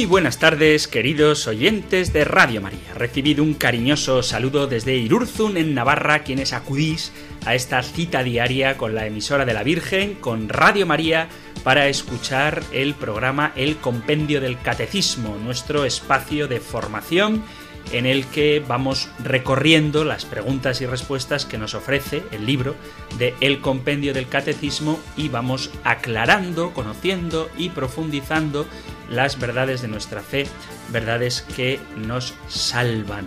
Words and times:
Muy 0.00 0.06
buenas 0.06 0.38
tardes, 0.38 0.88
queridos 0.88 1.46
oyentes 1.46 2.14
de 2.14 2.24
Radio 2.24 2.62
María. 2.62 2.94
Recibido 2.94 3.44
un 3.44 3.52
cariñoso 3.52 4.22
saludo 4.22 4.66
desde 4.66 4.96
Irurzun, 4.96 5.58
en 5.58 5.74
Navarra, 5.74 6.22
quienes 6.22 6.54
acudís 6.54 7.12
a 7.44 7.54
esta 7.54 7.82
cita 7.82 8.22
diaria 8.22 8.78
con 8.78 8.94
la 8.94 9.04
emisora 9.04 9.44
de 9.44 9.52
la 9.52 9.62
Virgen, 9.62 10.14
con 10.14 10.48
Radio 10.48 10.86
María, 10.86 11.28
para 11.64 11.88
escuchar 11.88 12.62
el 12.72 12.94
programa 12.94 13.52
El 13.56 13.76
Compendio 13.76 14.40
del 14.40 14.58
Catecismo, 14.58 15.36
nuestro 15.36 15.84
espacio 15.84 16.48
de 16.48 16.60
formación 16.60 17.44
en 17.92 18.06
el 18.06 18.24
que 18.26 18.62
vamos 18.66 19.10
recorriendo 19.22 20.04
las 20.04 20.24
preguntas 20.24 20.80
y 20.80 20.86
respuestas 20.86 21.44
que 21.44 21.58
nos 21.58 21.74
ofrece 21.74 22.22
el 22.30 22.46
libro 22.46 22.74
de 23.18 23.34
El 23.40 23.60
Compendio 23.60 24.14
del 24.14 24.28
Catecismo 24.28 24.98
y 25.16 25.28
vamos 25.28 25.70
aclarando, 25.84 26.72
conociendo 26.72 27.50
y 27.58 27.70
profundizando 27.70 28.66
las 29.10 29.38
verdades 29.38 29.82
de 29.82 29.88
nuestra 29.88 30.22
fe, 30.22 30.46
verdades 30.90 31.42
que 31.54 31.78
nos 31.96 32.32
salvan. 32.48 33.26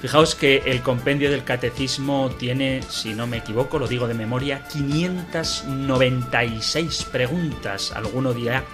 Fijaos 0.00 0.34
que 0.34 0.62
el 0.64 0.80
compendio 0.80 1.30
del 1.30 1.44
catecismo 1.44 2.30
tiene, 2.38 2.80
si 2.88 3.12
no 3.14 3.26
me 3.26 3.36
equivoco, 3.38 3.78
lo 3.78 3.86
digo 3.88 4.08
de 4.08 4.14
memoria, 4.14 4.64
596 4.68 7.04
preguntas, 7.10 7.92
alguno 7.92 8.32
dirá. 8.32 8.64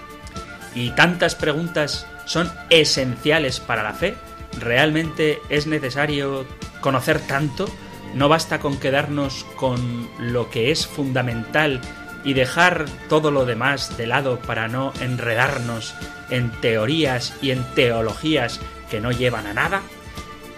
Y 0.75 0.91
tantas 0.91 1.35
preguntas 1.35 2.07
son 2.25 2.49
esenciales 2.69 3.59
para 3.59 3.83
la 3.83 3.93
fe 3.93 4.15
¿Realmente 4.59 5.41
es 5.49 5.67
necesario 5.67 6.45
conocer 6.81 7.19
tanto? 7.19 7.67
¿No 8.13 8.29
basta 8.29 8.59
con 8.59 8.77
quedarnos 8.77 9.45
con 9.57 10.07
lo 10.19 10.49
que 10.49 10.71
es 10.71 10.87
fundamental 10.87 11.81
y 12.25 12.33
dejar 12.33 12.85
todo 13.07 13.31
lo 13.31 13.45
demás 13.45 13.95
de 13.97 14.07
lado 14.07 14.39
para 14.39 14.67
no 14.67 14.91
enredarnos 14.99 15.95
en 16.29 16.51
teorías 16.59 17.33
y 17.41 17.51
en 17.51 17.63
teologías 17.75 18.59
que 18.89 18.99
no 18.99 19.11
llevan 19.11 19.47
a 19.47 19.53
nada? 19.53 19.83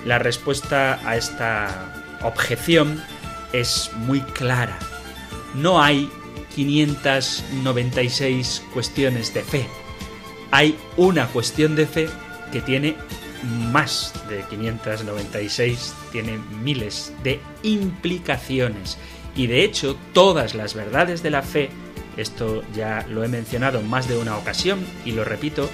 La 0.05 0.17
respuesta 0.17 0.99
a 1.05 1.17
esta 1.17 1.93
objeción 2.23 3.03
es 3.53 3.91
muy 3.93 4.21
clara. 4.21 4.79
No 5.53 5.79
hay 5.81 6.09
596 6.55 8.63
cuestiones 8.73 9.33
de 9.33 9.43
fe. 9.43 9.67
Hay 10.51 10.77
una 10.95 11.27
cuestión 11.27 11.75
de 11.75 11.85
fe 11.85 12.07
que 12.51 12.61
tiene 12.61 12.95
más 13.71 14.13
de 14.29 14.43
596, 14.49 15.93
tiene 16.11 16.39
miles 16.63 17.13
de 17.23 17.39
implicaciones. 17.63 18.97
Y 19.37 19.45
de 19.47 19.63
hecho, 19.63 19.95
todas 20.13 20.55
las 20.55 20.73
verdades 20.73 21.21
de 21.21 21.29
la 21.29 21.43
fe, 21.43 21.69
esto 22.17 22.63
ya 22.75 23.05
lo 23.07 23.23
he 23.23 23.27
mencionado 23.27 23.79
en 23.79 23.87
más 23.87 24.07
de 24.07 24.17
una 24.17 24.35
ocasión 24.35 24.85
y 25.05 25.11
lo 25.11 25.23
repito, 25.23 25.69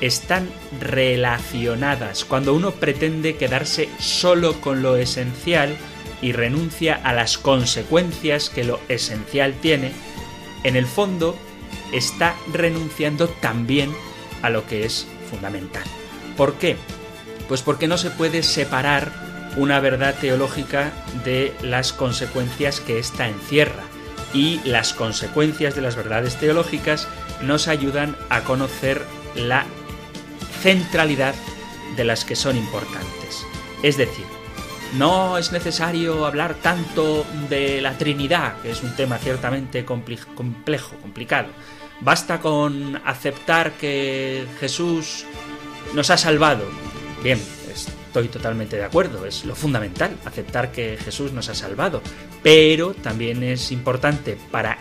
están 0.00 0.50
relacionadas. 0.80 2.24
Cuando 2.24 2.52
uno 2.52 2.72
pretende 2.72 3.36
quedarse 3.36 3.88
solo 3.98 4.60
con 4.60 4.82
lo 4.82 4.96
esencial 4.96 5.76
y 6.20 6.32
renuncia 6.32 7.00
a 7.02 7.12
las 7.12 7.38
consecuencias 7.38 8.50
que 8.50 8.64
lo 8.64 8.80
esencial 8.88 9.54
tiene, 9.54 9.92
en 10.64 10.74
el 10.74 10.86
fondo 10.86 11.36
está 11.92 12.34
renunciando 12.52 13.28
también 13.28 13.94
a 14.42 14.50
lo 14.50 14.66
que 14.66 14.84
es 14.84 15.06
fundamental. 15.30 15.84
¿Por 16.36 16.54
qué? 16.54 16.76
Pues 17.46 17.62
porque 17.62 17.86
no 17.86 17.96
se 17.98 18.10
puede 18.10 18.42
separar 18.42 19.25
una 19.56 19.80
verdad 19.80 20.14
teológica 20.20 20.92
de 21.24 21.54
las 21.62 21.92
consecuencias 21.92 22.80
que 22.80 22.98
ésta 22.98 23.28
encierra. 23.28 23.82
Y 24.32 24.60
las 24.64 24.92
consecuencias 24.92 25.74
de 25.74 25.80
las 25.80 25.96
verdades 25.96 26.36
teológicas 26.36 27.08
nos 27.42 27.68
ayudan 27.68 28.16
a 28.28 28.42
conocer 28.42 29.02
la 29.34 29.64
centralidad 30.60 31.34
de 31.96 32.04
las 32.04 32.24
que 32.24 32.36
son 32.36 32.56
importantes. 32.56 33.46
Es 33.82 33.96
decir, 33.96 34.26
no 34.94 35.38
es 35.38 35.52
necesario 35.52 36.26
hablar 36.26 36.54
tanto 36.54 37.24
de 37.48 37.80
la 37.80 37.96
Trinidad, 37.96 38.60
que 38.62 38.70
es 38.70 38.82
un 38.82 38.94
tema 38.94 39.18
ciertamente 39.18 39.84
complejo, 39.84 40.96
complicado. 41.00 41.48
Basta 42.00 42.40
con 42.40 43.00
aceptar 43.04 43.72
que 43.72 44.46
Jesús 44.60 45.24
nos 45.94 46.10
ha 46.10 46.18
salvado 46.18 46.64
Bien, 47.22 47.40
estoy 48.16 48.28
totalmente 48.28 48.76
de 48.76 48.84
acuerdo, 48.84 49.26
es 49.26 49.44
lo 49.44 49.54
fundamental, 49.54 50.16
aceptar 50.24 50.72
que 50.72 50.96
Jesús 50.96 51.32
nos 51.32 51.50
ha 51.50 51.54
salvado, 51.54 52.00
pero 52.42 52.94
también 52.94 53.42
es 53.42 53.70
importante 53.72 54.38
para 54.50 54.78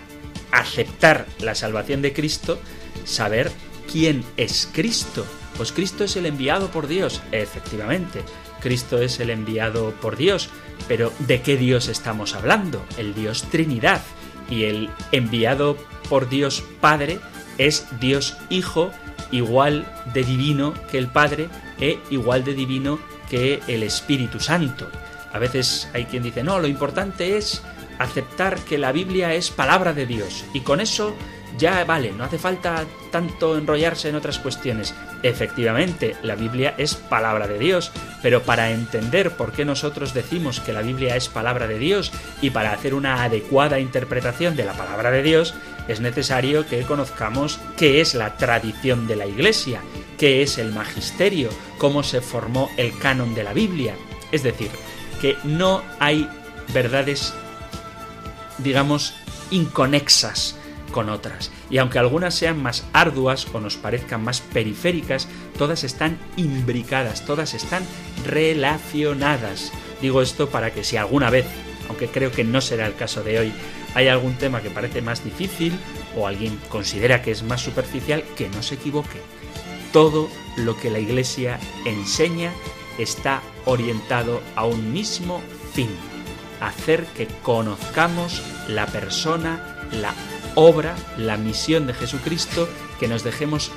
aceptar 0.53 1.25
la 1.39 1.53
salvación 1.53 2.01
de 2.01 2.13
Cristo 2.13 2.61
saber 3.03 3.51
quién 3.91 4.23
es 4.37 4.69
Cristo. 4.71 5.25
Pues 5.57 5.73
Cristo 5.73 6.05
es 6.05 6.15
el 6.15 6.27
enviado 6.27 6.71
por 6.71 6.87
Dios, 6.87 7.21
efectivamente, 7.33 8.21
Cristo 8.61 8.99
es 8.99 9.19
el 9.19 9.29
enviado 9.29 9.91
por 9.99 10.15
Dios, 10.15 10.47
pero 10.87 11.11
¿de 11.19 11.41
qué 11.41 11.57
Dios 11.57 11.89
estamos 11.89 12.35
hablando? 12.35 12.85
El 12.97 13.13
Dios 13.13 13.43
Trinidad 13.51 14.01
y 14.49 14.63
el 14.63 14.89
enviado 15.11 15.75
por 16.07 16.29
Dios 16.29 16.63
Padre 16.79 17.19
es 17.57 17.85
Dios 17.99 18.37
Hijo 18.49 18.91
igual 19.31 19.85
de 20.13 20.23
divino 20.23 20.73
que 20.89 20.97
el 20.97 21.07
Padre 21.07 21.49
e 21.81 21.99
igual 22.09 22.45
de 22.45 22.53
divino 22.53 22.97
que 23.29 23.61
el 23.67 23.83
Espíritu 23.83 24.39
Santo. 24.39 24.89
A 25.31 25.39
veces 25.39 25.89
hay 25.93 26.05
quien 26.05 26.23
dice, 26.23 26.43
no, 26.43 26.59
lo 26.59 26.67
importante 26.67 27.37
es 27.37 27.61
aceptar 27.99 28.59
que 28.59 28.77
la 28.77 28.91
Biblia 28.91 29.33
es 29.33 29.49
palabra 29.49 29.93
de 29.93 30.05
Dios 30.05 30.45
y 30.53 30.61
con 30.61 30.81
eso 30.81 31.15
ya 31.57 31.83
vale, 31.85 32.11
no 32.11 32.25
hace 32.25 32.37
falta 32.37 32.85
tanto 33.11 33.57
enrollarse 33.57 34.09
en 34.09 34.15
otras 34.15 34.39
cuestiones. 34.39 34.93
Efectivamente, 35.23 36.15
la 36.21 36.35
Biblia 36.35 36.75
es 36.77 36.95
palabra 36.95 37.47
de 37.47 37.57
Dios, 37.57 37.91
pero 38.21 38.43
para 38.43 38.71
entender 38.71 39.37
por 39.37 39.53
qué 39.53 39.63
nosotros 39.63 40.13
decimos 40.13 40.59
que 40.59 40.73
la 40.73 40.81
Biblia 40.81 41.15
es 41.15 41.29
palabra 41.29 41.67
de 41.67 41.79
Dios 41.79 42.11
y 42.41 42.49
para 42.49 42.73
hacer 42.73 42.93
una 42.93 43.23
adecuada 43.23 43.79
interpretación 43.79 44.55
de 44.55 44.65
la 44.65 44.73
palabra 44.73 45.11
de 45.11 45.23
Dios, 45.23 45.53
es 45.87 46.01
necesario 46.01 46.67
que 46.67 46.81
conozcamos 46.83 47.59
qué 47.77 48.01
es 48.01 48.15
la 48.15 48.37
tradición 48.37 49.07
de 49.07 49.15
la 49.15 49.27
Iglesia, 49.27 49.81
qué 50.17 50.41
es 50.41 50.57
el 50.57 50.71
magisterio, 50.71 51.49
cómo 51.77 52.03
se 52.03 52.21
formó 52.21 52.69
el 52.77 52.97
canon 52.97 53.35
de 53.35 53.43
la 53.43 53.53
Biblia. 53.53 53.95
Es 54.31 54.43
decir, 54.43 54.69
que 55.21 55.37
no 55.43 55.81
hay 55.99 56.29
verdades, 56.73 57.33
digamos, 58.57 59.13
inconexas 59.51 60.55
con 60.91 61.09
otras. 61.09 61.51
Y 61.69 61.77
aunque 61.77 61.99
algunas 61.99 62.35
sean 62.35 62.61
más 62.61 62.85
arduas 62.93 63.47
o 63.53 63.59
nos 63.59 63.75
parezcan 63.75 64.23
más 64.23 64.41
periféricas, 64.41 65.27
todas 65.57 65.83
están 65.83 66.17
imbricadas, 66.37 67.25
todas 67.25 67.53
están 67.53 67.83
relacionadas. 68.25 69.71
Digo 70.01 70.21
esto 70.21 70.49
para 70.49 70.71
que 70.71 70.83
si 70.83 70.97
alguna 70.97 71.29
vez, 71.29 71.45
aunque 71.89 72.07
creo 72.07 72.31
que 72.31 72.43
no 72.43 72.61
será 72.61 72.87
el 72.87 72.95
caso 72.95 73.23
de 73.23 73.39
hoy, 73.39 73.53
hay 73.93 74.07
algún 74.07 74.35
tema 74.35 74.61
que 74.61 74.69
parece 74.69 75.01
más 75.01 75.23
difícil 75.23 75.73
o 76.15 76.27
alguien 76.27 76.59
considera 76.69 77.21
que 77.21 77.31
es 77.31 77.43
más 77.43 77.61
superficial, 77.61 78.23
que 78.35 78.49
no 78.49 78.61
se 78.61 78.75
equivoque. 78.75 79.19
Todo 79.91 80.29
lo 80.57 80.77
que 80.77 80.89
la 80.89 80.99
Iglesia 80.99 81.59
enseña 81.85 82.51
está 82.97 83.41
orientado 83.65 84.41
a 84.55 84.65
un 84.65 84.93
mismo 84.93 85.41
fin, 85.73 85.89
hacer 86.61 87.05
que 87.07 87.27
conozcamos 87.43 88.41
la 88.67 88.87
persona, 88.87 89.87
la 89.91 90.13
obra, 90.55 90.95
la 91.17 91.37
misión 91.37 91.87
de 91.87 91.93
Jesucristo, 91.93 92.69
que 92.99 93.07
nos 93.07 93.23
dejemos 93.23 93.71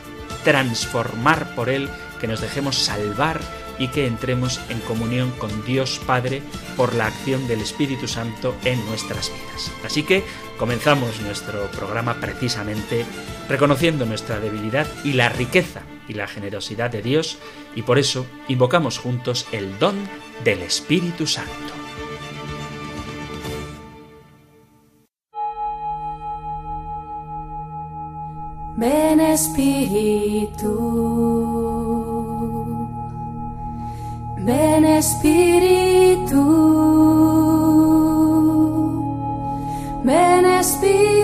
transformar 0.45 1.55
por 1.55 1.69
Él, 1.69 1.89
que 2.21 2.29
nos 2.29 2.41
dejemos 2.41 2.77
salvar 2.77 3.41
y 3.79 3.89
que 3.89 4.07
entremos 4.07 4.61
en 4.69 4.81
comunión 4.81 5.31
con 5.33 5.65
Dios 5.65 6.01
Padre 6.05 6.43
por 6.77 6.95
la 6.95 7.07
acción 7.07 7.47
del 7.47 7.61
Espíritu 7.61 8.09
Santo 8.09 8.55
en 8.65 8.85
nuestras 8.87 9.31
vidas. 9.31 9.71
Así 9.85 10.03
que 10.03 10.25
comenzamos 10.59 11.21
nuestro 11.21 11.71
programa 11.71 12.15
precisamente 12.21 13.05
reconociendo 13.49 14.05
nuestra 14.05 14.41
debilidad 14.41 14.87
y 15.05 15.13
la 15.13 15.29
riqueza 15.29 15.83
y 16.09 16.15
la 16.15 16.27
generosidad 16.27 16.91
de 16.91 17.03
Dios 17.03 17.39
y 17.75 17.83
por 17.83 17.99
eso 17.99 18.27
invocamos 18.49 18.99
juntos 18.99 19.47
el 19.53 19.79
don 19.79 19.97
del 20.45 20.63
Espíritu 20.63 21.27
Santo. 21.27 21.53
Ven 28.77 29.21
Espíritu, 29.21 30.73
ven 34.39 34.85
Espíritu, 34.85 36.59
Ven, 40.05 40.47
Espíritu 40.47 41.18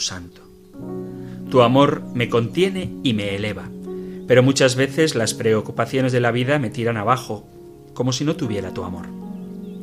Santo. 0.00 0.42
Tu 1.50 1.60
amor 1.60 2.02
me 2.14 2.28
contiene 2.28 2.90
y 3.02 3.12
me 3.12 3.34
eleva, 3.34 3.68
pero 4.26 4.42
muchas 4.42 4.76
veces 4.76 5.14
las 5.14 5.34
preocupaciones 5.34 6.12
de 6.12 6.20
la 6.20 6.30
vida 6.30 6.58
me 6.58 6.70
tiran 6.70 6.96
abajo, 6.96 7.46
como 7.92 8.12
si 8.12 8.24
no 8.24 8.36
tuviera 8.36 8.72
tu 8.72 8.84
amor. 8.84 9.06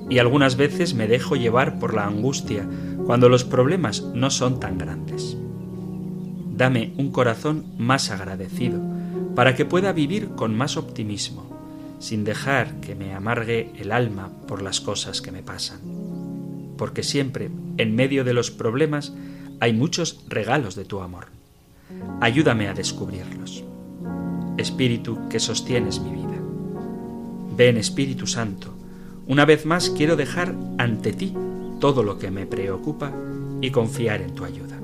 Y 0.09 0.17
algunas 0.17 0.55
veces 0.57 0.95
me 0.95 1.07
dejo 1.07 1.35
llevar 1.35 1.77
por 1.77 1.93
la 1.93 2.05
angustia 2.05 2.67
cuando 3.05 3.29
los 3.29 3.43
problemas 3.43 4.01
no 4.01 4.31
son 4.31 4.59
tan 4.59 4.77
grandes. 4.77 5.37
Dame 6.55 6.93
un 6.97 7.11
corazón 7.11 7.65
más 7.77 8.09
agradecido, 8.09 8.81
para 9.35 9.55
que 9.55 9.65
pueda 9.65 9.93
vivir 9.93 10.29
con 10.29 10.55
más 10.57 10.75
optimismo, 10.75 11.49
sin 11.99 12.23
dejar 12.23 12.79
que 12.81 12.95
me 12.95 13.13
amargue 13.13 13.71
el 13.77 13.91
alma 13.91 14.31
por 14.47 14.61
las 14.61 14.81
cosas 14.81 15.21
que 15.21 15.31
me 15.31 15.43
pasan. 15.43 15.79
Porque 16.77 17.03
siempre 17.03 17.51
en 17.77 17.95
medio 17.95 18.23
de 18.23 18.33
los 18.33 18.51
problemas 18.51 19.13
hay 19.59 19.73
muchos 19.73 20.23
regalos 20.27 20.75
de 20.75 20.85
tu 20.85 21.01
amor. 21.01 21.27
Ayúdame 22.21 22.67
a 22.67 22.73
descubrirlos. 22.73 23.63
Espíritu 24.57 25.17
que 25.29 25.39
sostienes 25.39 25.99
mi 25.99 26.11
vida. 26.11 26.37
Ven 27.55 27.77
Espíritu 27.77 28.27
Santo, 28.27 28.73
una 29.27 29.45
vez 29.45 29.65
más 29.65 29.89
quiero 29.89 30.15
dejar 30.15 30.55
ante 30.77 31.13
ti 31.13 31.33
todo 31.79 32.03
lo 32.03 32.17
que 32.17 32.31
me 32.31 32.45
preocupa 32.45 33.11
y 33.61 33.71
confiar 33.71 34.21
en 34.21 34.33
tu 34.33 34.45
ayuda. 34.45 34.77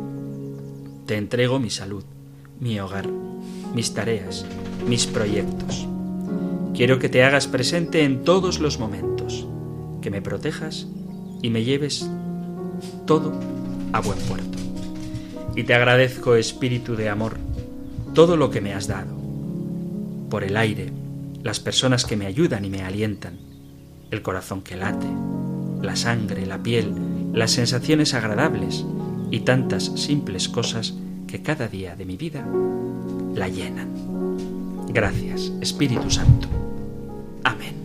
Te 1.05 1.17
entrego 1.17 1.59
mi 1.59 1.69
salud, 1.69 2.03
mi 2.59 2.79
hogar, 2.79 3.07
mis 3.73 3.93
tareas, 3.93 4.45
mis 4.87 5.05
proyectos. 5.05 5.87
Quiero 6.73 6.99
que 6.99 7.09
te 7.09 7.23
hagas 7.23 7.47
presente 7.47 8.03
en 8.03 8.23
todos 8.23 8.59
los 8.59 8.79
momentos, 8.79 9.47
que 10.01 10.11
me 10.11 10.21
protejas 10.21 10.87
y 11.41 11.49
me 11.49 11.63
lleves 11.63 12.09
todo 13.05 13.31
a 13.93 14.01
buen 14.01 14.19
puerto. 14.19 14.64
Y 15.55 15.63
te 15.63 15.73
agradezco, 15.73 16.35
Espíritu 16.35 16.95
de 16.95 17.09
Amor, 17.09 17.37
todo 18.13 18.35
lo 18.35 18.49
que 18.49 18.61
me 18.61 18.73
has 18.73 18.87
dado, 18.87 19.15
por 20.29 20.43
el 20.43 20.57
aire, 20.57 20.91
las 21.43 21.59
personas 21.59 22.05
que 22.05 22.17
me 22.17 22.25
ayudan 22.25 22.65
y 22.65 22.69
me 22.69 22.83
alientan, 22.83 23.37
el 24.11 24.21
corazón 24.21 24.61
que 24.61 24.75
late, 24.75 25.07
la 25.81 25.95
sangre, 25.95 26.45
la 26.45 26.61
piel, 26.61 26.93
las 27.33 27.51
sensaciones 27.51 28.13
agradables 28.13 28.85
y 29.31 29.41
tantas 29.41 29.85
simples 29.95 30.49
cosas 30.49 30.93
que 31.27 31.41
cada 31.41 31.67
día 31.67 31.95
de 31.95 32.05
mi 32.05 32.17
vida 32.17 32.45
la 33.33 33.47
llenan. 33.47 33.89
Gracias, 34.89 35.51
Espíritu 35.61 36.09
Santo. 36.09 36.47
Amén. 37.43 37.84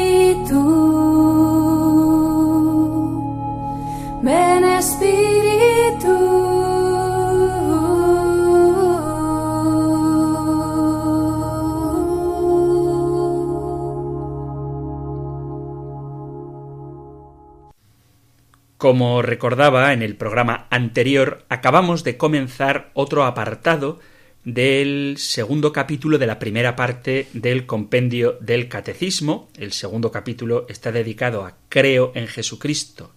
Como 18.91 19.21
recordaba 19.21 19.93
en 19.93 20.01
el 20.01 20.17
programa 20.17 20.67
anterior, 20.69 21.45
acabamos 21.47 22.03
de 22.03 22.17
comenzar 22.17 22.91
otro 22.93 23.23
apartado 23.23 24.01
del 24.43 25.15
segundo 25.17 25.71
capítulo 25.71 26.17
de 26.17 26.27
la 26.27 26.39
primera 26.39 26.75
parte 26.75 27.29
del 27.31 27.65
compendio 27.65 28.37
del 28.41 28.67
Catecismo. 28.67 29.47
El 29.57 29.71
segundo 29.71 30.11
capítulo 30.11 30.65
está 30.67 30.91
dedicado 30.91 31.45
a 31.45 31.55
Creo 31.69 32.11
en 32.15 32.27
Jesucristo, 32.27 33.13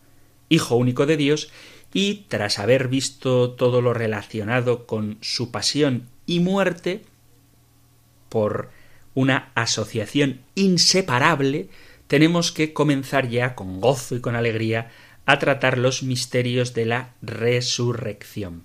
Hijo 0.49 0.76
único 0.76 1.06
de 1.06 1.17
Dios, 1.17 1.50
y 1.93 2.27
tras 2.29 2.61
haber 2.61 2.87
visto 2.87 3.50
todo 3.50 3.82
lo 3.82 3.94
relacionado 3.94 4.87
con 4.87 5.19
su 5.23 5.50
pasión 5.50 6.06
y 6.25 6.38
muerte, 6.38 7.03
por 8.29 8.70
una 9.15 9.50
asociación 9.56 10.43
inseparable, 10.55 11.69
tenemos 12.06 12.53
que 12.53 12.73
comenzar 12.73 13.29
ya 13.29 13.56
con 13.56 13.81
gozo 13.81 14.15
y 14.15 14.20
con 14.20 14.37
alegría 14.37 14.93
a 15.26 15.38
tratar 15.38 15.79
los 15.79 16.03
misterios 16.03 16.75
de 16.75 16.87
la 16.87 17.15
resurrección. 17.23 18.65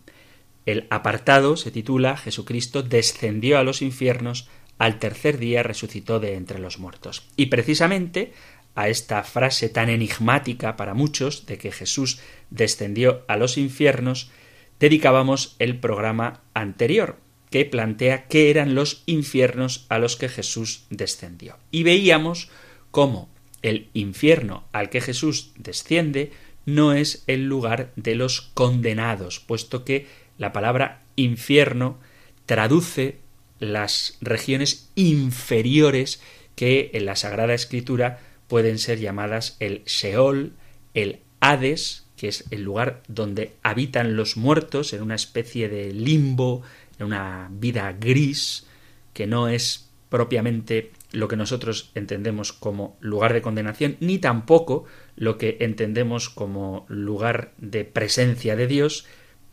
El 0.65 0.87
apartado 0.89 1.57
se 1.57 1.71
titula 1.71 2.17
Jesucristo 2.17 2.83
descendió 2.83 3.57
a 3.57 3.63
los 3.63 3.81
infiernos, 3.81 4.47
al 4.77 4.99
tercer 4.99 5.37
día 5.37 5.63
resucitó 5.63 6.19
de 6.19 6.35
entre 6.35 6.59
los 6.59 6.79
muertos. 6.79 7.23
Y 7.35 7.47
precisamente 7.47 8.33
a 8.75 8.87
esta 8.87 9.23
frase 9.23 9.69
tan 9.69 9.89
enigmática 9.89 10.77
para 10.77 10.93
muchos 10.93 11.45
de 11.45 11.57
que 11.57 11.71
Jesús 11.71 12.19
descendió 12.49 13.23
a 13.27 13.35
los 13.35 13.57
infiernos, 13.57 14.31
dedicábamos 14.79 15.55
el 15.59 15.79
programa 15.79 16.41
anterior, 16.53 17.17
que 17.49 17.65
plantea 17.65 18.27
qué 18.27 18.49
eran 18.49 18.75
los 18.75 19.03
infiernos 19.05 19.85
a 19.89 19.97
los 19.97 20.15
que 20.15 20.29
Jesús 20.29 20.85
descendió. 20.89 21.57
Y 21.71 21.83
veíamos 21.83 22.49
cómo 22.91 23.29
el 23.61 23.89
infierno 23.93 24.63
al 24.71 24.89
que 24.89 25.01
Jesús 25.01 25.51
desciende 25.57 26.31
no 26.65 26.93
es 26.93 27.23
el 27.27 27.45
lugar 27.45 27.91
de 27.95 28.15
los 28.15 28.41
condenados, 28.41 29.39
puesto 29.39 29.85
que 29.85 30.07
la 30.37 30.53
palabra 30.53 31.01
infierno 31.15 31.99
traduce 32.45 33.19
las 33.59 34.17
regiones 34.21 34.89
inferiores 34.95 36.21
que 36.55 36.91
en 36.93 37.05
la 37.05 37.15
Sagrada 37.15 37.53
Escritura 37.53 38.19
pueden 38.47 38.79
ser 38.79 38.99
llamadas 38.99 39.57
el 39.59 39.83
Sheol, 39.85 40.53
el 40.93 41.19
Hades, 41.39 42.05
que 42.15 42.27
es 42.27 42.45
el 42.51 42.63
lugar 42.63 43.03
donde 43.07 43.53
habitan 43.63 44.15
los 44.15 44.35
muertos, 44.35 44.91
en 44.93 45.01
una 45.01 45.15
especie 45.15 45.69
de 45.69 45.93
limbo, 45.93 46.63
en 46.97 47.05
una 47.05 47.49
vida 47.51 47.95
gris, 47.97 48.65
que 49.13 49.27
no 49.27 49.47
es 49.47 49.89
propiamente 50.09 50.91
lo 51.11 51.27
que 51.27 51.37
nosotros 51.37 51.91
entendemos 51.95 52.51
como 52.51 52.97
lugar 52.99 53.33
de 53.33 53.41
condenación, 53.41 53.97
ni 53.99 54.19
tampoco 54.19 54.85
lo 55.19 55.37
que 55.37 55.57
entendemos 55.59 56.29
como 56.29 56.85
lugar 56.87 57.51
de 57.57 57.83
presencia 57.83 58.55
de 58.55 58.67
Dios, 58.67 59.05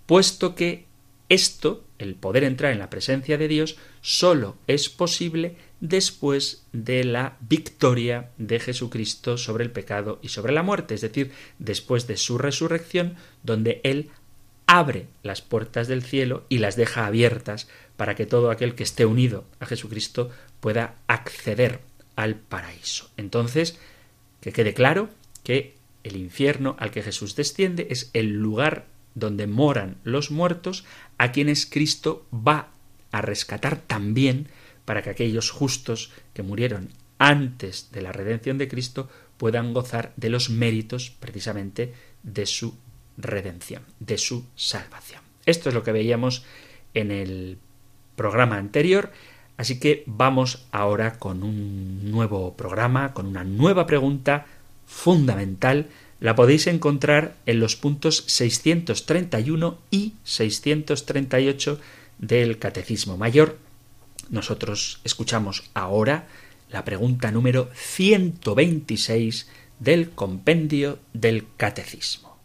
puesto 0.06 0.54
que 0.54 0.87
esto, 1.28 1.85
el 1.99 2.14
poder 2.14 2.44
entrar 2.44 2.73
en 2.73 2.78
la 2.78 2.88
presencia 2.88 3.37
de 3.37 3.49
Dios, 3.49 3.76
sólo 4.00 4.56
es 4.68 4.88
posible 4.88 5.56
después 5.80 6.64
de 6.73 7.02
la 7.02 7.37
victoria 7.40 8.30
de 8.38 8.61
Jesucristo 8.61 9.37
sobre 9.38 9.64
el 9.64 9.73
pecado 9.73 10.20
y 10.23 10.28
sobre 10.28 10.52
la 10.52 10.62
muerte, 10.62 10.94
es 10.94 11.00
decir, 11.00 11.32
después 11.58 12.06
de 12.06 12.16
su 12.16 12.38
resurrección, 12.38 13.16
donde 13.42 13.80
Él 13.82 14.11
abre 14.66 15.08
las 15.25 15.42
puertas 15.42 15.88
del 15.88 16.04
cielo 16.04 16.44
y 16.49 16.58
las 16.58 16.76
deja 16.76 17.06
abiertas 17.06 17.66
para 17.96 18.14
que 18.14 18.26
todo 18.26 18.52
aquel 18.52 18.76
que 18.76 18.85
esté 18.85 19.04
unido 19.04 19.44
a 19.58 19.66
Jesucristo 19.66 20.30
pueda 20.61 20.94
acceder 21.08 21.80
al 22.14 22.37
paraíso. 22.37 23.11
Entonces, 23.16 23.80
que 24.40 24.52
quede 24.52 24.75
claro 24.75 25.08
que 25.47 25.76
el 26.03 26.17
infierno 26.17 26.75
al 26.81 26.91
que 26.91 27.03
Jesús 27.03 27.37
desciende 27.37 27.87
es 27.88 28.11
el 28.15 28.33
lugar 28.33 28.87
donde 29.15 29.47
moran 29.47 29.99
los 30.03 30.33
muertos, 30.33 30.85
a 31.19 31.31
quienes 31.31 31.67
Cristo 31.67 32.26
va 32.33 32.71
a 33.12 33.23
rescatar 33.23 33.76
también 33.79 34.49
para 34.85 35.03
que 35.03 35.11
aquellos 35.11 35.53
justos 35.53 36.11
que 36.35 36.43
murieron 36.43 36.88
antes 37.19 37.93
de 37.93 38.03
la 38.03 38.11
redención 38.11 38.59
de 38.59 38.67
Cristo 38.67 39.09
puedan 39.37 39.73
gozar 39.73 40.12
de 40.17 40.31
los 40.31 40.50
méritos 40.50 41.11
precisamente 41.21 41.95
de 42.25 42.45
su 42.45 42.75
redención, 43.17 43.85
de 44.00 44.19
su 44.19 44.47
salvación. 44.57 45.23
Esto 45.45 45.69
es 45.69 45.76
lo 45.76 45.85
que 45.85 45.93
veíamos 45.93 46.45
en 46.93 47.12
el 47.12 47.59
programa 48.17 48.57
anterior, 48.57 49.12
así 49.59 49.79
que 49.79 50.03
vamos 50.07 50.67
ahora 50.73 51.21
con 51.21 51.45
un 51.45 52.11
nuevo 52.11 52.57
programa, 52.57 53.15
con 53.15 53.26
una 53.26 53.45
nueva 53.45 53.87
pregunta 53.87 54.47
fundamental. 54.87 55.88
La 56.21 56.35
podéis 56.35 56.66
encontrar 56.66 57.37
en 57.45 57.61
los 57.61 57.76
puntos 57.76 58.25
631 58.26 59.78
y 59.90 60.14
638 60.25 61.78
del 62.19 62.59
Catecismo 62.59 63.19
Mayor. 63.19 63.59
Nosotros 64.31 65.00
escuchamos 65.05 65.64
ahora 65.75 66.26
la 66.71 66.85
pregunta 66.85 67.31
número 67.31 67.71
126 67.75 69.49
del 69.78 70.11
compendio 70.11 70.99
del 71.12 71.47
Catecismo. 71.57 72.37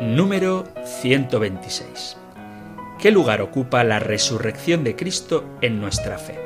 Número 0.00 0.64
126. 0.84 2.16
¿Qué 2.98 3.10
lugar 3.10 3.42
ocupa 3.42 3.84
la 3.84 3.98
resurrección 3.98 4.82
de 4.82 4.96
Cristo 4.96 5.44
en 5.60 5.80
nuestra 5.80 6.16
fe? 6.18 6.38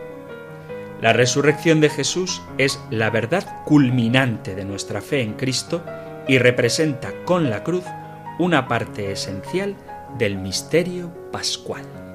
La 1.01 1.13
resurrección 1.13 1.81
de 1.81 1.91
Jesús 1.91 2.43
es 2.59 2.81
la 2.91 3.09
verdad 3.09 3.63
culminante 3.65 4.57
de 4.57 4.65
nuestra 4.65 5.01
fe 5.01 5.23
en 5.23 5.35
Cristo 5.35 5.85
y 6.27 6.39
representa 6.39 7.13
con 7.25 7.51
la 7.51 7.63
cruz 7.63 7.85
una 8.41 8.67
parte 8.67 9.13
esencial 9.13 9.77
del 10.19 10.39
misterio 10.39 11.13
pascual. 11.31 12.10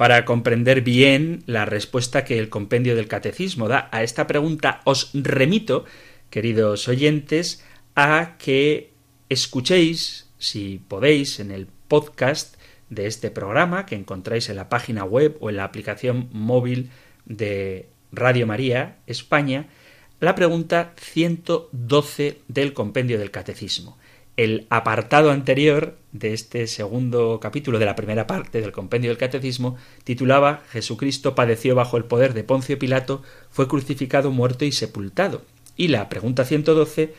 Para 0.00 0.24
comprender 0.24 0.80
bien 0.80 1.42
la 1.44 1.66
respuesta 1.66 2.24
que 2.24 2.38
el 2.38 2.48
compendio 2.48 2.96
del 2.96 3.06
catecismo 3.06 3.68
da 3.68 3.90
a 3.92 4.02
esta 4.02 4.26
pregunta, 4.26 4.80
os 4.86 5.10
remito, 5.12 5.84
queridos 6.30 6.88
oyentes, 6.88 7.62
a 7.94 8.38
que 8.38 8.94
escuchéis, 9.28 10.30
si 10.38 10.80
podéis, 10.88 11.38
en 11.38 11.50
el 11.50 11.66
podcast 11.86 12.56
de 12.88 13.04
este 13.08 13.30
programa 13.30 13.84
que 13.84 13.94
encontráis 13.94 14.48
en 14.48 14.56
la 14.56 14.70
página 14.70 15.04
web 15.04 15.36
o 15.40 15.50
en 15.50 15.56
la 15.56 15.64
aplicación 15.64 16.30
móvil 16.32 16.88
de 17.26 17.90
Radio 18.10 18.46
María 18.46 18.96
España, 19.06 19.68
la 20.18 20.34
pregunta 20.34 20.94
112 20.96 22.40
del 22.48 22.72
compendio 22.72 23.18
del 23.18 23.30
Catecismo. 23.30 23.98
El 24.40 24.66
apartado 24.70 25.32
anterior 25.32 25.98
de 26.12 26.32
este 26.32 26.66
segundo 26.66 27.40
capítulo 27.42 27.78
de 27.78 27.84
la 27.84 27.94
primera 27.94 28.26
parte 28.26 28.62
del 28.62 28.72
compendio 28.72 29.10
del 29.10 29.18
Catecismo 29.18 29.76
titulaba 30.02 30.62
Jesucristo 30.70 31.34
padeció 31.34 31.74
bajo 31.74 31.98
el 31.98 32.06
poder 32.06 32.32
de 32.32 32.42
Poncio 32.42 32.78
Pilato, 32.78 33.22
fue 33.50 33.68
crucificado, 33.68 34.30
muerto 34.30 34.64
y 34.64 34.72
sepultado. 34.72 35.42
Y 35.76 35.88
la 35.88 36.08
pregunta 36.08 36.46
112 36.46 37.12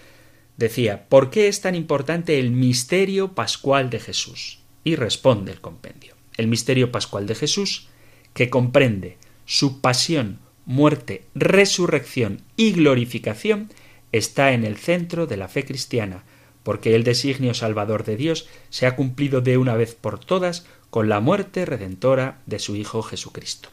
decía, 0.57 1.05
¿por 1.09 1.29
qué 1.29 1.47
es 1.47 1.61
tan 1.61 1.75
importante 1.75 2.39
el 2.39 2.49
misterio 2.49 3.35
pascual 3.35 3.91
de 3.91 3.99
Jesús? 3.99 4.61
Y 4.83 4.95
responde 4.95 5.51
el 5.51 5.61
compendio. 5.61 6.15
El 6.37 6.47
misterio 6.47 6.91
pascual 6.91 7.27
de 7.27 7.35
Jesús, 7.35 7.89
que 8.33 8.49
comprende 8.49 9.19
su 9.45 9.79
pasión, 9.79 10.39
muerte, 10.65 11.25
resurrección 11.35 12.41
y 12.57 12.71
glorificación, 12.71 13.69
está 14.11 14.53
en 14.53 14.65
el 14.65 14.77
centro 14.77 15.27
de 15.27 15.37
la 15.37 15.49
fe 15.49 15.63
cristiana, 15.65 16.23
porque 16.63 16.95
el 16.95 17.03
designio 17.03 17.53
salvador 17.53 18.03
de 18.03 18.17
Dios 18.17 18.47
se 18.69 18.85
ha 18.85 18.95
cumplido 18.95 19.41
de 19.41 19.57
una 19.57 19.75
vez 19.75 19.95
por 19.95 20.19
todas 20.19 20.65
con 20.89 21.09
la 21.09 21.19
muerte 21.19 21.65
redentora 21.65 22.39
de 22.45 22.59
su 22.59 22.75
Hijo 22.75 23.01
Jesucristo. 23.01 23.69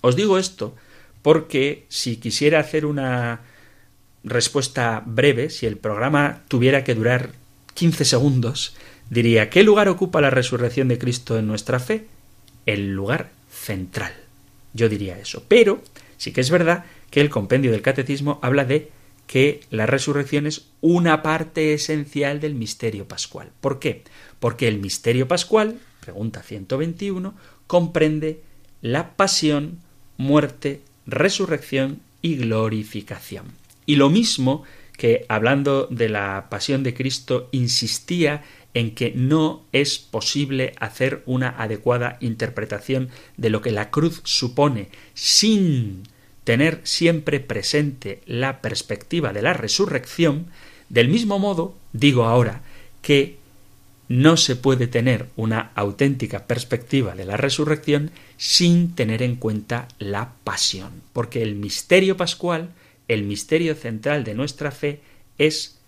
Os 0.00 0.16
digo 0.16 0.38
esto 0.38 0.74
porque 1.22 1.86
si 1.88 2.16
quisiera 2.16 2.60
hacer 2.60 2.84
una 2.84 3.40
respuesta 4.24 5.02
breve, 5.06 5.50
si 5.50 5.66
el 5.66 5.76
programa 5.76 6.42
tuviera 6.48 6.84
que 6.84 6.94
durar 6.94 7.30
15 7.74 8.04
segundos, 8.04 8.76
diría 9.08 9.50
¿qué 9.50 9.62
lugar 9.62 9.88
ocupa 9.88 10.20
la 10.20 10.30
resurrección 10.30 10.88
de 10.88 10.98
Cristo 10.98 11.38
en 11.38 11.46
nuestra 11.46 11.78
fe? 11.78 12.06
El 12.66 12.92
lugar 12.92 13.30
central. 13.50 14.12
Yo 14.74 14.88
diría 14.88 15.18
eso. 15.18 15.44
Pero 15.48 15.82
sí 16.18 16.32
que 16.32 16.40
es 16.40 16.50
verdad 16.50 16.84
que 17.10 17.20
el 17.20 17.30
compendio 17.30 17.70
del 17.70 17.82
catecismo 17.82 18.38
habla 18.42 18.64
de 18.64 18.90
que 19.26 19.60
la 19.70 19.86
resurrección 19.86 20.46
es 20.46 20.68
una 20.80 21.22
parte 21.22 21.74
esencial 21.74 22.40
del 22.40 22.54
misterio 22.54 23.08
pascual. 23.08 23.50
¿Por 23.60 23.78
qué? 23.78 24.02
Porque 24.40 24.68
el 24.68 24.78
misterio 24.78 25.28
pascual, 25.28 25.78
pregunta 26.00 26.42
121, 26.42 27.34
comprende 27.66 28.42
la 28.82 29.16
pasión, 29.16 29.78
muerte, 30.18 30.82
resurrección 31.06 32.00
y 32.20 32.36
glorificación. 32.36 33.46
Y 33.86 33.96
lo 33.96 34.10
mismo 34.10 34.64
que 34.96 35.24
hablando 35.28 35.86
de 35.90 36.08
la 36.08 36.48
pasión 36.50 36.82
de 36.82 36.94
Cristo 36.94 37.48
insistía 37.52 38.42
en 38.74 38.94
que 38.94 39.12
no 39.14 39.64
es 39.72 39.98
posible 39.98 40.74
hacer 40.78 41.22
una 41.26 41.50
adecuada 41.50 42.16
interpretación 42.20 43.10
de 43.36 43.50
lo 43.50 43.60
que 43.60 43.70
la 43.70 43.90
cruz 43.90 44.20
supone 44.24 44.88
sin 45.14 46.04
tener 46.44 46.80
siempre 46.84 47.40
presente 47.40 48.20
la 48.26 48.60
perspectiva 48.60 49.32
de 49.32 49.42
la 49.42 49.52
resurrección, 49.52 50.46
del 50.88 51.08
mismo 51.08 51.38
modo 51.38 51.76
digo 51.92 52.24
ahora 52.24 52.62
que 53.00 53.36
no 54.08 54.36
se 54.36 54.56
puede 54.56 54.88
tener 54.88 55.28
una 55.36 55.70
auténtica 55.74 56.46
perspectiva 56.46 57.14
de 57.14 57.24
la 57.24 57.36
resurrección 57.36 58.10
sin 58.36 58.94
tener 58.94 59.22
en 59.22 59.36
cuenta 59.36 59.88
la 59.98 60.34
pasión, 60.44 61.02
porque 61.12 61.42
el 61.42 61.54
misterio 61.54 62.16
pascual, 62.16 62.70
el 63.08 63.22
misterio 63.22 63.74
central 63.74 64.24
de 64.24 64.34
nuestra 64.34 64.70
fe, 64.70 65.00
es 65.38 65.78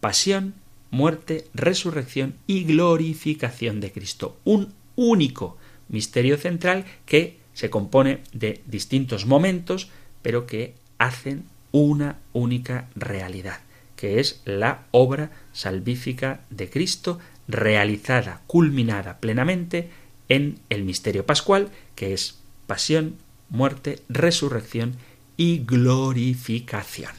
pasión, 0.00 0.54
muerte, 0.90 1.46
resurrección 1.54 2.34
y 2.46 2.64
glorificación 2.64 3.80
de 3.80 3.92
Cristo. 3.92 4.36
Un 4.44 4.74
único 4.96 5.56
misterio 5.88 6.36
central 6.36 6.84
que 7.06 7.37
se 7.58 7.70
compone 7.70 8.20
de 8.32 8.60
distintos 8.66 9.26
momentos, 9.26 9.88
pero 10.22 10.46
que 10.46 10.74
hacen 10.98 11.42
una 11.72 12.20
única 12.32 12.88
realidad, 12.94 13.58
que 13.96 14.20
es 14.20 14.42
la 14.44 14.86
obra 14.92 15.32
salvífica 15.52 16.42
de 16.50 16.70
Cristo 16.70 17.18
realizada, 17.48 18.42
culminada 18.46 19.18
plenamente 19.18 19.90
en 20.28 20.60
el 20.70 20.84
misterio 20.84 21.26
pascual, 21.26 21.70
que 21.96 22.14
es 22.14 22.38
pasión, 22.68 23.16
muerte, 23.48 23.98
resurrección 24.08 24.94
y 25.36 25.64
glorificación. 25.64 27.10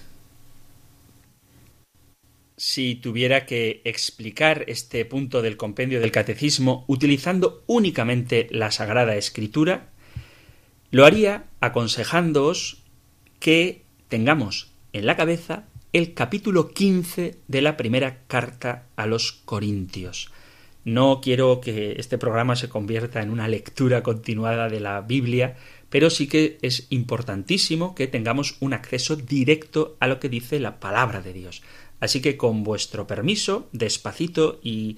Si 2.55 2.95
tuviera 2.95 3.45
que 3.45 3.81
explicar 3.83 4.63
este 4.67 5.03
punto 5.03 5.41
del 5.41 5.57
compendio 5.57 5.99
del 5.99 6.13
catecismo 6.13 6.85
utilizando 6.87 7.61
únicamente 7.67 8.47
la 8.51 8.71
Sagrada 8.71 9.17
Escritura, 9.17 9.89
lo 10.91 11.05
haría 11.05 11.45
aconsejándoos 11.59 12.77
que 13.39 13.83
tengamos 14.07 14.71
en 14.93 15.05
la 15.05 15.15
cabeza 15.15 15.65
el 15.93 16.13
capítulo 16.13 16.69
15 16.69 17.37
de 17.47 17.61
la 17.61 17.77
primera 17.77 18.19
carta 18.27 18.85
a 18.95 19.05
los 19.05 19.31
Corintios. 19.31 20.31
No 20.85 21.19
quiero 21.21 21.61
que 21.61 21.95
este 21.97 22.17
programa 22.17 22.55
se 22.55 22.69
convierta 22.69 23.21
en 23.21 23.29
una 23.29 23.47
lectura 23.47 24.01
continuada 24.01 24.69
de 24.69 24.79
la 24.79 25.01
Biblia, 25.01 25.57
pero 25.89 26.09
sí 26.09 26.27
que 26.27 26.57
es 26.61 26.87
importantísimo 26.89 27.93
que 27.95 28.07
tengamos 28.07 28.57
un 28.59 28.73
acceso 28.73 29.15
directo 29.15 29.95
a 29.99 30.07
lo 30.07 30.19
que 30.19 30.29
dice 30.29 30.59
la 30.59 30.79
palabra 30.79 31.21
de 31.21 31.33
Dios. 31.33 31.61
Así 31.99 32.21
que 32.21 32.37
con 32.37 32.63
vuestro 32.63 33.07
permiso, 33.07 33.67
despacito 33.73 34.59
y 34.63 34.97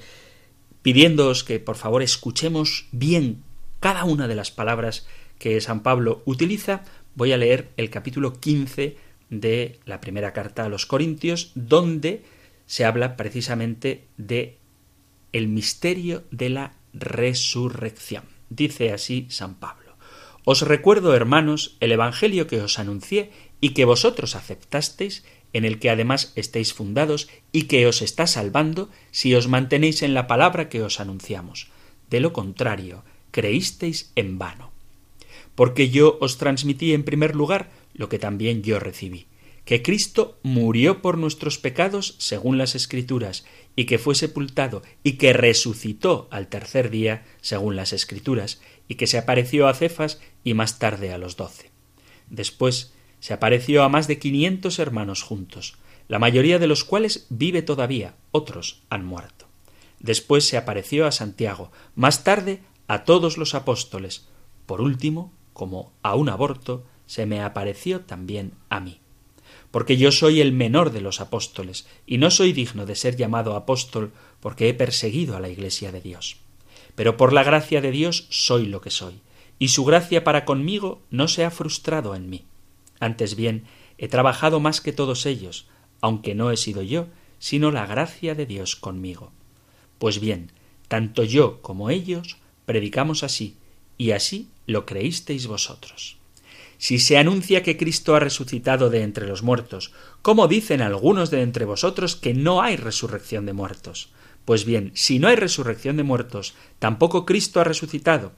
pidiéndoos 0.83 1.43
que 1.43 1.59
por 1.59 1.75
favor 1.75 2.03
escuchemos 2.03 2.85
bien 2.91 3.43
cada 3.79 4.03
una 4.05 4.27
de 4.27 4.35
las 4.35 4.51
palabras 4.51 5.07
que 5.41 5.59
San 5.59 5.81
Pablo 5.81 6.21
utiliza, 6.25 6.83
voy 7.15 7.31
a 7.31 7.37
leer 7.37 7.71
el 7.75 7.89
capítulo 7.89 8.39
15 8.39 8.95
de 9.31 9.79
la 9.85 9.99
primera 9.99 10.33
carta 10.33 10.65
a 10.65 10.69
los 10.69 10.85
Corintios, 10.85 11.51
donde 11.55 12.23
se 12.67 12.85
habla 12.85 13.17
precisamente 13.17 14.03
de 14.17 14.59
el 15.33 15.47
misterio 15.47 16.25
de 16.29 16.49
la 16.49 16.73
resurrección. 16.93 18.25
Dice 18.51 18.91
así 18.93 19.25
San 19.31 19.55
Pablo: 19.55 19.97
Os 20.45 20.61
recuerdo, 20.61 21.15
hermanos, 21.15 21.75
el 21.79 21.91
evangelio 21.91 22.45
que 22.45 22.61
os 22.61 22.77
anuncié 22.77 23.31
y 23.61 23.69
que 23.69 23.85
vosotros 23.85 24.35
aceptasteis, 24.35 25.25
en 25.53 25.65
el 25.65 25.79
que 25.79 25.89
además 25.89 26.33
estéis 26.35 26.71
fundados 26.71 27.29
y 27.51 27.63
que 27.63 27.87
os 27.87 28.03
está 28.03 28.27
salvando 28.27 28.91
si 29.09 29.33
os 29.33 29.47
mantenéis 29.47 30.03
en 30.03 30.13
la 30.13 30.27
palabra 30.27 30.69
que 30.69 30.83
os 30.83 30.99
anunciamos. 30.99 31.71
De 32.11 32.19
lo 32.19 32.31
contrario, 32.31 33.03
creísteis 33.31 34.11
en 34.15 34.37
vano 34.37 34.70
porque 35.61 35.91
yo 35.91 36.17
os 36.21 36.39
transmití 36.39 36.91
en 36.91 37.03
primer 37.03 37.35
lugar 37.35 37.69
lo 37.93 38.09
que 38.09 38.17
también 38.17 38.63
yo 38.63 38.79
recibí, 38.79 39.27
que 39.63 39.83
Cristo 39.83 40.39
murió 40.41 41.03
por 41.03 41.19
nuestros 41.19 41.59
pecados 41.59 42.15
según 42.17 42.57
las 42.57 42.73
Escrituras, 42.73 43.45
y 43.75 43.85
que 43.85 43.99
fue 43.99 44.15
sepultado, 44.15 44.81
y 45.03 45.19
que 45.19 45.33
resucitó 45.33 46.27
al 46.31 46.47
tercer 46.47 46.89
día 46.89 47.25
según 47.41 47.75
las 47.75 47.93
Escrituras, 47.93 48.59
y 48.87 48.95
que 48.95 49.05
se 49.05 49.19
apareció 49.19 49.67
a 49.67 49.75
Cefas 49.75 50.19
y 50.43 50.55
más 50.55 50.79
tarde 50.79 51.13
a 51.13 51.19
los 51.19 51.37
doce. 51.37 51.69
Después 52.27 52.95
se 53.19 53.35
apareció 53.35 53.83
a 53.83 53.89
más 53.89 54.07
de 54.07 54.17
quinientos 54.17 54.79
hermanos 54.79 55.21
juntos, 55.21 55.77
la 56.07 56.17
mayoría 56.17 56.57
de 56.57 56.65
los 56.65 56.83
cuales 56.83 57.27
vive 57.29 57.61
todavía, 57.61 58.15
otros 58.31 58.81
han 58.89 59.05
muerto. 59.05 59.45
Después 59.99 60.43
se 60.43 60.57
apareció 60.57 61.05
a 61.05 61.11
Santiago, 61.11 61.71
más 61.93 62.23
tarde 62.23 62.61
a 62.87 63.03
todos 63.03 63.37
los 63.37 63.53
apóstoles, 63.53 64.27
por 64.65 64.81
último 64.81 65.31
como 65.53 65.91
a 66.01 66.15
un 66.15 66.29
aborto, 66.29 66.83
se 67.05 67.25
me 67.25 67.41
apareció 67.41 68.01
también 68.01 68.53
a 68.69 68.79
mí. 68.79 68.99
Porque 69.69 69.97
yo 69.97 70.11
soy 70.11 70.41
el 70.41 70.51
menor 70.51 70.91
de 70.91 71.01
los 71.01 71.21
apóstoles, 71.21 71.87
y 72.05 72.17
no 72.17 72.31
soy 72.31 72.53
digno 72.53 72.85
de 72.85 72.95
ser 72.95 73.15
llamado 73.15 73.55
apóstol 73.55 74.11
porque 74.39 74.69
he 74.69 74.73
perseguido 74.73 75.35
a 75.35 75.39
la 75.39 75.49
Iglesia 75.49 75.91
de 75.91 76.01
Dios. 76.01 76.37
Pero 76.95 77.17
por 77.17 77.33
la 77.33 77.43
gracia 77.43 77.81
de 77.81 77.91
Dios 77.91 78.27
soy 78.29 78.65
lo 78.65 78.81
que 78.81 78.91
soy, 78.91 79.21
y 79.59 79.69
su 79.69 79.85
gracia 79.85 80.23
para 80.23 80.45
conmigo 80.45 81.01
no 81.09 81.27
se 81.27 81.45
ha 81.45 81.51
frustrado 81.51 82.15
en 82.15 82.29
mí. 82.29 82.45
Antes 82.99 83.35
bien, 83.35 83.65
he 83.97 84.07
trabajado 84.07 84.59
más 84.59 84.81
que 84.81 84.93
todos 84.93 85.25
ellos, 85.25 85.67
aunque 86.01 86.35
no 86.35 86.51
he 86.51 86.57
sido 86.57 86.81
yo, 86.81 87.07
sino 87.39 87.71
la 87.71 87.85
gracia 87.85 88.35
de 88.35 88.45
Dios 88.45 88.75
conmigo. 88.75 89.31
Pues 89.99 90.19
bien, 90.19 90.51
tanto 90.87 91.23
yo 91.23 91.61
como 91.61 91.89
ellos 91.89 92.37
predicamos 92.65 93.23
así, 93.23 93.57
y 93.97 94.11
así 94.11 94.49
lo 94.71 94.85
creísteis 94.85 95.47
vosotros. 95.47 96.17
Si 96.77 96.97
se 96.97 97.19
anuncia 97.19 97.61
que 97.61 97.77
Cristo 97.77 98.15
ha 98.15 98.19
resucitado 98.19 98.89
de 98.89 99.03
entre 99.03 99.27
los 99.27 99.43
muertos, 99.43 99.93
¿cómo 100.23 100.47
dicen 100.47 100.81
algunos 100.81 101.29
de 101.29 101.43
entre 101.43 101.65
vosotros 101.65 102.15
que 102.15 102.33
no 102.33 102.63
hay 102.63 102.75
resurrección 102.75 103.45
de 103.45 103.53
muertos? 103.53 104.09
Pues 104.45 104.65
bien, 104.65 104.91
si 104.95 105.19
no 105.19 105.27
hay 105.27 105.35
resurrección 105.35 105.95
de 105.97 106.03
muertos, 106.03 106.55
tampoco 106.79 107.25
Cristo 107.25 107.61
ha 107.61 107.63
resucitado. 107.63 108.31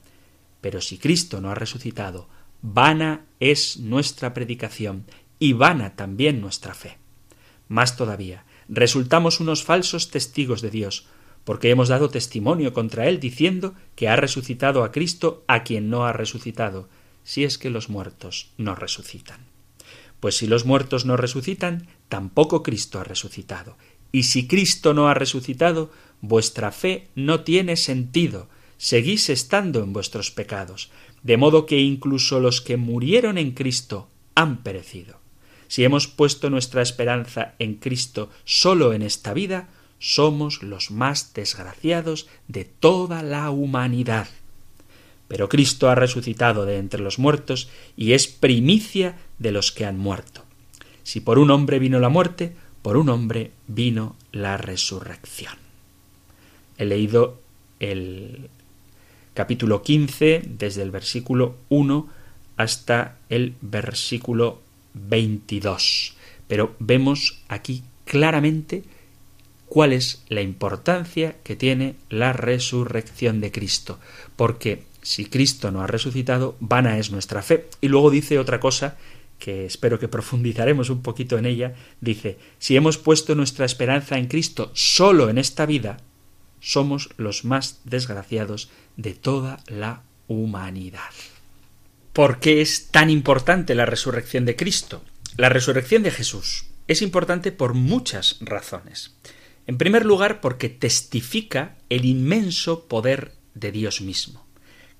Pero 0.60 0.82
si 0.82 0.98
Cristo 0.98 1.40
no 1.40 1.50
ha 1.50 1.54
resucitado, 1.54 2.28
vana 2.60 3.24
es 3.40 3.78
nuestra 3.78 4.34
predicación 4.34 5.06
y 5.38 5.54
vana 5.54 5.96
también 5.96 6.40
nuestra 6.42 6.74
fe. 6.74 6.98
Más 7.68 7.96
todavía, 7.96 8.44
resultamos 8.68 9.40
unos 9.40 9.64
falsos 9.64 10.10
testigos 10.10 10.60
de 10.60 10.70
Dios, 10.70 11.06
porque 11.44 11.70
hemos 11.70 11.88
dado 11.88 12.08
testimonio 12.08 12.72
contra 12.72 13.06
Él 13.08 13.20
diciendo 13.20 13.74
que 13.94 14.08
ha 14.08 14.16
resucitado 14.16 14.82
a 14.82 14.92
Cristo 14.92 15.44
a 15.46 15.62
quien 15.62 15.90
no 15.90 16.06
ha 16.06 16.12
resucitado, 16.12 16.88
si 17.22 17.44
es 17.44 17.58
que 17.58 17.70
los 17.70 17.88
muertos 17.88 18.50
no 18.56 18.74
resucitan. 18.74 19.40
Pues 20.20 20.38
si 20.38 20.46
los 20.46 20.64
muertos 20.64 21.04
no 21.04 21.16
resucitan, 21.16 21.86
tampoco 22.08 22.62
Cristo 22.62 22.98
ha 22.98 23.04
resucitado. 23.04 23.76
Y 24.10 24.22
si 24.22 24.46
Cristo 24.46 24.94
no 24.94 25.08
ha 25.08 25.14
resucitado, 25.14 25.90
vuestra 26.20 26.72
fe 26.72 27.08
no 27.14 27.40
tiene 27.40 27.76
sentido, 27.76 28.48
seguís 28.78 29.28
estando 29.28 29.82
en 29.82 29.92
vuestros 29.92 30.30
pecados, 30.30 30.90
de 31.22 31.36
modo 31.36 31.66
que 31.66 31.78
incluso 31.80 32.40
los 32.40 32.60
que 32.60 32.76
murieron 32.76 33.38
en 33.38 33.52
Cristo 33.52 34.08
han 34.34 34.62
perecido. 34.62 35.18
Si 35.68 35.84
hemos 35.84 36.06
puesto 36.06 36.50
nuestra 36.50 36.82
esperanza 36.82 37.54
en 37.58 37.74
Cristo 37.74 38.30
sólo 38.44 38.92
en 38.92 39.02
esta 39.02 39.34
vida, 39.34 39.68
somos 40.04 40.62
los 40.62 40.90
más 40.90 41.32
desgraciados 41.32 42.28
de 42.46 42.66
toda 42.66 43.22
la 43.22 43.50
humanidad. 43.50 44.28
Pero 45.28 45.48
Cristo 45.48 45.88
ha 45.88 45.94
resucitado 45.94 46.66
de 46.66 46.76
entre 46.76 47.00
los 47.00 47.18
muertos 47.18 47.70
y 47.96 48.12
es 48.12 48.26
primicia 48.26 49.16
de 49.38 49.50
los 49.50 49.72
que 49.72 49.86
han 49.86 49.96
muerto. 49.96 50.44
Si 51.04 51.20
por 51.20 51.38
un 51.38 51.50
hombre 51.50 51.78
vino 51.78 52.00
la 52.00 52.10
muerte, 52.10 52.54
por 52.82 52.98
un 52.98 53.08
hombre 53.08 53.52
vino 53.66 54.14
la 54.30 54.58
resurrección. 54.58 55.54
He 56.76 56.84
leído 56.84 57.40
el 57.80 58.50
capítulo 59.32 59.82
15 59.82 60.42
desde 60.46 60.82
el 60.82 60.90
versículo 60.90 61.56
1 61.70 62.08
hasta 62.58 63.16
el 63.30 63.54
versículo 63.62 64.60
22. 64.92 66.14
Pero 66.46 66.76
vemos 66.78 67.38
aquí 67.48 67.82
claramente 68.04 68.84
cuál 69.74 69.92
es 69.92 70.22
la 70.28 70.40
importancia 70.40 71.34
que 71.42 71.56
tiene 71.56 71.96
la 72.08 72.32
resurrección 72.32 73.40
de 73.40 73.50
Cristo, 73.50 73.98
porque 74.36 74.84
si 75.02 75.24
Cristo 75.24 75.72
no 75.72 75.82
ha 75.82 75.88
resucitado, 75.88 76.56
vana 76.60 76.96
es 76.96 77.10
nuestra 77.10 77.42
fe. 77.42 77.66
Y 77.80 77.88
luego 77.88 78.12
dice 78.12 78.38
otra 78.38 78.60
cosa 78.60 78.96
que 79.40 79.66
espero 79.66 79.98
que 79.98 80.06
profundizaremos 80.06 80.90
un 80.90 81.02
poquito 81.02 81.38
en 81.38 81.46
ella, 81.46 81.74
dice, 82.00 82.38
si 82.60 82.76
hemos 82.76 82.98
puesto 82.98 83.34
nuestra 83.34 83.66
esperanza 83.66 84.16
en 84.16 84.28
Cristo 84.28 84.70
solo 84.74 85.28
en 85.28 85.38
esta 85.38 85.66
vida, 85.66 85.96
somos 86.60 87.08
los 87.16 87.44
más 87.44 87.80
desgraciados 87.82 88.70
de 88.96 89.14
toda 89.14 89.58
la 89.66 90.02
humanidad. 90.28 91.10
¿Por 92.12 92.38
qué 92.38 92.60
es 92.60 92.92
tan 92.92 93.10
importante 93.10 93.74
la 93.74 93.86
resurrección 93.86 94.44
de 94.44 94.54
Cristo? 94.54 95.02
La 95.36 95.48
resurrección 95.48 96.04
de 96.04 96.12
Jesús 96.12 96.66
es 96.86 97.02
importante 97.02 97.50
por 97.50 97.74
muchas 97.74 98.36
razones. 98.40 99.16
En 99.66 99.78
primer 99.78 100.04
lugar, 100.04 100.40
porque 100.40 100.68
testifica 100.68 101.76
el 101.88 102.04
inmenso 102.04 102.86
poder 102.86 103.32
de 103.54 103.72
Dios 103.72 104.00
mismo. 104.00 104.46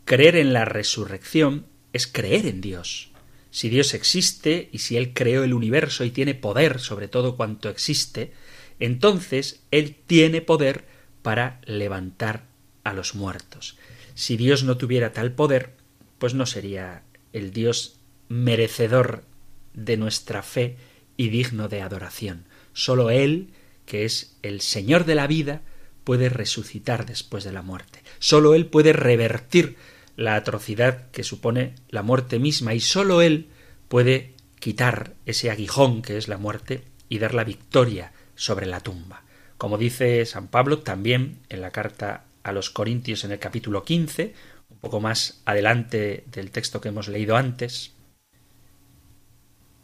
Creer 0.04 0.36
en 0.36 0.52
la 0.52 0.64
resurrección 0.64 1.66
es 1.92 2.06
creer 2.06 2.46
en 2.46 2.60
Dios. 2.60 3.10
Si 3.50 3.68
Dios 3.68 3.94
existe 3.94 4.68
y 4.72 4.78
si 4.78 4.96
Él 4.96 5.12
creó 5.14 5.44
el 5.44 5.54
universo 5.54 6.04
y 6.04 6.10
tiene 6.10 6.34
poder 6.34 6.80
sobre 6.80 7.08
todo 7.08 7.36
cuanto 7.36 7.68
existe, 7.68 8.32
entonces 8.80 9.62
Él 9.70 9.96
tiene 10.06 10.40
poder 10.40 10.86
para 11.22 11.60
levantar 11.64 12.46
a 12.82 12.92
los 12.92 13.14
muertos. 13.14 13.76
Si 14.14 14.36
Dios 14.36 14.64
no 14.64 14.76
tuviera 14.76 15.12
tal 15.12 15.32
poder, 15.32 15.74
pues 16.18 16.34
no 16.34 16.46
sería 16.46 17.02
el 17.32 17.52
Dios 17.52 17.98
merecedor 18.28 19.24
de 19.72 19.96
nuestra 19.96 20.42
fe 20.42 20.76
y 21.16 21.28
digno 21.28 21.68
de 21.68 21.82
adoración. 21.82 22.44
Solo 22.72 23.10
Él, 23.10 23.50
que 23.86 24.04
es 24.04 24.36
el 24.42 24.60
Señor 24.60 25.04
de 25.04 25.14
la 25.14 25.26
vida, 25.26 25.62
puede 26.04 26.28
resucitar 26.28 27.06
después 27.06 27.44
de 27.44 27.52
la 27.52 27.62
muerte. 27.62 28.02
Solo 28.18 28.54
Él 28.54 28.66
puede 28.66 28.92
revertir 28.92 29.76
la 30.16 30.36
atrocidad 30.36 31.10
que 31.10 31.24
supone 31.24 31.74
la 31.88 32.02
muerte 32.02 32.38
misma 32.38 32.74
y 32.74 32.80
sólo 32.80 33.22
Él 33.22 33.48
puede 33.88 34.34
quitar 34.60 35.14
ese 35.26 35.50
aguijón 35.50 36.02
que 36.02 36.16
es 36.16 36.28
la 36.28 36.38
muerte 36.38 36.84
y 37.08 37.18
dar 37.18 37.34
la 37.34 37.44
victoria 37.44 38.12
sobre 38.34 38.66
la 38.66 38.80
tumba. 38.80 39.24
Como 39.58 39.78
dice 39.78 40.24
San 40.26 40.48
Pablo 40.48 40.80
también 40.80 41.38
en 41.48 41.60
la 41.60 41.70
carta 41.70 42.24
a 42.42 42.52
los 42.52 42.70
Corintios 42.70 43.24
en 43.24 43.32
el 43.32 43.38
capítulo 43.38 43.82
15, 43.82 44.34
un 44.70 44.78
poco 44.78 45.00
más 45.00 45.40
adelante 45.44 46.24
del 46.26 46.50
texto 46.50 46.80
que 46.80 46.88
hemos 46.88 47.08
leído 47.08 47.36
antes. 47.36 47.93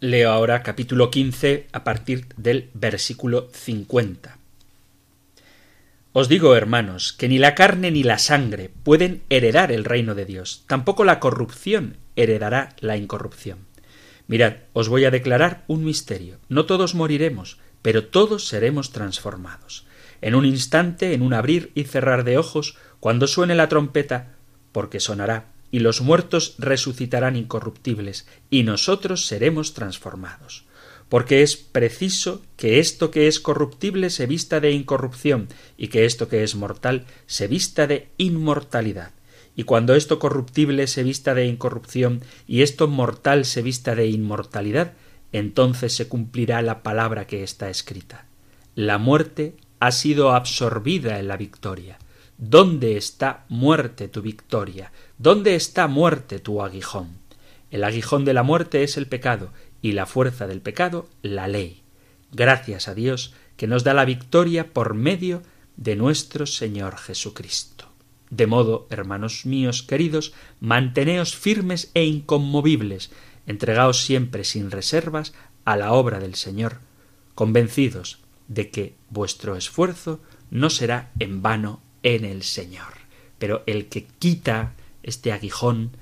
Leo 0.02 0.30
ahora 0.30 0.62
capítulo 0.62 1.10
15 1.10 1.66
a 1.72 1.84
partir 1.84 2.24
del 2.38 2.70
versículo 2.72 3.50
50. 3.52 4.38
Os 6.14 6.26
digo, 6.26 6.56
hermanos, 6.56 7.12
que 7.12 7.28
ni 7.28 7.38
la 7.38 7.54
carne 7.54 7.90
ni 7.90 8.02
la 8.02 8.16
sangre 8.16 8.70
pueden 8.82 9.20
heredar 9.28 9.70
el 9.70 9.84
reino 9.84 10.14
de 10.14 10.24
Dios, 10.24 10.64
tampoco 10.66 11.04
la 11.04 11.20
corrupción 11.20 11.98
heredará 12.16 12.70
la 12.80 12.96
incorrupción. 12.96 13.58
Mirad, 14.26 14.54
os 14.72 14.88
voy 14.88 15.04
a 15.04 15.10
declarar 15.10 15.64
un 15.66 15.84
misterio. 15.84 16.38
No 16.48 16.64
todos 16.64 16.94
moriremos, 16.94 17.58
pero 17.82 18.06
todos 18.06 18.48
seremos 18.48 18.92
transformados. 18.92 19.84
En 20.22 20.34
un 20.34 20.46
instante, 20.46 21.12
en 21.12 21.20
un 21.20 21.34
abrir 21.34 21.72
y 21.74 21.84
cerrar 21.84 22.24
de 22.24 22.38
ojos, 22.38 22.78
cuando 23.00 23.26
suene 23.26 23.54
la 23.54 23.68
trompeta, 23.68 24.32
porque 24.72 24.98
sonará, 24.98 25.44
y 25.70 25.80
los 25.80 26.00
muertos 26.00 26.54
resucitarán 26.58 27.36
incorruptibles, 27.36 28.26
y 28.50 28.62
nosotros 28.62 29.26
seremos 29.26 29.74
transformados 29.74 30.64
porque 31.10 31.42
es 31.42 31.56
preciso 31.56 32.40
que 32.56 32.78
esto 32.78 33.10
que 33.10 33.26
es 33.26 33.40
corruptible 33.40 34.10
se 34.10 34.26
vista 34.26 34.60
de 34.60 34.70
incorrupción 34.70 35.48
y 35.76 35.88
que 35.88 36.06
esto 36.06 36.28
que 36.28 36.44
es 36.44 36.54
mortal 36.54 37.04
se 37.26 37.48
vista 37.48 37.88
de 37.88 38.08
inmortalidad. 38.16 39.10
Y 39.56 39.64
cuando 39.64 39.96
esto 39.96 40.20
corruptible 40.20 40.86
se 40.86 41.02
vista 41.02 41.34
de 41.34 41.46
incorrupción 41.46 42.22
y 42.46 42.62
esto 42.62 42.86
mortal 42.86 43.44
se 43.44 43.60
vista 43.60 43.96
de 43.96 44.06
inmortalidad, 44.06 44.92
entonces 45.32 45.94
se 45.94 46.06
cumplirá 46.06 46.62
la 46.62 46.84
palabra 46.84 47.26
que 47.26 47.42
está 47.42 47.68
escrita. 47.70 48.26
La 48.76 48.98
muerte 48.98 49.56
ha 49.80 49.90
sido 49.90 50.30
absorbida 50.30 51.18
en 51.18 51.26
la 51.26 51.36
victoria. 51.36 51.98
¿Dónde 52.42 52.96
está 52.96 53.44
muerte 53.50 54.08
tu 54.08 54.22
victoria? 54.22 54.92
¿Dónde 55.18 55.56
está 55.56 55.88
muerte 55.88 56.38
tu 56.38 56.62
aguijón? 56.62 57.18
El 57.70 57.84
aguijón 57.84 58.24
de 58.24 58.32
la 58.32 58.42
muerte 58.42 58.82
es 58.82 58.96
el 58.96 59.06
pecado, 59.06 59.52
y 59.82 59.92
la 59.92 60.06
fuerza 60.06 60.46
del 60.46 60.62
pecado, 60.62 61.06
la 61.20 61.48
ley. 61.48 61.82
Gracias 62.32 62.88
a 62.88 62.94
Dios 62.94 63.34
que 63.58 63.66
nos 63.66 63.84
da 63.84 63.92
la 63.92 64.06
victoria 64.06 64.72
por 64.72 64.94
medio 64.94 65.42
de 65.76 65.96
nuestro 65.96 66.46
Señor 66.46 66.96
Jesucristo. 66.96 67.90
De 68.30 68.46
modo, 68.46 68.86
hermanos 68.88 69.44
míos 69.44 69.82
queridos, 69.82 70.32
manteneos 70.60 71.36
firmes 71.36 71.90
e 71.92 72.06
inconmovibles, 72.06 73.10
entregaos 73.46 74.02
siempre 74.02 74.44
sin 74.44 74.70
reservas 74.70 75.34
a 75.66 75.76
la 75.76 75.92
obra 75.92 76.20
del 76.20 76.36
Señor, 76.36 76.78
convencidos 77.34 78.18
de 78.48 78.70
que 78.70 78.94
vuestro 79.10 79.56
esfuerzo 79.56 80.22
no 80.50 80.70
será 80.70 81.10
en 81.18 81.42
vano 81.42 81.82
en 82.02 82.24
el 82.24 82.42
Señor. 82.42 82.94
Pero 83.38 83.62
el 83.66 83.88
que 83.88 84.04
quita 84.18 84.74
este 85.02 85.32
aguijón 85.32 85.92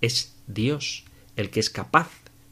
es 0.00 0.34
Dios, 0.46 1.04
el 1.36 1.50
que 1.50 1.60
es 1.60 1.70
capaz 1.70 2.08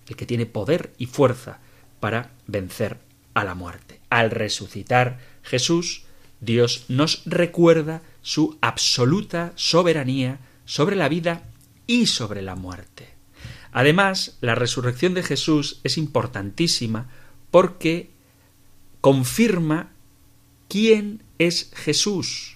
el 0.08 0.16
que 0.16 0.26
tiene 0.26 0.46
poder 0.46 0.92
y 0.98 1.06
fuerza 1.06 1.58
para 2.00 2.30
vencer 2.46 2.98
a 3.34 3.44
la 3.44 3.54
muerte. 3.54 4.00
Al 4.08 4.30
resucitar 4.30 5.18
Jesús, 5.42 6.04
Dios 6.40 6.84
nos 6.88 7.22
recuerda 7.26 8.02
su 8.22 8.58
absoluta 8.60 9.52
soberanía 9.56 10.38
sobre 10.64 10.96
la 10.96 11.08
vida 11.08 11.44
y 11.86 12.06
sobre 12.06 12.42
la 12.42 12.54
muerte. 12.54 13.08
Además, 13.72 14.38
la 14.40 14.54
resurrección 14.54 15.14
de 15.14 15.22
Jesús 15.22 15.80
es 15.84 15.98
importantísima 15.98 17.10
porque 17.50 18.10
confirma 19.00 19.92
quién 20.68 21.22
es 21.38 21.70
Jesús 21.74 22.55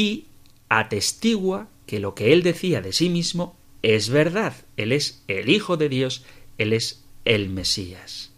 y 0.00 0.24
atestigua 0.70 1.68
que 1.84 2.00
lo 2.00 2.14
que 2.14 2.32
él 2.32 2.42
decía 2.42 2.80
de 2.80 2.94
sí 2.94 3.10
mismo 3.10 3.54
es 3.82 4.08
verdad. 4.08 4.54
Él 4.78 4.92
es 4.92 5.22
el 5.28 5.50
Hijo 5.50 5.76
de 5.76 5.90
Dios, 5.90 6.24
él 6.56 6.72
es 6.72 7.04
el 7.26 7.50
Mesías. 7.50 8.30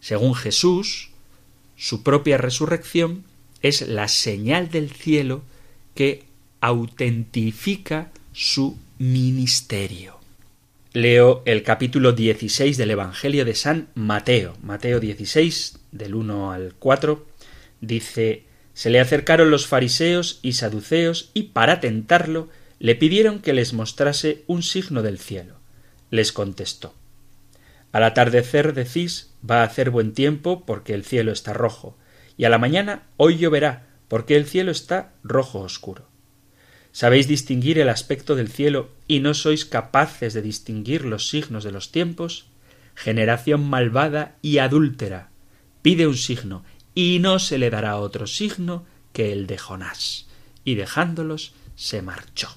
Según 0.00 0.34
Jesús, 0.34 1.10
su 1.76 2.02
propia 2.02 2.36
resurrección 2.36 3.22
es 3.60 3.82
la 3.82 4.08
señal 4.08 4.70
del 4.70 4.90
cielo 4.90 5.44
que 5.94 6.24
autentifica 6.60 8.10
su 8.32 8.76
ministerio. 8.98 10.18
Leo 10.92 11.42
el 11.46 11.62
capítulo 11.62 12.10
16 12.10 12.76
del 12.76 12.90
Evangelio 12.90 13.44
de 13.44 13.54
San 13.54 13.88
Mateo. 13.94 14.56
Mateo 14.64 14.98
16, 14.98 15.78
del 15.92 16.16
1 16.16 16.50
al 16.50 16.74
4, 16.76 17.24
dice 17.80 18.50
Se 18.74 18.90
le 18.90 19.00
acercaron 19.00 19.50
los 19.50 19.66
fariseos 19.66 20.38
y 20.42 20.52
saduceos 20.52 21.30
y 21.34 21.44
para 21.44 21.80
tentarlo 21.80 22.48
le 22.78 22.94
pidieron 22.94 23.40
que 23.40 23.52
les 23.52 23.72
mostrase 23.72 24.42
un 24.46 24.62
signo 24.62 25.02
del 25.02 25.18
cielo. 25.18 25.56
Les 26.10 26.32
contestó 26.32 26.94
Al 27.92 28.04
atardecer 28.04 28.74
decís 28.74 29.34
va 29.48 29.60
a 29.60 29.64
hacer 29.64 29.90
buen 29.90 30.12
tiempo 30.12 30.64
porque 30.66 30.94
el 30.94 31.04
cielo 31.04 31.32
está 31.32 31.52
rojo, 31.52 31.96
y 32.36 32.44
a 32.44 32.48
la 32.48 32.58
mañana 32.58 33.04
hoy 33.16 33.38
lloverá 33.38 33.86
porque 34.08 34.36
el 34.36 34.46
cielo 34.46 34.72
está 34.72 35.12
rojo 35.22 35.60
oscuro. 35.60 36.08
¿Sabéis 36.92 37.26
distinguir 37.26 37.78
el 37.78 37.88
aspecto 37.88 38.34
del 38.34 38.48
cielo 38.48 38.90
y 39.08 39.20
no 39.20 39.32
sois 39.32 39.64
capaces 39.64 40.34
de 40.34 40.42
distinguir 40.42 41.06
los 41.06 41.28
signos 41.28 41.64
de 41.64 41.72
los 41.72 41.90
tiempos? 41.90 42.46
Generación 42.94 43.64
malvada 43.64 44.36
y 44.42 44.58
adúltera. 44.58 45.30
Pide 45.80 46.06
un 46.06 46.16
signo, 46.16 46.64
y 46.94 47.18
no 47.20 47.38
se 47.38 47.58
le 47.58 47.70
dará 47.70 47.96
otro 47.96 48.26
signo 48.26 48.84
que 49.12 49.32
el 49.32 49.46
de 49.46 49.58
Jonás. 49.58 50.26
Y 50.64 50.74
dejándolos, 50.74 51.54
se 51.74 52.02
marchó. 52.02 52.48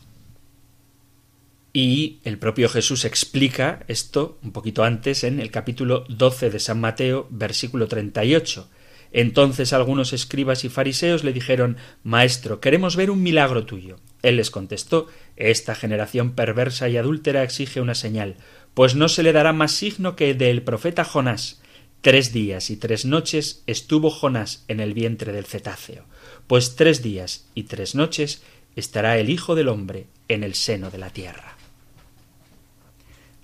Y 1.73 2.19
el 2.23 2.37
propio 2.37 2.69
Jesús 2.69 3.03
explica 3.03 3.83
esto 3.87 4.39
un 4.43 4.53
poquito 4.53 4.83
antes 4.83 5.25
en 5.25 5.41
el 5.41 5.51
capítulo 5.51 6.05
12 6.07 6.49
de 6.49 6.59
San 6.59 6.79
Mateo, 6.79 7.27
versículo 7.29 7.87
38. 7.87 8.69
Entonces 9.11 9.73
algunos 9.73 10.13
escribas 10.13 10.63
y 10.63 10.69
fariseos 10.69 11.23
le 11.23 11.33
dijeron 11.33 11.77
Maestro, 12.03 12.59
queremos 12.59 12.95
ver 12.95 13.11
un 13.11 13.23
milagro 13.23 13.65
tuyo. 13.65 13.97
Él 14.21 14.37
les 14.37 14.51
contestó 14.51 15.07
Esta 15.35 15.75
generación 15.75 16.31
perversa 16.31 16.87
y 16.87 16.97
adúltera 16.97 17.43
exige 17.43 17.81
una 17.81 17.95
señal, 17.95 18.37
pues 18.73 18.95
no 18.95 19.09
se 19.09 19.23
le 19.23 19.33
dará 19.33 19.51
más 19.51 19.71
signo 19.73 20.15
que 20.15 20.31
el 20.31 20.37
del 20.37 20.63
profeta 20.63 21.03
Jonás. 21.03 21.61
Tres 22.05 22.31
días 22.31 22.69
y 22.69 22.75
tres 22.75 23.05
noches 23.05 23.63
estuvo 23.65 24.11
Jonás 24.11 24.63
en 24.67 24.79
el 24.79 24.93
vientre 24.93 25.33
del 25.33 25.47
cetáceo, 25.47 26.03
pues 26.45 26.75
tres 26.75 27.01
días 27.01 27.45
y 27.55 27.63
tres 27.63 27.95
noches 27.95 28.43
estará 28.75 29.17
el 29.17 29.31
Hijo 29.31 29.55
del 29.55 29.69
hombre 29.69 30.05
en 30.27 30.43
el 30.43 30.53
seno 30.53 30.91
de 30.91 30.99
la 30.99 31.09
tierra. 31.09 31.57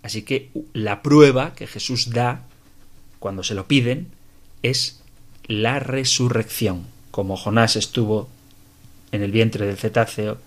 Así 0.04 0.22
que 0.22 0.52
la 0.74 1.02
prueba 1.02 1.56
que 1.56 1.66
Jesús 1.66 2.12
da 2.12 2.44
cuando 3.18 3.42
se 3.42 3.56
lo 3.56 3.68
piden 3.68 4.10
es 4.62 5.02
la 5.48 5.80
resurrección. 5.80 6.86
Como 7.10 7.38
Jonás 7.38 7.76
estuvo 7.76 8.30
en 9.12 9.24
el 9.24 9.32
vientre 9.32 9.66
del 9.66 9.78
cetáceo 9.78 10.38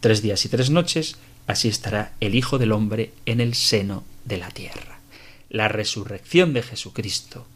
tres 0.00 0.20
días 0.20 0.44
y 0.44 0.50
tres 0.50 0.68
noches, 0.68 1.16
así 1.46 1.68
estará 1.68 2.12
el 2.20 2.34
Hijo 2.34 2.58
del 2.58 2.72
Hombre 2.72 3.14
en 3.24 3.40
el 3.40 3.54
seno 3.54 4.04
de 4.26 4.36
la 4.36 4.50
tierra. 4.50 5.00
La 5.48 5.68
resurrección 5.68 6.52
de 6.52 6.62
Jesucristo, 6.62 7.46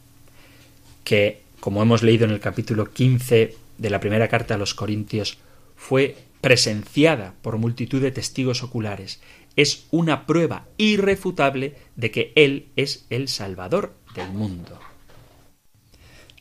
que, 1.09 1.41
como 1.59 1.81
hemos 1.81 2.03
leído 2.03 2.25
en 2.25 2.29
el 2.29 2.39
capítulo 2.39 2.91
15 2.91 3.55
de 3.79 3.89
la 3.89 3.99
primera 3.99 4.27
carta 4.27 4.53
a 4.53 4.57
los 4.59 4.75
Corintios, 4.75 5.39
fue 5.75 6.15
presenciada 6.39 7.33
por 7.41 7.57
multitud 7.57 7.99
de 7.99 8.11
testigos 8.11 8.61
oculares, 8.61 9.19
es 9.55 9.87
una 9.89 10.27
prueba 10.27 10.67
irrefutable 10.77 11.77
de 11.95 12.11
que 12.11 12.31
Él 12.35 12.67
es 12.75 13.07
el 13.09 13.27
Salvador 13.27 13.95
del 14.13 14.29
mundo. 14.29 14.79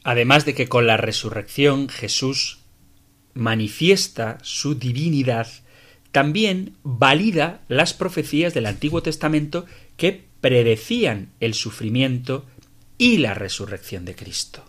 Además 0.05 0.45
de 0.45 0.53
que 0.53 0.69
con 0.69 0.87
la 0.87 0.99
resurrección 0.99 1.89
Jesús 1.89 2.59
manifiesta 3.33 4.37
su 4.43 4.75
divinidad, 4.75 5.49
también 6.13 6.77
valida 6.83 7.63
las 7.69 7.95
profecías 7.95 8.53
del 8.53 8.67
Antiguo 8.67 9.03
Testamento 9.03 9.65
que 9.97 10.27
predecían 10.43 11.31
el 11.41 11.55
sufrimiento 11.55 12.45
y 12.99 13.19
la 13.19 13.33
resurrección 13.33 14.05
de 14.05 14.17
Cristo. 14.17 14.65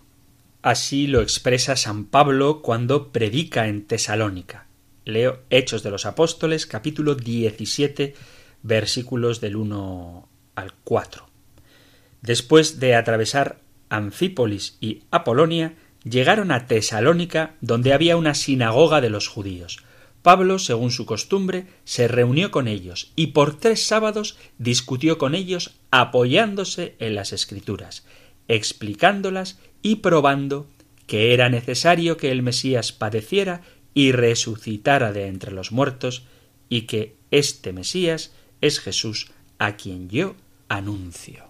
Así 0.61 1.07
lo 1.07 1.21
expresa 1.21 1.75
San 1.75 2.05
Pablo 2.05 2.61
cuando 2.61 3.11
predica 3.11 3.67
en 3.67 3.85
Tesalónica. 3.85 4.67
Leo 5.03 5.41
Hechos 5.49 5.81
de 5.81 5.89
los 5.89 6.05
Apóstoles, 6.05 6.67
capítulo 6.67 7.15
17, 7.15 8.13
versículos 8.61 9.41
del 9.41 9.55
1 9.55 10.29
al 10.55 10.73
4. 10.83 11.27
Después 12.21 12.79
de 12.79 12.95
atravesar 12.95 13.61
Anfípolis 13.89 14.77
y 14.79 15.03
Apolonia, 15.09 15.73
llegaron 16.03 16.51
a 16.51 16.67
Tesalónica, 16.67 17.55
donde 17.61 17.93
había 17.93 18.17
una 18.17 18.35
sinagoga 18.35 19.01
de 19.01 19.09
los 19.09 19.27
judíos. 19.27 19.83
Pablo, 20.21 20.59
según 20.59 20.91
su 20.91 21.05
costumbre, 21.05 21.67
se 21.85 22.07
reunió 22.07 22.51
con 22.51 22.67
ellos 22.67 23.11
y 23.15 23.27
por 23.27 23.57
tres 23.57 23.83
sábados 23.83 24.37
discutió 24.57 25.17
con 25.17 25.33
ellos 25.33 25.75
apoyándose 25.91 26.95
en 26.99 27.15
las 27.15 27.31
escrituras, 27.31 28.05
explicándolas 28.49 29.57
y 29.81 29.97
probando 29.97 30.67
que 31.07 31.33
era 31.33 31.49
necesario 31.49 32.17
que 32.17 32.31
el 32.31 32.43
Mesías 32.43 32.91
padeciera 32.91 33.62
y 33.93 34.12
resucitara 34.12 35.13
de 35.13 35.27
entre 35.27 35.51
los 35.51 35.71
muertos, 35.71 36.23
y 36.67 36.81
que 36.81 37.15
este 37.31 37.73
Mesías 37.73 38.33
es 38.62 38.79
Jesús 38.79 39.31
a 39.57 39.75
quien 39.75 40.09
yo 40.09 40.35
anuncio. 40.67 41.45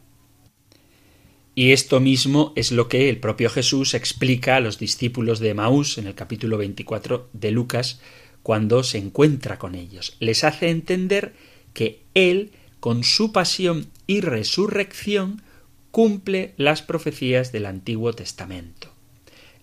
Y 1.56 1.72
esto 1.74 2.00
mismo 2.00 2.54
es 2.56 2.72
lo 2.72 2.88
que 2.88 3.10
el 3.10 3.20
propio 3.20 3.50
Jesús 3.50 3.94
explica 3.94 4.56
a 4.56 4.60
los 4.62 4.80
discípulos 4.80 5.40
de 5.40 5.54
Maús 5.54 5.98
en 5.98 6.08
el 6.08 6.16
capítulo 6.16 6.58
24 6.58 7.30
de 7.34 7.52
Lucas, 7.52 8.00
cuando 8.44 8.84
se 8.84 8.98
encuentra 8.98 9.60
con 9.60 9.76
ellos. 9.76 10.16
Les 10.22 10.46
hace 10.46 10.70
entender 10.70 11.34
que 11.74 12.02
Él, 12.14 12.52
con 12.80 13.04
su 13.04 13.34
pasión 13.34 13.88
y 14.08 14.22
resurrección, 14.22 15.42
cumple 15.92 16.54
las 16.58 16.82
profecías 16.82 17.52
del 17.52 17.66
Antiguo 17.66 18.14
Testamento. 18.14 18.94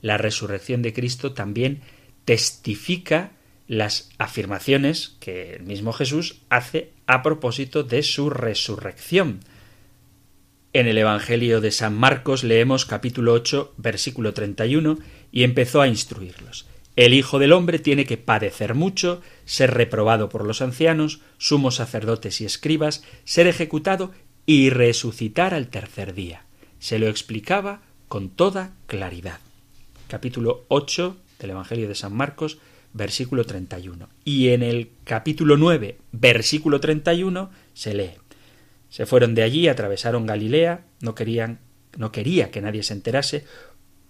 La 0.03 0.19
resurrección 0.19 0.83
de 0.83 0.93
Cristo 0.93 1.33
también 1.33 1.81
testifica 2.25 3.33
las 3.69 4.11
afirmaciones 4.19 5.17
que 5.21 5.55
el 5.55 5.63
mismo 5.65 5.93
Jesús 5.93 6.43
hace 6.49 6.91
a 7.07 7.23
propósito 7.23 7.83
de 7.83 8.03
su 8.03 8.31
resurrección. 8.31 9.41
En 10.73 10.87
el 10.87 10.99
Evangelio 10.99 11.61
de 11.61 11.71
San 11.71 11.97
Marcos 11.97 12.45
leemos 12.45 12.85
capítulo 12.85 13.33
8, 13.33 13.75
versículo 13.77 14.35
31, 14.35 14.99
y 15.33 15.43
empezó 15.43 15.81
a 15.81 15.89
instruirlos. 15.89 16.67
El 16.97 17.13
Hijo 17.13 17.39
del 17.39 17.53
Hombre 17.53 17.79
tiene 17.79 18.07
que 18.07 18.17
padecer 18.17 18.75
mucho, 18.75 19.21
ser 19.45 19.75
reprobado 19.75 20.29
por 20.31 20.47
los 20.47 20.63
ancianos, 20.63 21.21
sumos 21.37 21.77
sacerdotes 21.77 22.41
y 22.41 22.47
escribas, 22.47 23.05
ser 23.25 23.47
ejecutado 23.47 24.13
y 24.47 24.71
resucitar 24.71 25.53
al 25.53 25.69
tercer 25.69 26.15
día. 26.15 26.45
Se 26.79 26.99
lo 26.99 27.09
explicaba 27.09 27.83
con 28.09 28.31
toda 28.31 28.73
claridad. 28.87 29.41
Capítulo 30.09 30.65
8 30.69 31.17
del 31.41 31.51
Evangelio 31.51 31.89
de 31.89 31.95
San 31.95 32.15
Marcos, 32.15 32.59
versículo 32.93 33.45
31. 33.45 34.09
Y 34.25 34.49
en 34.49 34.63
el 34.63 34.91
capítulo 35.05 35.57
9, 35.57 35.99
versículo 36.13 36.81
31, 36.81 37.51
se 37.75 37.93
lee 37.93 38.11
se 38.97 39.05
fueron 39.05 39.35
de 39.35 39.43
allí, 39.43 39.69
atravesaron 39.69 40.27
Galilea, 40.27 40.87
no 41.01 41.15
querían, 41.15 41.59
no 41.99 42.13
quería 42.13 42.51
que 42.51 42.63
nadie 42.63 42.83
se 42.83 42.95
enterase, 42.95 43.45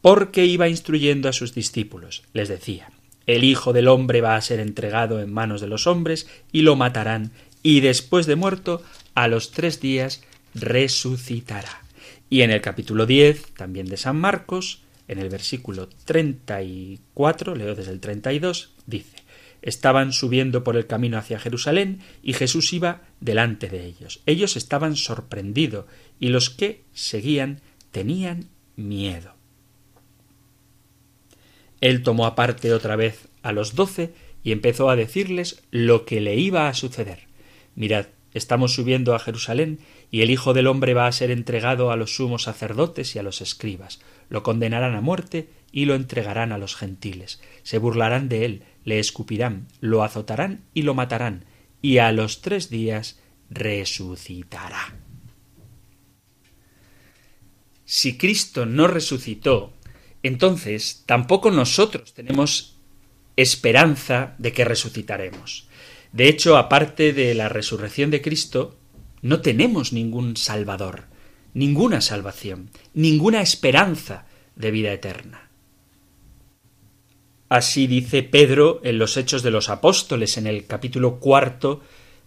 porque 0.00 0.46
iba 0.46 0.68
instruyendo 0.68 1.28
a 1.28 1.32
sus 1.32 1.54
discípulos. 1.54 2.22
Les 2.32 2.48
decía, 2.48 2.90
el 3.26 3.42
Hijo 3.42 3.72
del 3.72 3.88
hombre 3.88 4.20
va 4.20 4.36
a 4.36 4.40
ser 4.40 4.60
entregado 4.60 5.20
en 5.20 5.32
manos 5.32 5.60
de 5.60 5.66
los 5.66 5.88
hombres 5.88 6.28
y 6.52 6.62
lo 6.62 6.76
matarán, 6.76 7.32
y 7.64 7.80
después 7.80 8.26
de 8.26 8.36
muerto, 8.36 8.82
a 9.16 9.28
los 9.28 9.50
tres 9.50 9.80
días 9.80 10.22
resucitará. 10.54 11.82
Y 12.28 12.42
en 12.42 12.50
el 12.50 12.60
capítulo 12.60 13.06
10, 13.06 13.54
también 13.54 13.86
de 13.86 13.96
San 13.96 14.16
Marcos, 14.16 14.82
en 15.08 15.18
el 15.18 15.30
versículo 15.30 15.88
34, 16.04 17.56
leo 17.56 17.74
desde 17.74 17.92
el 17.92 18.00
32, 18.00 18.74
dice, 18.86 19.16
Estaban 19.62 20.12
subiendo 20.12 20.62
por 20.62 20.76
el 20.76 20.86
camino 20.86 21.16
hacia 21.16 21.40
Jerusalén 21.40 22.00
y 22.22 22.34
Jesús 22.34 22.72
iba 22.72 23.02
delante 23.20 23.68
de 23.68 23.86
ellos. 23.86 24.20
Ellos 24.26 24.54
estaban 24.56 24.96
sorprendidos 24.96 25.86
y 26.20 26.28
los 26.28 26.50
que 26.50 26.82
seguían 26.92 27.62
tenían 27.90 28.50
miedo. 28.76 29.34
Él 31.80 32.02
tomó 32.02 32.26
aparte 32.26 32.72
otra 32.72 32.96
vez 32.96 33.28
a 33.42 33.52
los 33.52 33.74
doce 33.74 34.12
y 34.44 34.52
empezó 34.52 34.90
a 34.90 34.96
decirles 34.96 35.62
lo 35.70 36.04
que 36.04 36.20
le 36.20 36.36
iba 36.36 36.68
a 36.68 36.74
suceder. 36.74 37.20
Mirad, 37.74 38.06
estamos 38.36 38.74
subiendo 38.74 39.14
a 39.14 39.18
Jerusalén 39.18 39.80
y 40.10 40.20
el 40.20 40.30
Hijo 40.30 40.52
del 40.52 40.66
hombre 40.66 40.92
va 40.92 41.06
a 41.06 41.12
ser 41.12 41.30
entregado 41.30 41.90
a 41.90 41.96
los 41.96 42.16
sumos 42.16 42.42
sacerdotes 42.42 43.16
y 43.16 43.18
a 43.18 43.22
los 43.22 43.40
escribas. 43.40 43.98
Lo 44.28 44.42
condenarán 44.42 44.94
a 44.94 45.00
muerte 45.00 45.48
y 45.72 45.86
lo 45.86 45.94
entregarán 45.94 46.52
a 46.52 46.58
los 46.58 46.76
gentiles. 46.76 47.40
Se 47.62 47.78
burlarán 47.78 48.28
de 48.28 48.44
él, 48.44 48.62
le 48.84 48.98
escupirán, 48.98 49.68
lo 49.80 50.04
azotarán 50.04 50.64
y 50.74 50.82
lo 50.82 50.94
matarán, 50.94 51.46
y 51.80 51.98
a 51.98 52.12
los 52.12 52.42
tres 52.42 52.68
días 52.68 53.18
resucitará. 53.48 54.94
Si 57.86 58.18
Cristo 58.18 58.66
no 58.66 58.86
resucitó, 58.86 59.72
entonces 60.22 61.04
tampoco 61.06 61.50
nosotros 61.50 62.12
tenemos 62.12 62.76
esperanza 63.36 64.34
de 64.38 64.52
que 64.52 64.64
resucitaremos. 64.64 65.68
De 66.16 66.30
hecho, 66.30 66.56
aparte 66.56 67.12
de 67.12 67.34
la 67.34 67.50
resurrección 67.50 68.10
de 68.10 68.22
Cristo, 68.22 68.74
no 69.20 69.42
tenemos 69.42 69.92
ningún 69.92 70.38
Salvador, 70.38 71.08
ninguna 71.52 72.00
salvación, 72.00 72.70
ninguna 72.94 73.42
esperanza 73.42 74.24
de 74.54 74.70
vida 74.70 74.94
eterna. 74.94 75.50
Así 77.50 77.86
dice 77.86 78.22
Pedro 78.22 78.80
en 78.82 78.96
los 78.96 79.18
Hechos 79.18 79.42
de 79.42 79.50
los 79.50 79.68
Apóstoles, 79.68 80.38
en 80.38 80.46
el 80.46 80.64
capítulo 80.64 81.20
cuarto, 81.20 81.82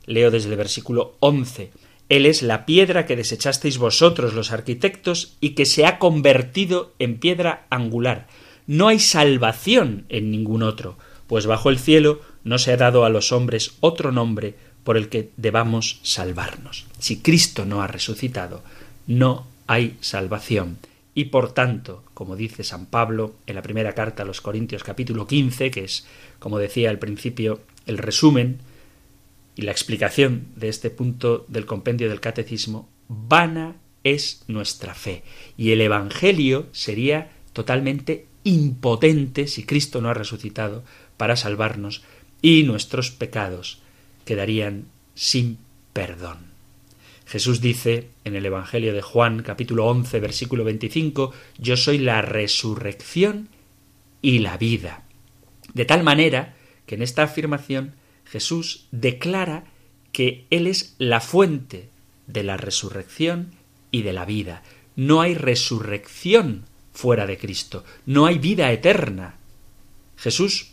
leo 0.06 0.30
desde 0.30 0.52
el 0.52 0.58
versículo 0.58 1.18
once. 1.20 1.72
Él 2.10 2.28
es 2.28 2.44
la 2.44 2.68
piedra 2.68 3.08
que 3.08 3.16
desechasteis 3.16 3.80
vosotros 3.80 4.36
los 4.36 4.52
arquitectos 4.52 5.36
y 5.42 5.56
que 5.56 5.66
se 5.66 5.88
ha 5.88 5.98
convertido 5.98 6.94
en 7.00 7.18
piedra 7.18 7.66
angular. 7.72 8.28
No 8.68 8.88
hay 8.88 9.00
salvación 9.00 10.06
en 10.10 10.30
ningún 10.30 10.62
otro, 10.62 11.00
pues 11.26 11.48
bajo 11.48 11.72
el 11.72 11.80
cielo 11.80 12.22
no 12.50 12.58
se 12.58 12.74
ha 12.74 12.78
dado 12.78 13.06
a 13.06 13.10
los 13.10 13.32
hombres 13.32 13.76
otro 13.80 14.12
nombre 14.12 14.56
por 14.84 14.98
el 14.98 15.10
que 15.10 15.30
debamos 15.38 16.00
salvarnos. 16.02 16.88
Si 16.98 17.20
Cristo 17.20 17.64
no 17.64 17.84
ha 17.84 17.88
resucitado, 17.88 18.64
no 19.06 19.46
hay 19.68 19.98
salvación. 20.02 20.80
Y 21.14 21.26
por 21.26 21.54
tanto, 21.54 22.04
como 22.16 22.36
dice 22.36 22.64
San 22.64 22.88
Pablo 22.88 23.36
en 23.46 23.54
la 23.54 23.62
primera 23.62 23.94
carta 23.94 24.24
a 24.24 24.26
los 24.26 24.42
Corintios 24.42 24.84
capítulo 24.84 25.28
15, 25.28 25.70
que 25.70 25.84
es, 25.84 26.08
como 26.40 26.58
decía 26.58 26.90
al 26.90 26.98
principio, 26.98 27.62
el 27.86 28.00
resumen 28.00 28.58
y 29.56 29.62
la 29.62 29.72
explicación 29.72 30.48
de 30.56 30.70
este 30.70 30.90
punto 30.90 31.46
del 31.50 31.68
compendio 31.68 32.10
del 32.10 32.20
catecismo, 32.20 32.90
vana 33.10 33.76
es 34.04 34.44
nuestra 34.48 34.96
fe. 34.96 35.22
Y 35.56 35.72
el 35.72 35.82
Evangelio 35.82 36.66
sería 36.72 37.30
totalmente 37.54 38.26
impotente 38.44 39.46
si 39.46 39.66
Cristo 39.66 40.02
no 40.02 40.10
ha 40.10 40.16
resucitado 40.16 40.84
para 41.16 41.36
salvarnos 41.36 42.02
y 42.42 42.64
nuestros 42.64 43.12
pecados 43.12 43.80
quedarían 44.26 44.86
sin 45.16 45.58
perdón. 45.94 46.50
Jesús 47.26 47.62
dice 47.62 48.10
en 48.24 48.36
el 48.36 48.46
Evangelio 48.46 48.94
de 48.94 49.02
Juan 49.02 49.44
capítulo 49.44 49.86
11 49.88 50.20
versículo 50.20 50.64
25, 50.64 51.32
Yo 51.58 51.78
soy 51.78 52.00
la 52.00 52.22
resurrección 52.22 53.50
y 54.22 54.40
la 54.40 54.58
vida. 54.58 55.04
De 55.74 55.86
tal 55.86 56.04
manera 56.04 56.56
que 56.86 56.96
en 56.96 57.04
esta 57.04 57.24
afirmación 57.24 57.94
Jesús 58.26 58.88
declara 58.92 59.66
que 60.12 60.46
Él 60.50 60.68
es 60.68 60.96
la 60.98 61.22
fuente 61.22 61.90
de 62.28 62.44
la 62.44 62.58
resurrección 62.58 63.52
y 63.92 64.02
de 64.02 64.14
la 64.14 64.26
vida. 64.26 64.64
No 64.96 65.22
hay 65.22 65.36
resurrección 65.36 66.66
fuera 66.94 67.26
de 67.26 67.38
Cristo, 67.38 67.86
no 68.06 68.26
hay 68.26 68.40
vida 68.40 68.72
eterna. 68.72 69.38
Jesús 70.18 70.72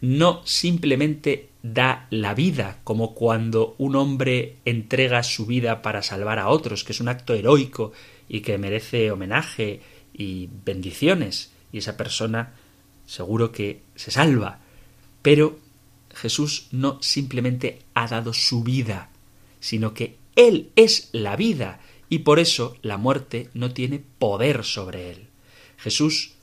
no 0.00 0.42
simplemente 0.44 1.48
da 1.62 2.06
la 2.10 2.34
vida, 2.34 2.78
como 2.84 3.14
cuando 3.14 3.74
un 3.78 3.96
hombre 3.96 4.56
entrega 4.64 5.22
su 5.22 5.46
vida 5.46 5.82
para 5.82 6.02
salvar 6.02 6.38
a 6.38 6.48
otros, 6.48 6.84
que 6.84 6.92
es 6.92 7.00
un 7.00 7.08
acto 7.08 7.34
heroico 7.34 7.92
y 8.28 8.40
que 8.40 8.58
merece 8.58 9.10
homenaje 9.10 9.80
y 10.12 10.48
bendiciones, 10.64 11.52
y 11.72 11.78
esa 11.78 11.96
persona 11.96 12.54
seguro 13.06 13.52
que 13.52 13.82
se 13.96 14.10
salva. 14.10 14.60
Pero 15.22 15.58
Jesús 16.14 16.68
no 16.72 17.02
simplemente 17.02 17.80
ha 17.94 18.06
dado 18.06 18.32
su 18.32 18.62
vida, 18.62 19.10
sino 19.60 19.94
que 19.94 20.16
Él 20.36 20.70
es 20.76 21.10
la 21.12 21.36
vida, 21.36 21.80
y 22.08 22.20
por 22.20 22.38
eso 22.38 22.76
la 22.82 22.96
muerte 22.96 23.50
no 23.54 23.72
tiene 23.72 24.02
poder 24.18 24.64
sobre 24.64 25.10
Él. 25.10 25.28
Jesús 25.76 26.34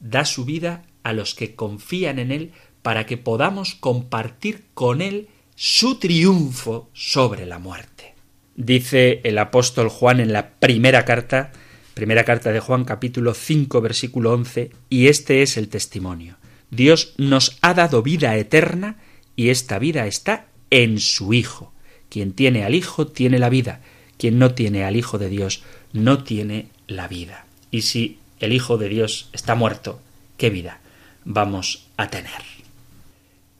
da 0.00 0.24
su 0.24 0.44
vida 0.44 0.84
a 1.02 1.12
los 1.12 1.34
que 1.34 1.54
confían 1.54 2.18
en 2.18 2.32
Él 2.32 2.52
para 2.82 3.06
que 3.06 3.16
podamos 3.16 3.74
compartir 3.74 4.64
con 4.74 5.02
Él 5.02 5.28
su 5.54 5.98
triunfo 5.98 6.88
sobre 6.92 7.46
la 7.46 7.58
muerte. 7.58 8.14
Dice 8.56 9.20
el 9.24 9.38
apóstol 9.38 9.88
Juan 9.88 10.20
en 10.20 10.32
la 10.32 10.50
primera 10.50 11.04
carta, 11.04 11.52
primera 11.94 12.24
carta 12.24 12.52
de 12.52 12.60
Juan 12.60 12.84
capítulo 12.84 13.34
5 13.34 13.80
versículo 13.80 14.32
11, 14.32 14.70
y 14.88 15.08
este 15.08 15.42
es 15.42 15.56
el 15.56 15.68
testimonio. 15.68 16.36
Dios 16.70 17.14
nos 17.16 17.58
ha 17.62 17.74
dado 17.74 18.02
vida 18.02 18.36
eterna 18.36 18.96
y 19.36 19.50
esta 19.50 19.78
vida 19.78 20.06
está 20.06 20.46
en 20.70 20.98
su 20.98 21.34
Hijo. 21.34 21.72
Quien 22.08 22.32
tiene 22.32 22.64
al 22.64 22.74
Hijo 22.74 23.06
tiene 23.06 23.38
la 23.38 23.48
vida, 23.48 23.80
quien 24.18 24.38
no 24.38 24.54
tiene 24.54 24.84
al 24.84 24.96
Hijo 24.96 25.18
de 25.18 25.28
Dios 25.28 25.62
no 25.92 26.22
tiene 26.24 26.68
la 26.86 27.08
vida. 27.08 27.46
Y 27.70 27.82
si 27.82 28.18
el 28.38 28.52
Hijo 28.52 28.78
de 28.78 28.88
Dios 28.88 29.28
está 29.32 29.54
muerto, 29.54 30.00
¿qué 30.36 30.50
vida 30.50 30.80
vamos 31.24 31.86
a 31.96 32.08
tener? 32.08 32.59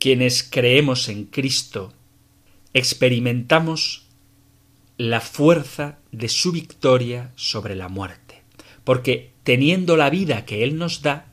Quienes 0.01 0.41
creemos 0.41 1.09
en 1.09 1.25
Cristo, 1.25 1.93
experimentamos 2.73 4.07
la 4.97 5.21
fuerza 5.21 5.99
de 6.11 6.27
su 6.27 6.51
victoria 6.51 7.31
sobre 7.35 7.75
la 7.75 7.87
muerte, 7.87 8.41
porque 8.83 9.31
teniendo 9.43 9.97
la 9.97 10.09
vida 10.09 10.43
que 10.43 10.63
Él 10.63 10.79
nos 10.79 11.03
da, 11.03 11.27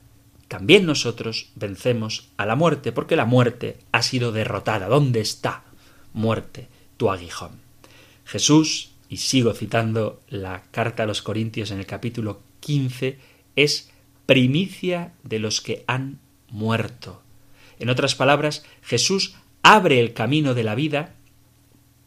también 0.48 0.84
nosotros 0.84 1.50
vencemos 1.54 2.28
a 2.36 2.44
la 2.44 2.56
muerte, 2.56 2.92
porque 2.92 3.16
la 3.16 3.24
muerte 3.24 3.78
ha 3.90 4.02
sido 4.02 4.32
derrotada. 4.32 4.86
¿Dónde 4.86 5.22
está, 5.22 5.64
muerte, 6.12 6.68
tu 6.98 7.10
aguijón? 7.10 7.52
Jesús, 8.26 8.90
y 9.08 9.16
sigo 9.16 9.54
citando 9.54 10.20
la 10.28 10.62
carta 10.72 11.04
a 11.04 11.06
los 11.06 11.22
Corintios 11.22 11.70
en 11.70 11.78
el 11.78 11.86
capítulo 11.86 12.42
15, 12.60 13.18
es 13.56 13.90
primicia 14.26 15.14
de 15.22 15.38
los 15.38 15.62
que 15.62 15.84
han 15.86 16.18
muerto. 16.50 17.22
En 17.78 17.90
otras 17.90 18.14
palabras, 18.14 18.64
Jesús 18.82 19.34
abre 19.62 20.00
el 20.00 20.12
camino 20.12 20.54
de 20.54 20.64
la 20.64 20.74
vida 20.74 21.14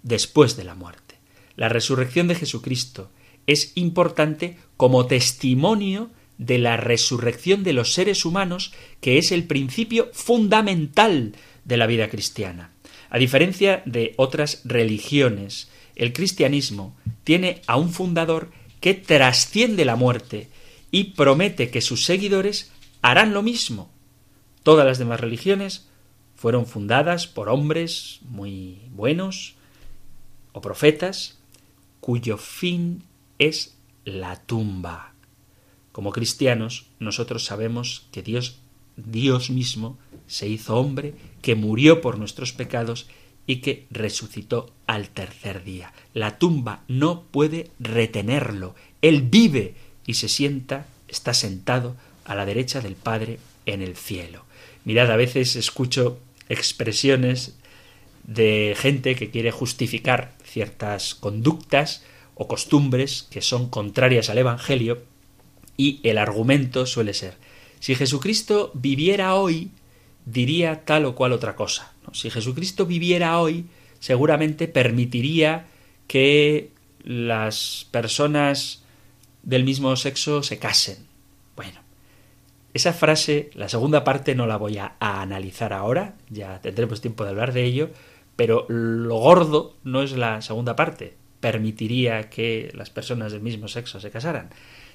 después 0.03 0.57
de 0.57 0.63
la 0.63 0.75
muerte. 0.75 1.15
La 1.55 1.69
resurrección 1.69 2.27
de 2.27 2.35
Jesucristo 2.35 3.11
es 3.47 3.71
importante 3.75 4.57
como 4.77 5.05
testimonio 5.05 6.09
de 6.37 6.57
la 6.57 6.77
resurrección 6.77 7.63
de 7.63 7.73
los 7.73 7.93
seres 7.93 8.25
humanos, 8.25 8.73
que 8.99 9.17
es 9.17 9.31
el 9.31 9.43
principio 9.43 10.09
fundamental 10.13 11.35
de 11.65 11.77
la 11.77 11.85
vida 11.85 12.09
cristiana. 12.09 12.71
A 13.09 13.17
diferencia 13.17 13.83
de 13.85 14.13
otras 14.17 14.61
religiones, 14.63 15.69
el 15.95 16.13
cristianismo 16.13 16.95
tiene 17.23 17.61
a 17.67 17.77
un 17.77 17.91
fundador 17.91 18.49
que 18.79 18.93
trasciende 18.95 19.85
la 19.85 19.95
muerte 19.95 20.47
y 20.89 21.15
promete 21.15 21.69
que 21.69 21.81
sus 21.81 22.05
seguidores 22.05 22.71
harán 23.01 23.33
lo 23.33 23.43
mismo, 23.43 23.91
Todas 24.63 24.85
las 24.85 24.99
demás 24.99 25.19
religiones 25.19 25.87
fueron 26.35 26.65
fundadas 26.65 27.27
por 27.27 27.49
hombres 27.49 28.19
muy 28.23 28.81
buenos 28.91 29.55
o 30.53 30.61
profetas 30.61 31.39
cuyo 31.99 32.37
fin 32.37 33.03
es 33.39 33.75
la 34.05 34.35
tumba. 34.41 35.13
Como 35.91 36.11
cristianos, 36.11 36.87
nosotros 36.99 37.45
sabemos 37.45 38.07
que 38.11 38.21
Dios, 38.21 38.59
Dios 38.95 39.49
mismo, 39.49 39.97
se 40.27 40.47
hizo 40.47 40.77
hombre, 40.77 41.13
que 41.41 41.55
murió 41.55 42.01
por 42.01 42.17
nuestros 42.17 42.53
pecados 42.53 43.07
y 43.45 43.57
que 43.57 43.87
resucitó 43.89 44.71
al 44.87 45.09
tercer 45.09 45.63
día. 45.63 45.93
La 46.13 46.37
tumba 46.37 46.83
no 46.87 47.23
puede 47.23 47.71
retenerlo. 47.79 48.75
Él 49.01 49.23
vive 49.23 49.75
y 50.05 50.13
se 50.13 50.29
sienta, 50.29 50.85
está 51.07 51.33
sentado 51.33 51.95
a 52.25 52.35
la 52.35 52.45
derecha 52.45 52.79
del 52.79 52.95
Padre 52.95 53.39
en 53.65 53.81
el 53.81 53.95
cielo. 53.95 54.45
Mirad, 54.85 55.11
a 55.11 55.15
veces 55.15 55.55
escucho 55.55 56.19
expresiones 56.49 57.57
de 58.23 58.75
gente 58.77 59.15
que 59.15 59.29
quiere 59.29 59.51
justificar 59.51 60.33
ciertas 60.43 61.15
conductas 61.15 62.03
o 62.35 62.47
costumbres 62.47 63.27
que 63.29 63.41
son 63.41 63.69
contrarias 63.69 64.29
al 64.29 64.37
Evangelio 64.37 65.03
y 65.77 65.99
el 66.03 66.17
argumento 66.17 66.85
suele 66.85 67.13
ser 67.13 67.35
si 67.81 67.95
Jesucristo 67.95 68.71
viviera 68.75 69.33
hoy 69.33 69.71
diría 70.27 70.85
tal 70.85 71.03
o 71.05 71.15
cual 71.15 71.33
otra 71.33 71.55
cosa. 71.55 71.93
Si 72.13 72.29
Jesucristo 72.29 72.85
viviera 72.85 73.39
hoy 73.39 73.65
seguramente 73.99 74.67
permitiría 74.67 75.65
que 76.07 76.69
las 77.03 77.87
personas 77.89 78.83
del 79.41 79.63
mismo 79.63 79.95
sexo 79.95 80.43
se 80.43 80.59
casen. 80.59 81.10
Esa 82.73 82.93
frase, 82.93 83.49
la 83.53 83.67
segunda 83.67 84.03
parte 84.03 84.33
no 84.33 84.47
la 84.47 84.57
voy 84.57 84.77
a, 84.77 84.95
analizar 84.99 85.73
ahora, 85.73 86.15
ya 86.29 86.61
tendremos 86.61 87.01
tiempo 87.01 87.23
de 87.23 87.31
hablar 87.31 87.51
de 87.51 87.65
ello, 87.65 87.89
pero 88.35 88.65
lo 88.69 89.17
gordo 89.17 89.75
no 89.83 90.01
es 90.01 90.13
la 90.13 90.41
segunda 90.41 90.75
parte, 90.75 91.15
permitiría 91.41 92.29
que 92.29 92.71
las 92.73 92.89
personas 92.89 93.33
del 93.33 93.41
mismo 93.41 93.67
sexo 93.67 93.99
se 93.99 94.09
casaran, 94.09 94.51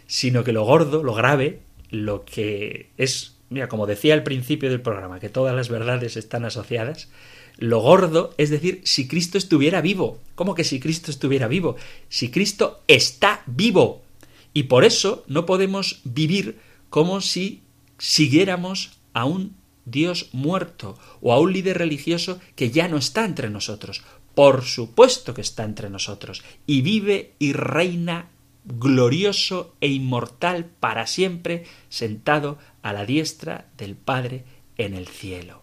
sino 0.07 0.43
que 0.43 0.53
lo 0.53 0.65
gordo, 0.65 1.03
lo 1.03 1.13
grave, 1.13 1.61
lo 1.91 2.25
que 2.25 2.91
es, 2.97 3.37
mira, 3.51 3.69
como 3.69 3.87
decía 3.87 4.15
al 4.15 4.23
principio 4.23 4.71
del 4.71 4.81
programa, 4.81 5.21
que 5.21 5.29
todas 5.29 5.55
las 5.55 5.69
verdades 5.69 6.17
están 6.17 6.47
asociadas, 6.47 7.11
lo 7.59 7.81
gordo 7.81 8.35
es 8.39 8.51
decir, 8.51 8.81
si 8.85 9.09
Cristo 9.09 9.39
estuviera 9.39 9.81
vivo. 9.81 10.21
¿Cómo 10.35 10.55
que 10.55 10.65
si 10.65 10.79
Cristo 10.79 11.11
estuviera 11.11 11.49
vivo? 11.49 11.77
Si 12.09 12.31
Cristo 12.31 12.83
está 12.87 13.43
vivo. 13.47 14.03
Y 14.53 14.65
por 14.65 14.85
eso 14.85 15.25
no 15.27 15.47
podemos 15.47 16.01
vivir 16.05 16.59
como 16.91 17.21
si 17.21 17.63
siguiéramos 17.99 18.99
a 19.13 19.25
un 19.25 19.57
Dios 19.85 20.29
muerto 20.33 20.99
o 21.21 21.33
a 21.33 21.41
un 21.41 21.53
líder 21.53 21.79
religioso 21.79 22.41
que 22.55 22.71
ya 22.71 22.89
no 22.89 22.97
está 22.97 23.25
entre 23.25 23.51
nosotros. 23.51 24.03
Por 24.35 24.65
supuesto 24.65 25.33
que 25.33 25.41
está 25.41 25.65
entre 25.65 25.89
nosotros 25.89 26.43
y 26.67 26.83
vive 26.83 27.33
y 27.39 27.53
reina 27.53 28.29
glorioso 28.65 29.75
e 29.81 29.89
inmortal 29.89 30.65
para 30.65 31.07
siempre 31.07 31.65
sentado 31.89 32.59
a 32.83 32.93
la 32.93 33.07
diestra 33.07 33.69
del 33.79 33.95
Padre 33.95 34.45
en 34.77 34.95
el 34.95 35.07
cielo. 35.07 35.63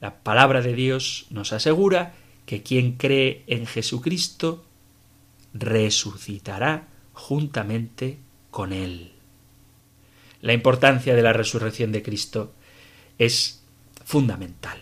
La 0.00 0.22
palabra 0.22 0.62
de 0.62 0.74
Dios 0.74 1.26
nos 1.30 1.52
asegura 1.52 2.14
que 2.44 2.62
quien 2.62 2.96
cree 2.96 3.44
en 3.46 3.66
Jesucristo 3.66 4.64
resucitará 5.52 6.88
juntamente 7.12 8.18
con 8.50 8.72
Él. 8.72 9.19
La 10.42 10.52
importancia 10.52 11.14
de 11.14 11.22
la 11.22 11.32
resurrección 11.32 11.92
de 11.92 12.02
Cristo 12.02 12.52
es 13.18 13.62
fundamental. 14.04 14.78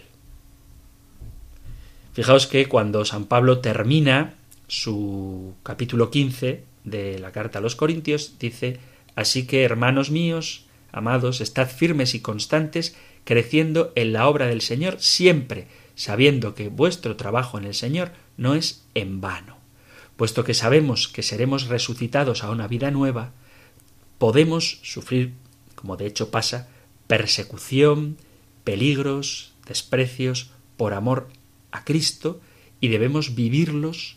Fijaos 2.15 2.47
que 2.47 2.67
cuando 2.67 3.05
San 3.05 3.27
Pablo 3.27 3.61
termina 3.61 4.35
su 4.67 5.55
capítulo 5.63 6.11
15 6.11 6.65
de 6.85 7.19
la 7.19 7.33
carta 7.33 7.59
a 7.59 7.63
los 7.63 7.77
Corintios, 7.77 8.39
dice, 8.39 8.79
Así 9.17 9.47
que, 9.47 9.65
hermanos 9.65 10.11
míos, 10.11 10.65
amados, 10.93 11.41
estad 11.41 11.69
firmes 11.69 12.15
y 12.15 12.21
constantes, 12.21 12.97
creciendo 13.25 13.93
en 13.97 14.13
la 14.13 14.29
obra 14.29 14.47
del 14.47 14.61
Señor 14.61 15.01
siempre, 15.01 15.67
sabiendo 15.97 16.55
que 16.55 16.69
vuestro 16.69 17.17
trabajo 17.17 17.59
en 17.59 17.65
el 17.65 17.75
Señor 17.75 18.13
no 18.37 18.55
es 18.55 18.85
en 18.95 19.21
vano. 19.21 19.59
Puesto 20.17 20.45
que 20.45 20.55
sabemos 20.55 21.09
que 21.09 21.23
seremos 21.23 21.67
resucitados 21.67 22.45
a 22.45 22.51
una 22.51 22.69
vida 22.69 22.91
nueva, 22.91 23.33
podemos 24.19 24.81
sufrir, 24.83 25.33
como 25.79 25.97
de 25.97 26.07
hecho 26.07 26.33
pasa, 26.33 26.69
persecución, 27.07 28.17
peligros, 28.65 29.53
desprecios, 29.65 30.51
por 30.77 30.93
amor 30.93 31.29
a 31.71 31.85
Cristo, 31.85 32.41
y 32.81 32.89
debemos 32.89 33.37
vivirlos 33.37 34.17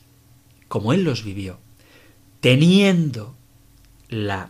como 0.68 0.92
Él 0.92 1.04
los 1.04 1.24
vivió, 1.24 1.60
teniendo 2.40 3.36
la 4.10 4.50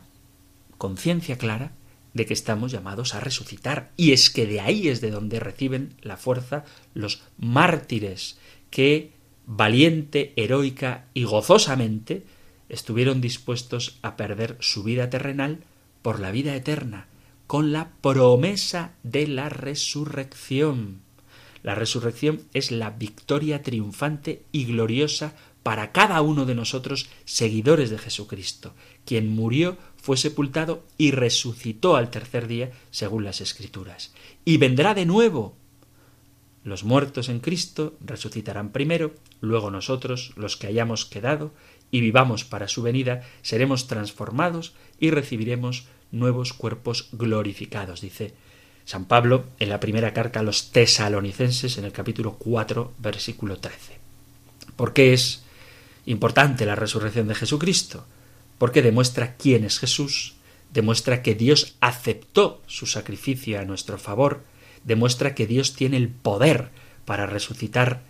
conciencia 0.77 1.37
clara 1.37 1.73
de 2.13 2.25
que 2.25 2.33
estamos 2.33 2.71
llamados 2.71 3.13
a 3.13 3.19
resucitar. 3.19 3.91
Y 3.97 4.13
es 4.13 4.29
que 4.29 4.45
de 4.45 4.61
ahí 4.61 4.87
es 4.87 5.01
de 5.01 5.11
donde 5.11 5.41
reciben 5.41 5.95
la 6.01 6.15
fuerza 6.15 6.63
los 6.93 7.23
mártires 7.37 8.37
que 8.69 9.11
valiente, 9.45 10.31
heroica 10.37 11.07
y 11.13 11.25
gozosamente 11.25 12.23
estuvieron 12.69 13.19
dispuestos 13.19 13.97
a 14.01 14.15
perder 14.15 14.55
su 14.61 14.83
vida 14.83 15.09
terrenal 15.09 15.65
por 16.01 16.19
la 16.19 16.31
vida 16.31 16.55
eterna, 16.55 17.07
con 17.47 17.71
la 17.71 17.91
promesa 18.01 18.93
de 19.03 19.27
la 19.27 19.49
resurrección. 19.49 21.01
La 21.63 21.75
resurrección 21.75 22.41
es 22.53 22.71
la 22.71 22.89
victoria 22.91 23.61
triunfante 23.61 24.43
y 24.51 24.65
gloriosa 24.65 25.35
para 25.63 25.91
cada 25.91 26.21
uno 26.21 26.45
de 26.45 26.55
nosotros, 26.55 27.09
seguidores 27.25 27.89
de 27.89 27.99
Jesucristo, 27.99 28.73
quien 29.05 29.27
murió, 29.27 29.77
fue 29.95 30.17
sepultado 30.17 30.83
y 30.97 31.11
resucitó 31.11 31.95
al 31.95 32.09
tercer 32.09 32.47
día, 32.47 32.71
según 32.89 33.23
las 33.23 33.41
Escrituras. 33.41 34.11
Y 34.43 34.57
vendrá 34.57 34.95
de 34.95 35.05
nuevo. 35.05 35.55
Los 36.63 36.83
muertos 36.83 37.29
en 37.29 37.39
Cristo 37.39 37.95
resucitarán 38.01 38.71
primero, 38.71 39.13
luego 39.39 39.69
nosotros, 39.69 40.31
los 40.35 40.57
que 40.57 40.67
hayamos 40.67 41.05
quedado, 41.05 41.53
y 41.91 42.01
vivamos 42.01 42.45
para 42.45 42.67
su 42.67 42.81
venida, 42.81 43.23
seremos 43.41 43.87
transformados 43.87 44.73
y 44.99 45.11
recibiremos 45.11 45.85
nuevos 46.11 46.53
cuerpos 46.53 47.09
glorificados, 47.11 48.01
dice 48.01 48.33
San 48.85 49.05
Pablo 49.05 49.45
en 49.59 49.69
la 49.69 49.79
primera 49.79 50.13
carta 50.13 50.39
a 50.39 50.43
los 50.43 50.71
tesalonicenses 50.71 51.77
en 51.77 51.85
el 51.85 51.91
capítulo 51.91 52.33
4, 52.33 52.93
versículo 52.97 53.57
13. 53.57 53.99
¿Por 54.75 54.93
qué 54.93 55.13
es 55.13 55.43
importante 56.05 56.65
la 56.65 56.75
resurrección 56.75 57.27
de 57.27 57.35
Jesucristo? 57.35 58.05
Porque 58.57 58.81
demuestra 58.81 59.35
quién 59.35 59.63
es 59.63 59.79
Jesús, 59.79 60.35
demuestra 60.73 61.21
que 61.21 61.35
Dios 61.35 61.75
aceptó 61.79 62.61
su 62.67 62.85
sacrificio 62.85 63.59
a 63.59 63.65
nuestro 63.65 63.97
favor, 63.97 64.43
demuestra 64.83 65.35
que 65.35 65.47
Dios 65.47 65.73
tiene 65.73 65.97
el 65.97 66.09
poder 66.09 66.69
para 67.05 67.27
resucitar 67.27 68.01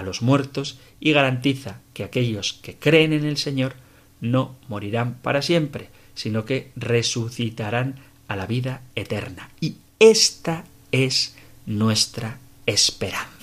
a 0.00 0.02
los 0.02 0.22
muertos 0.22 0.78
y 0.98 1.12
garantiza 1.12 1.80
que 1.94 2.04
aquellos 2.04 2.54
que 2.54 2.74
creen 2.74 3.12
en 3.12 3.24
el 3.24 3.36
Señor 3.36 3.74
no 4.20 4.56
morirán 4.68 5.14
para 5.14 5.42
siempre, 5.42 5.88
sino 6.14 6.44
que 6.44 6.72
resucitarán 6.76 7.96
a 8.28 8.36
la 8.36 8.46
vida 8.46 8.82
eterna. 8.94 9.50
Y 9.60 9.76
esta 9.98 10.64
es 10.92 11.36
nuestra 11.66 12.38
esperanza. 12.66 13.39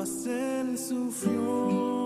Asel 0.00 0.78
sufrió. 0.78 1.99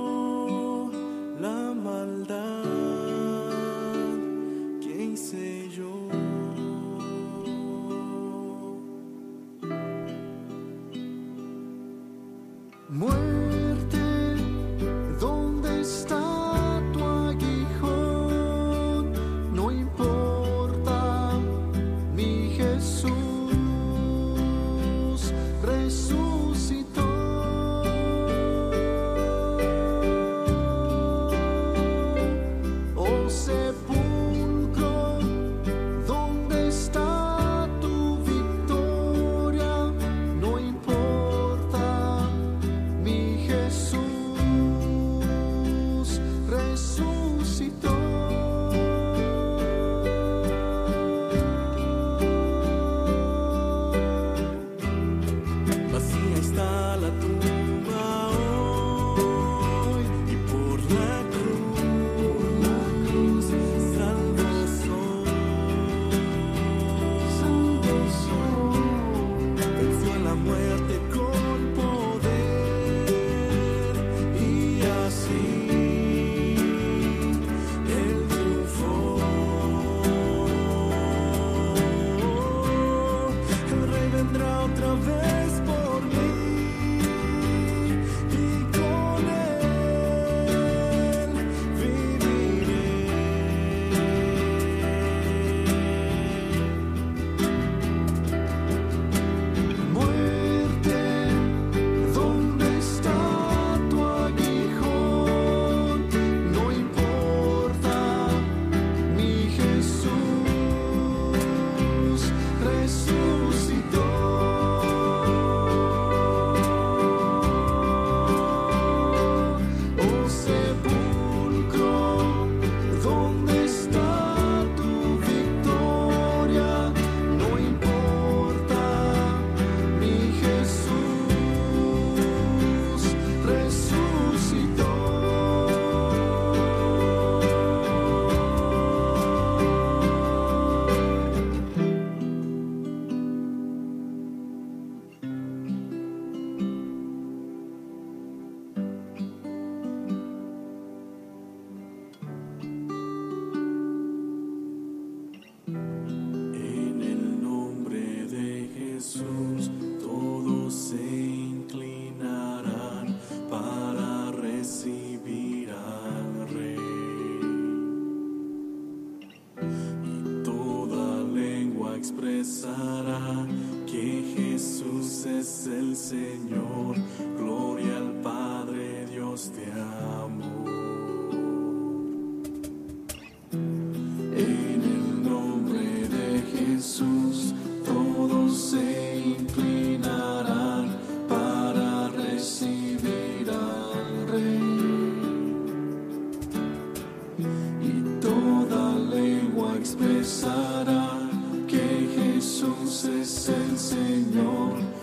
Es 203.03 203.49
el 203.49 203.76
Señor. 203.76 204.93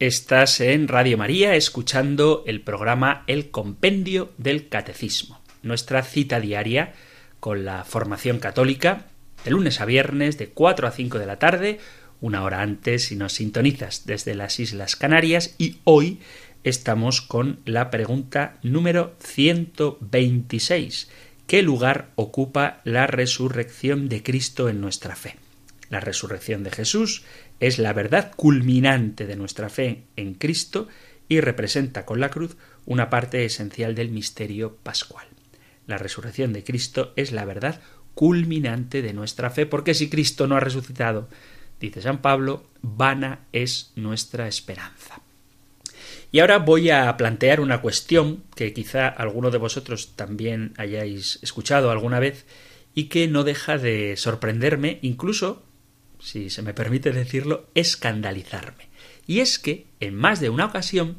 Estás 0.00 0.60
en 0.62 0.88
Radio 0.88 1.18
María 1.18 1.54
escuchando 1.56 2.42
el 2.46 2.62
programa 2.62 3.22
El 3.26 3.50
Compendio 3.50 4.32
del 4.38 4.70
Catecismo, 4.70 5.42
nuestra 5.62 6.02
cita 6.02 6.40
diaria 6.40 6.94
con 7.38 7.66
la 7.66 7.84
formación 7.84 8.38
católica, 8.38 9.08
de 9.44 9.50
lunes 9.50 9.82
a 9.82 9.84
viernes 9.84 10.38
de 10.38 10.48
4 10.48 10.88
a 10.88 10.90
5 10.90 11.18
de 11.18 11.26
la 11.26 11.38
tarde, 11.38 11.80
una 12.22 12.44
hora 12.44 12.62
antes 12.62 13.04
si 13.04 13.16
nos 13.16 13.34
sintonizas 13.34 14.06
desde 14.06 14.34
las 14.34 14.58
Islas 14.58 14.96
Canarias 14.96 15.54
y 15.58 15.80
hoy 15.84 16.20
estamos 16.64 17.20
con 17.20 17.60
la 17.66 17.90
pregunta 17.90 18.56
número 18.62 19.14
126. 19.18 21.10
¿Qué 21.46 21.60
lugar 21.60 22.08
ocupa 22.14 22.80
la 22.84 23.06
resurrección 23.06 24.08
de 24.08 24.22
Cristo 24.22 24.70
en 24.70 24.80
nuestra 24.80 25.14
fe? 25.14 25.36
La 25.90 26.00
resurrección 26.00 26.62
de 26.62 26.70
Jesús 26.70 27.24
es 27.60 27.78
la 27.78 27.92
verdad 27.92 28.32
culminante 28.34 29.26
de 29.26 29.36
nuestra 29.36 29.68
fe 29.68 30.02
en 30.16 30.34
Cristo 30.34 30.88
y 31.28 31.40
representa 31.40 32.04
con 32.04 32.18
la 32.18 32.30
cruz 32.30 32.56
una 32.86 33.10
parte 33.10 33.44
esencial 33.44 33.94
del 33.94 34.10
misterio 34.10 34.76
pascual. 34.82 35.26
La 35.86 35.98
resurrección 35.98 36.52
de 36.52 36.64
Cristo 36.64 37.12
es 37.16 37.32
la 37.32 37.44
verdad 37.44 37.80
culminante 38.14 39.02
de 39.02 39.12
nuestra 39.12 39.50
fe, 39.50 39.66
porque 39.66 39.94
si 39.94 40.08
Cristo 40.08 40.46
no 40.46 40.56
ha 40.56 40.60
resucitado, 40.60 41.28
dice 41.80 42.02
San 42.02 42.20
Pablo, 42.20 42.64
vana 42.82 43.46
es 43.52 43.92
nuestra 43.94 44.48
esperanza. 44.48 45.22
Y 46.32 46.40
ahora 46.40 46.58
voy 46.58 46.90
a 46.90 47.16
plantear 47.16 47.60
una 47.60 47.80
cuestión 47.80 48.44
que 48.54 48.72
quizá 48.72 49.08
alguno 49.08 49.50
de 49.50 49.58
vosotros 49.58 50.12
también 50.16 50.74
hayáis 50.76 51.38
escuchado 51.42 51.90
alguna 51.90 52.20
vez 52.20 52.46
y 52.94 53.04
que 53.04 53.26
no 53.28 53.44
deja 53.44 53.78
de 53.78 54.16
sorprenderme, 54.16 54.98
incluso, 55.02 55.64
si 56.20 56.50
se 56.50 56.62
me 56.62 56.74
permite 56.74 57.12
decirlo, 57.12 57.66
escandalizarme. 57.74 58.88
Y 59.26 59.40
es 59.40 59.58
que, 59.58 59.86
en 60.00 60.14
más 60.14 60.40
de 60.40 60.50
una 60.50 60.66
ocasión, 60.66 61.16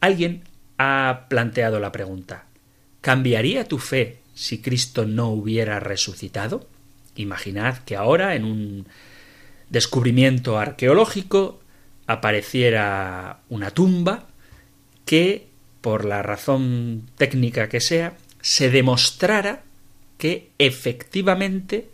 alguien 0.00 0.42
ha 0.78 1.26
planteado 1.28 1.80
la 1.80 1.92
pregunta 1.92 2.46
¿Cambiaría 3.06 3.68
tu 3.68 3.78
fe 3.78 4.18
si 4.34 4.58
Cristo 4.58 5.06
no 5.06 5.28
hubiera 5.28 5.78
resucitado? 5.78 6.66
Imaginad 7.14 7.78
que 7.78 7.94
ahora, 7.94 8.34
en 8.34 8.44
un 8.44 8.86
descubrimiento 9.70 10.58
arqueológico, 10.58 11.60
apareciera 12.08 13.42
una 13.48 13.70
tumba 13.70 14.26
que, 15.04 15.46
por 15.82 16.04
la 16.04 16.22
razón 16.22 17.08
técnica 17.16 17.68
que 17.68 17.80
sea, 17.80 18.16
se 18.40 18.70
demostrara 18.70 19.62
que 20.18 20.50
efectivamente 20.58 21.88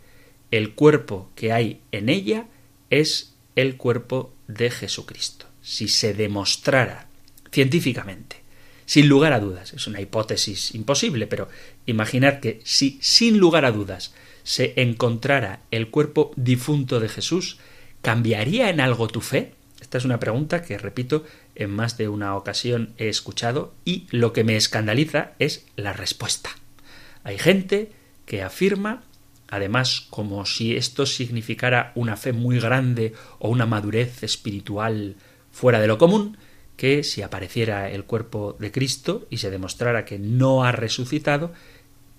el 0.53 0.75
cuerpo 0.75 1.31
que 1.33 1.51
hay 1.51 1.81
en 1.91 2.09
ella 2.09 2.45
es 2.91 3.33
el 3.55 3.75
cuerpo 3.75 4.31
de 4.47 4.69
Jesucristo. 4.69 5.47
Si 5.63 5.87
se 5.87 6.13
demostrara 6.13 7.07
científicamente, 7.51 8.43
sin 8.85 9.09
lugar 9.09 9.33
a 9.33 9.39
dudas, 9.39 9.73
es 9.73 9.87
una 9.87 9.99
hipótesis 9.99 10.75
imposible, 10.75 11.25
pero 11.25 11.49
imaginad 11.87 12.39
que 12.39 12.61
si 12.65 12.99
sin 13.01 13.39
lugar 13.39 13.65
a 13.65 13.71
dudas 13.71 14.13
se 14.43 14.79
encontrara 14.79 15.61
el 15.71 15.89
cuerpo 15.89 16.31
difunto 16.35 16.99
de 16.99 17.09
Jesús, 17.09 17.57
¿cambiaría 18.03 18.69
en 18.69 18.79
algo 18.79 19.07
tu 19.07 19.21
fe? 19.21 19.55
Esta 19.81 19.97
es 19.97 20.05
una 20.05 20.19
pregunta 20.19 20.61
que, 20.61 20.77
repito, 20.77 21.25
en 21.55 21.71
más 21.71 21.97
de 21.97 22.09
una 22.09 22.35
ocasión 22.35 22.93
he 22.99 23.09
escuchado 23.09 23.73
y 23.85 24.05
lo 24.11 24.33
que 24.33 24.43
me 24.43 24.55
escandaliza 24.55 25.31
es 25.39 25.65
la 25.77 25.93
respuesta. 25.93 26.51
Hay 27.23 27.39
gente 27.39 27.91
que 28.27 28.43
afirma, 28.43 29.01
además 29.53 30.07
como 30.09 30.47
si 30.47 30.75
esto 30.75 31.05
significara 31.05 31.91
una 31.93 32.17
fe 32.17 32.33
muy 32.33 32.59
grande 32.59 33.13
o 33.37 33.49
una 33.49 33.67
madurez 33.67 34.23
espiritual 34.23 35.15
fuera 35.51 35.79
de 35.79 35.85
lo 35.85 35.99
común, 35.99 36.37
que 36.75 37.03
si 37.03 37.21
apareciera 37.21 37.91
el 37.91 38.05
cuerpo 38.05 38.57
de 38.59 38.71
Cristo 38.71 39.27
y 39.29 39.37
se 39.37 39.51
demostrara 39.51 40.05
que 40.05 40.17
no 40.17 40.63
ha 40.63 40.71
resucitado, 40.71 41.53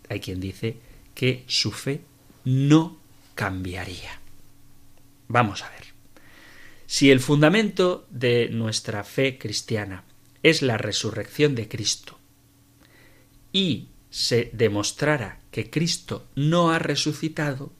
hay 0.08 0.20
quien 0.20 0.38
dice 0.38 0.76
que 1.14 1.42
su 1.48 1.72
fe 1.72 2.02
no 2.44 2.98
cambiaría. 3.34 4.20
Vamos 5.26 5.64
a 5.64 5.70
ver. 5.70 5.86
Si 6.86 7.10
el 7.10 7.18
fundamento 7.18 8.06
de 8.10 8.48
nuestra 8.48 9.02
fe 9.02 9.38
cristiana 9.38 10.04
es 10.44 10.62
la 10.62 10.78
resurrección 10.78 11.56
de 11.56 11.66
Cristo 11.66 12.20
y 13.52 13.88
se 14.08 14.50
demostrara 14.52 15.40
que 15.54 15.70
Cristo 15.70 16.26
no 16.34 16.72
ha 16.72 16.80
resucitado, 16.80 17.70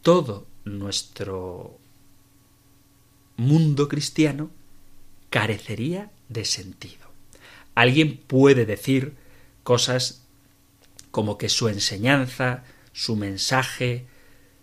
todo 0.00 0.46
nuestro 0.64 1.78
mundo 3.36 3.86
cristiano 3.86 4.50
carecería 5.28 6.10
de 6.30 6.46
sentido. 6.46 7.06
Alguien 7.74 8.16
puede 8.16 8.64
decir 8.64 9.12
cosas 9.62 10.22
como 11.10 11.36
que 11.36 11.50
su 11.50 11.68
enseñanza, 11.68 12.64
su 12.94 13.14
mensaje, 13.14 14.06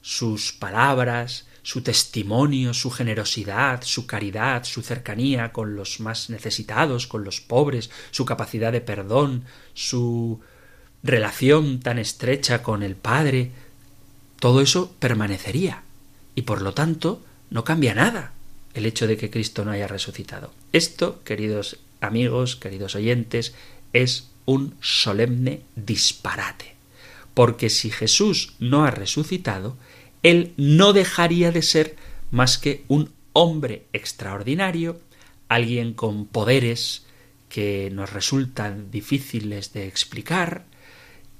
sus 0.02 0.54
palabras, 0.54 1.46
su 1.62 1.84
testimonio, 1.84 2.74
su 2.74 2.90
generosidad, 2.90 3.84
su 3.84 4.08
caridad, 4.08 4.64
su 4.64 4.82
cercanía 4.82 5.54
con 5.54 5.76
los 5.76 6.00
más 6.00 6.32
necesitados, 6.32 7.06
con 7.06 7.24
los 7.24 7.42
pobres, 7.42 7.92
su 8.10 8.26
capacidad 8.26 8.72
de 8.72 8.82
perdón, 8.82 9.46
su 9.76 10.42
relación 11.04 11.80
tan 11.82 12.00
estrecha 12.00 12.64
con 12.64 12.82
el 12.82 12.96
Padre, 12.96 13.52
todo 14.40 14.62
eso 14.62 14.96
permanecería 15.00 15.84
y 16.36 16.44
por 16.44 16.62
lo 16.62 16.74
tanto 16.74 17.22
no 17.50 17.64
cambia 17.64 17.94
nada. 17.94 18.34
el 18.74 18.88
hecho 18.88 19.06
de 19.06 19.18
que 19.18 19.30
Cristo 19.30 19.64
no 19.64 19.70
haya 19.70 19.88
resucitado. 19.88 20.52
Esto, 20.72 21.22
queridos 21.24 21.78
amigos, 22.02 22.56
queridos 22.56 22.96
oyentes, 22.96 23.54
es 23.94 24.32
un 24.46 24.74
solemne 24.82 25.62
disparate. 25.76 26.74
Porque 27.36 27.70
si 27.70 27.92
Jesús 27.92 28.54
no 28.58 28.84
ha 28.84 28.90
resucitado, 28.90 29.78
Él 30.24 30.54
no 30.58 30.92
dejaría 30.92 31.52
de 31.52 31.62
ser 31.62 31.96
más 32.32 32.58
que 32.58 32.84
un 32.88 33.12
hombre 33.34 33.86
extraordinario, 33.94 35.00
alguien 35.50 35.94
con 35.94 36.26
poderes 36.26 37.06
que 37.50 37.92
nos 37.92 38.12
resultan 38.12 38.90
difíciles 38.90 39.74
de 39.74 39.88
explicar, 39.88 40.66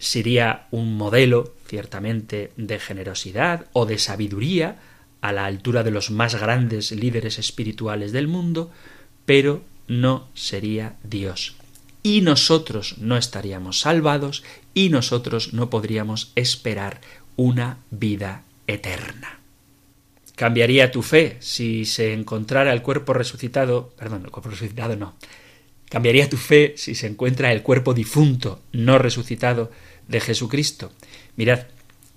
sería 0.04 0.68
un 0.72 0.98
modelo, 0.98 1.54
ciertamente, 1.68 2.52
de 2.58 2.80
generosidad 2.80 3.66
o 3.74 3.86
de 3.86 3.98
sabiduría, 3.98 4.78
a 5.22 5.32
la 5.32 5.46
altura 5.46 5.84
de 5.84 5.92
los 5.92 6.12
más 6.12 6.36
grandes 6.36 6.92
líderes 6.92 7.40
espirituales 7.40 8.12
del 8.12 8.28
mundo, 8.28 8.72
pero 9.26 9.64
no 9.88 10.28
sería 10.34 10.98
Dios. 11.04 11.56
Y 12.04 12.20
nosotros 12.20 12.98
no 12.98 13.16
estaríamos 13.16 13.80
salvados 13.80 14.44
y 14.74 14.90
nosotros 14.90 15.54
no 15.54 15.70
podríamos 15.70 16.34
esperar 16.36 17.00
una 17.38 17.78
vida 17.90 18.44
eterna. 18.68 19.40
¿Cambiaría 20.36 20.92
tu 20.92 21.02
fe 21.02 21.38
si 21.40 21.86
se 21.86 22.14
encontrara 22.14 22.74
el 22.74 22.82
cuerpo 22.82 23.14
resucitado? 23.14 23.94
Perdón, 23.98 24.24
el 24.26 24.32
cuerpo 24.32 24.50
resucitado 24.50 24.98
no. 24.98 25.16
¿Cambiaría 25.90 26.30
tu 26.30 26.38
fe 26.38 26.74
si 26.76 26.96
se 26.96 27.08
encuentra 27.08 27.54
el 27.54 27.62
cuerpo 27.62 27.94
difunto, 27.94 28.62
no 28.72 28.98
resucitado, 28.98 29.72
de 30.08 30.20
Jesucristo? 30.20 30.92
Mirad, 31.36 31.68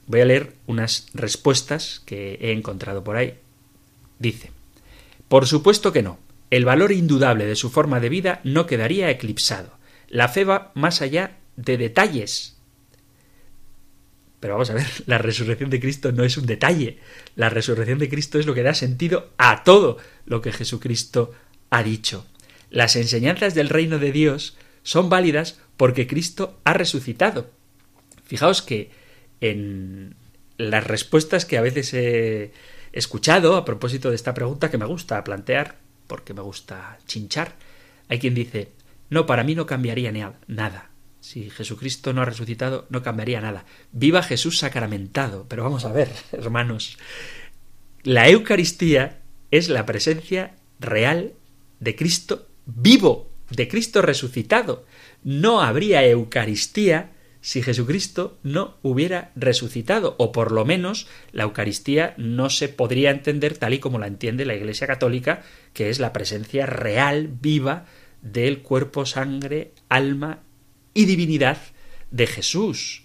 voy 0.06 0.20
a 0.20 0.24
leer 0.24 0.54
unas 0.66 1.08
respuestas 1.14 2.02
que 2.04 2.38
he 2.40 2.52
encontrado 2.52 3.04
por 3.04 3.16
ahí. 3.16 3.34
Dice, 4.18 4.50
por 5.28 5.46
supuesto 5.46 5.92
que 5.92 6.02
no. 6.02 6.18
El 6.50 6.64
valor 6.64 6.92
indudable 6.92 7.44
de 7.46 7.56
su 7.56 7.70
forma 7.70 7.98
de 7.98 8.08
vida 8.08 8.40
no 8.44 8.66
quedaría 8.66 9.10
eclipsado. 9.10 9.76
La 10.08 10.28
fe 10.28 10.44
va 10.44 10.70
más 10.74 11.02
allá 11.02 11.38
de 11.56 11.76
detalles. 11.76 12.56
Pero 14.38 14.54
vamos 14.54 14.70
a 14.70 14.74
ver, 14.74 14.86
la 15.06 15.18
resurrección 15.18 15.70
de 15.70 15.80
Cristo 15.80 16.12
no 16.12 16.22
es 16.22 16.36
un 16.36 16.46
detalle. 16.46 16.98
La 17.34 17.48
resurrección 17.48 17.98
de 17.98 18.08
Cristo 18.08 18.38
es 18.38 18.46
lo 18.46 18.54
que 18.54 18.62
da 18.62 18.74
sentido 18.74 19.30
a 19.38 19.64
todo 19.64 19.98
lo 20.24 20.40
que 20.40 20.52
Jesucristo 20.52 21.32
ha 21.70 21.82
dicho. 21.82 22.26
Las 22.70 22.96
enseñanzas 22.96 23.54
del 23.54 23.68
reino 23.68 23.98
de 23.98 24.12
Dios 24.12 24.56
son 24.82 25.08
válidas 25.08 25.58
porque 25.76 26.06
Cristo 26.06 26.60
ha 26.64 26.72
resucitado. 26.72 27.50
Fijaos 28.26 28.62
que 28.62 28.90
en 29.40 30.14
las 30.58 30.86
respuestas 30.86 31.44
que 31.44 31.58
a 31.58 31.62
veces 31.62 31.94
he 31.94 32.52
escuchado 32.92 33.56
a 33.56 33.64
propósito 33.64 34.10
de 34.10 34.16
esta 34.16 34.34
pregunta 34.34 34.70
que 34.70 34.78
me 34.78 34.86
gusta 34.86 35.22
plantear, 35.24 35.76
porque 36.06 36.34
me 36.34 36.42
gusta 36.42 36.98
chinchar, 37.06 37.54
hay 38.08 38.18
quien 38.18 38.34
dice, 38.34 38.72
no, 39.10 39.26
para 39.26 39.44
mí 39.44 39.54
no 39.54 39.66
cambiaría 39.66 40.12
nada. 40.46 40.90
Si 41.20 41.50
Jesucristo 41.50 42.12
no 42.12 42.22
ha 42.22 42.24
resucitado, 42.24 42.86
no 42.88 43.02
cambiaría 43.02 43.40
nada. 43.40 43.64
Viva 43.92 44.22
Jesús 44.22 44.58
sacramentado. 44.58 45.46
Pero 45.48 45.64
vamos 45.64 45.84
a 45.84 45.92
ver, 45.92 46.08
hermanos, 46.32 46.98
la 48.02 48.28
Eucaristía 48.28 49.20
es 49.50 49.68
la 49.68 49.86
presencia 49.86 50.54
real 50.78 51.32
de 51.80 51.96
Cristo 51.96 52.46
vivo, 52.66 53.30
de 53.50 53.68
Cristo 53.68 54.02
resucitado. 54.02 54.84
No 55.24 55.60
habría 55.60 56.06
Eucaristía 56.06 57.10
si 57.46 57.62
Jesucristo 57.62 58.38
no 58.42 58.74
hubiera 58.82 59.30
resucitado, 59.36 60.16
o 60.18 60.32
por 60.32 60.50
lo 60.50 60.64
menos 60.64 61.06
la 61.30 61.44
Eucaristía 61.44 62.12
no 62.16 62.50
se 62.50 62.68
podría 62.68 63.12
entender 63.12 63.56
tal 63.56 63.72
y 63.72 63.78
como 63.78 64.00
la 64.00 64.08
entiende 64.08 64.44
la 64.44 64.56
Iglesia 64.56 64.88
Católica, 64.88 65.44
que 65.72 65.88
es 65.88 66.00
la 66.00 66.12
presencia 66.12 66.66
real, 66.66 67.28
viva, 67.40 67.86
del 68.20 68.62
cuerpo, 68.62 69.06
sangre, 69.06 69.70
alma 69.88 70.40
y 70.92 71.04
divinidad 71.04 71.58
de 72.10 72.26
Jesús. 72.26 73.04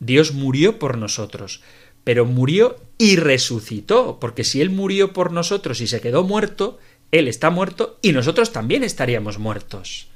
Dios 0.00 0.32
murió 0.32 0.78
por 0.78 0.96
nosotros, 0.96 1.60
pero 2.02 2.24
murió 2.24 2.80
y 2.96 3.16
resucitó, 3.16 4.18
porque 4.18 4.44
si 4.44 4.62
Él 4.62 4.70
murió 4.70 5.12
por 5.12 5.32
nosotros 5.32 5.82
y 5.82 5.86
se 5.86 6.00
quedó 6.00 6.22
muerto, 6.22 6.78
Él 7.12 7.28
está 7.28 7.50
muerto 7.50 7.98
y 8.00 8.12
nosotros 8.12 8.54
también 8.54 8.84
estaríamos 8.84 9.38
muertos. 9.38 10.08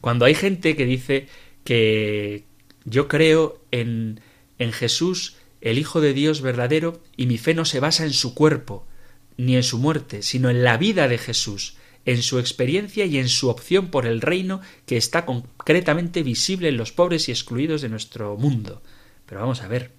Cuando 0.00 0.24
hay 0.24 0.36
gente 0.36 0.76
que 0.76 0.86
dice 0.86 1.26
que, 1.64 2.44
yo 2.84 3.08
creo 3.08 3.60
en, 3.70 4.20
en 4.58 4.72
Jesús, 4.72 5.36
el 5.60 5.78
Hijo 5.78 6.00
de 6.00 6.12
Dios 6.12 6.40
verdadero, 6.40 7.02
y 7.16 7.26
mi 7.26 7.38
fe 7.38 7.54
no 7.54 7.64
se 7.64 7.80
basa 7.80 8.04
en 8.04 8.12
su 8.12 8.34
cuerpo, 8.34 8.86
ni 9.36 9.56
en 9.56 9.62
su 9.62 9.78
muerte, 9.78 10.22
sino 10.22 10.50
en 10.50 10.62
la 10.62 10.76
vida 10.76 11.08
de 11.08 11.18
Jesús, 11.18 11.76
en 12.04 12.22
su 12.22 12.38
experiencia 12.38 13.06
y 13.06 13.18
en 13.18 13.28
su 13.28 13.48
opción 13.48 13.88
por 13.88 14.06
el 14.06 14.20
reino 14.20 14.60
que 14.86 14.96
está 14.96 15.24
concretamente 15.24 16.22
visible 16.22 16.68
en 16.68 16.76
los 16.76 16.92
pobres 16.92 17.28
y 17.28 17.32
excluidos 17.32 17.82
de 17.82 17.88
nuestro 17.88 18.36
mundo. 18.36 18.82
Pero 19.26 19.40
vamos 19.40 19.62
a 19.62 19.68
ver, 19.68 19.92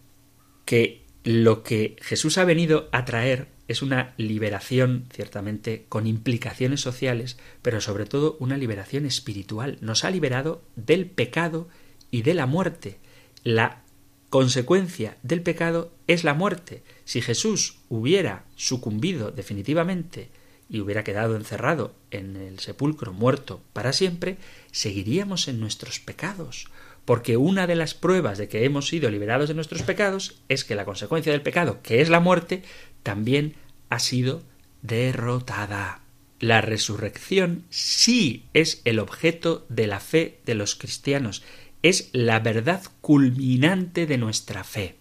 que 0.66 1.04
lo 1.24 1.64
que 1.64 1.96
Jesús 2.02 2.38
ha 2.38 2.46
venido 2.46 2.90
a 2.92 3.06
traer 3.06 3.48
es 3.68 3.82
una 3.82 4.14
liberación, 4.18 5.06
ciertamente, 5.14 5.86
con 5.88 6.06
implicaciones 6.06 6.82
sociales, 6.82 7.38
pero 7.62 7.80
sobre 7.80 8.06
todo 8.06 8.36
una 8.40 8.58
liberación 8.58 9.06
espiritual. 9.06 9.78
Nos 9.82 10.04
ha 10.04 10.12
liberado 10.12 10.62
del 10.76 11.06
pecado 11.06 11.70
y 12.14 12.22
de 12.22 12.36
la 12.36 12.46
muerte. 12.46 13.00
La 13.44 13.82
consecuencia 14.30 15.18
del 15.24 15.42
pecado 15.42 15.92
es 16.06 16.24
la 16.24 16.36
muerte. 16.36 16.84
Si 17.06 17.22
Jesús 17.22 17.80
hubiera 17.90 18.46
sucumbido 18.56 19.32
definitivamente 19.32 20.30
y 20.70 20.80
hubiera 20.80 21.04
quedado 21.04 21.36
encerrado 21.36 21.96
en 22.12 22.36
el 22.36 22.60
sepulcro 22.60 23.14
muerto 23.14 23.62
para 23.74 23.94
siempre, 23.94 24.38
seguiríamos 24.72 25.48
en 25.48 25.60
nuestros 25.60 26.00
pecados, 26.00 26.68
porque 27.04 27.36
una 27.36 27.66
de 27.66 27.76
las 27.76 27.96
pruebas 27.96 28.38
de 28.38 28.48
que 28.48 28.64
hemos 28.64 28.88
sido 28.88 29.10
liberados 29.10 29.50
de 29.50 29.56
nuestros 29.56 29.82
pecados 29.82 30.40
es 30.50 30.64
que 30.64 30.76
la 30.76 30.86
consecuencia 30.86 31.32
del 31.32 31.42
pecado, 31.42 31.80
que 31.82 32.00
es 32.00 32.10
la 32.10 32.20
muerte, 32.20 32.62
también 33.02 33.56
ha 33.90 33.98
sido 33.98 34.44
derrotada. 34.84 36.04
La 36.40 36.62
resurrección 36.62 37.64
sí 37.70 38.46
es 38.54 38.82
el 38.84 39.00
objeto 39.00 39.66
de 39.70 39.88
la 39.88 40.00
fe 40.00 40.42
de 40.46 40.56
los 40.56 40.76
cristianos 40.76 41.42
es 41.84 42.10
la 42.14 42.40
verdad 42.40 42.82
culminante 43.02 44.08
de 44.08 44.18
nuestra 44.18 44.64
fe. 44.64 44.96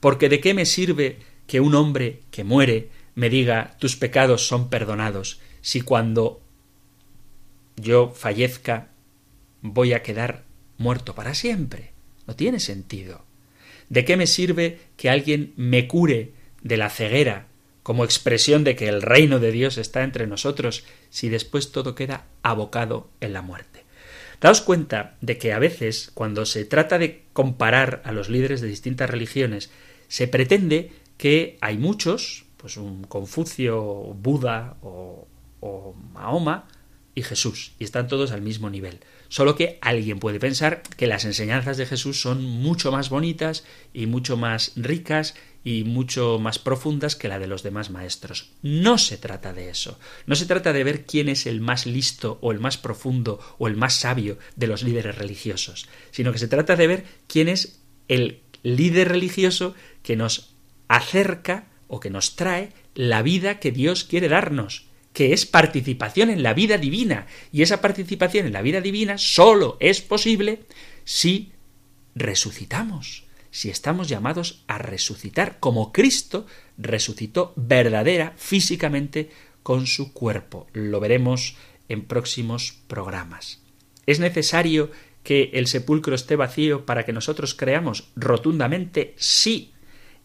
Porque 0.00 0.28
de 0.28 0.40
qué 0.40 0.52
me 0.52 0.66
sirve 0.66 1.18
que 1.46 1.60
un 1.60 1.74
hombre 1.74 2.20
que 2.30 2.44
muere 2.44 2.90
me 3.14 3.30
diga 3.30 3.76
tus 3.78 3.96
pecados 3.96 4.46
son 4.46 4.68
perdonados 4.68 5.40
si 5.62 5.80
cuando 5.80 6.42
yo 7.76 8.10
fallezca 8.10 8.88
voy 9.62 9.92
a 9.94 10.02
quedar 10.02 10.44
muerto 10.76 11.14
para 11.14 11.34
siempre. 11.34 11.92
No 12.26 12.34
tiene 12.34 12.60
sentido. 12.60 13.24
¿De 13.88 14.04
qué 14.04 14.16
me 14.16 14.26
sirve 14.26 14.80
que 14.96 15.10
alguien 15.10 15.52
me 15.56 15.86
cure 15.86 16.32
de 16.62 16.76
la 16.76 16.90
ceguera 16.90 17.46
como 17.82 18.04
expresión 18.04 18.64
de 18.64 18.76
que 18.76 18.88
el 18.88 19.02
reino 19.02 19.38
de 19.38 19.52
Dios 19.52 19.78
está 19.78 20.02
entre 20.02 20.26
nosotros 20.26 20.84
si 21.10 21.28
después 21.28 21.70
todo 21.70 21.94
queda 21.94 22.26
abocado 22.42 23.08
en 23.20 23.32
la 23.32 23.42
muerte? 23.42 23.83
Daos 24.44 24.60
cuenta 24.60 25.16
de 25.22 25.38
que 25.38 25.54
a 25.54 25.58
veces, 25.58 26.10
cuando 26.12 26.44
se 26.44 26.66
trata 26.66 26.98
de 26.98 27.22
comparar 27.32 28.02
a 28.04 28.12
los 28.12 28.28
líderes 28.28 28.60
de 28.60 28.68
distintas 28.68 29.08
religiones, 29.08 29.70
se 30.08 30.28
pretende 30.28 30.92
que 31.16 31.56
hay 31.62 31.78
muchos, 31.78 32.44
pues 32.58 32.76
un 32.76 33.04
Confucio, 33.04 33.80
Buda 33.80 34.76
o, 34.82 35.26
o 35.60 35.94
Mahoma 36.12 36.68
y 37.14 37.22
Jesús, 37.22 37.72
y 37.78 37.84
están 37.84 38.06
todos 38.06 38.32
al 38.32 38.42
mismo 38.42 38.68
nivel. 38.68 39.00
Solo 39.28 39.56
que 39.56 39.78
alguien 39.80 40.18
puede 40.18 40.38
pensar 40.40 40.82
que 40.98 41.06
las 41.06 41.24
enseñanzas 41.24 41.78
de 41.78 41.86
Jesús 41.86 42.20
son 42.20 42.44
mucho 42.44 42.92
más 42.92 43.08
bonitas 43.08 43.64
y 43.94 44.04
mucho 44.04 44.36
más 44.36 44.72
ricas 44.76 45.36
y 45.64 45.84
mucho 45.84 46.38
más 46.38 46.58
profundas 46.58 47.16
que 47.16 47.28
la 47.28 47.38
de 47.38 47.46
los 47.46 47.62
demás 47.62 47.90
maestros. 47.90 48.50
No 48.62 48.98
se 48.98 49.16
trata 49.16 49.54
de 49.54 49.70
eso. 49.70 49.98
No 50.26 50.36
se 50.36 50.44
trata 50.44 50.74
de 50.74 50.84
ver 50.84 51.06
quién 51.06 51.30
es 51.30 51.46
el 51.46 51.62
más 51.62 51.86
listo 51.86 52.38
o 52.42 52.52
el 52.52 52.60
más 52.60 52.76
profundo 52.76 53.40
o 53.58 53.66
el 53.66 53.74
más 53.74 53.94
sabio 53.94 54.38
de 54.56 54.66
los 54.66 54.82
líderes 54.82 55.16
religiosos, 55.16 55.88
sino 56.10 56.32
que 56.32 56.38
se 56.38 56.48
trata 56.48 56.76
de 56.76 56.86
ver 56.86 57.04
quién 57.26 57.48
es 57.48 57.80
el 58.08 58.42
líder 58.62 59.08
religioso 59.08 59.74
que 60.02 60.16
nos 60.16 60.54
acerca 60.88 61.68
o 61.88 61.98
que 61.98 62.10
nos 62.10 62.36
trae 62.36 62.72
la 62.94 63.22
vida 63.22 63.58
que 63.58 63.72
Dios 63.72 64.04
quiere 64.04 64.28
darnos, 64.28 64.84
que 65.14 65.32
es 65.32 65.46
participación 65.46 66.28
en 66.28 66.42
la 66.42 66.52
vida 66.52 66.76
divina. 66.76 67.26
Y 67.52 67.62
esa 67.62 67.80
participación 67.80 68.46
en 68.46 68.52
la 68.52 68.62
vida 68.62 68.82
divina 68.82 69.16
sólo 69.16 69.78
es 69.80 70.02
posible 70.02 70.64
si 71.04 71.52
resucitamos 72.14 73.24
si 73.54 73.70
estamos 73.70 74.08
llamados 74.08 74.64
a 74.66 74.78
resucitar 74.78 75.60
como 75.60 75.92
Cristo 75.92 76.44
resucitó 76.76 77.52
verdadera 77.54 78.34
físicamente 78.36 79.30
con 79.62 79.86
su 79.86 80.12
cuerpo. 80.12 80.66
Lo 80.72 80.98
veremos 80.98 81.54
en 81.88 82.04
próximos 82.04 82.80
programas. 82.88 83.62
¿Es 84.06 84.18
necesario 84.18 84.90
que 85.22 85.50
el 85.54 85.68
sepulcro 85.68 86.16
esté 86.16 86.34
vacío 86.34 86.84
para 86.84 87.04
que 87.04 87.12
nosotros 87.12 87.54
creamos? 87.54 88.10
Rotundamente 88.16 89.14
sí. 89.18 89.72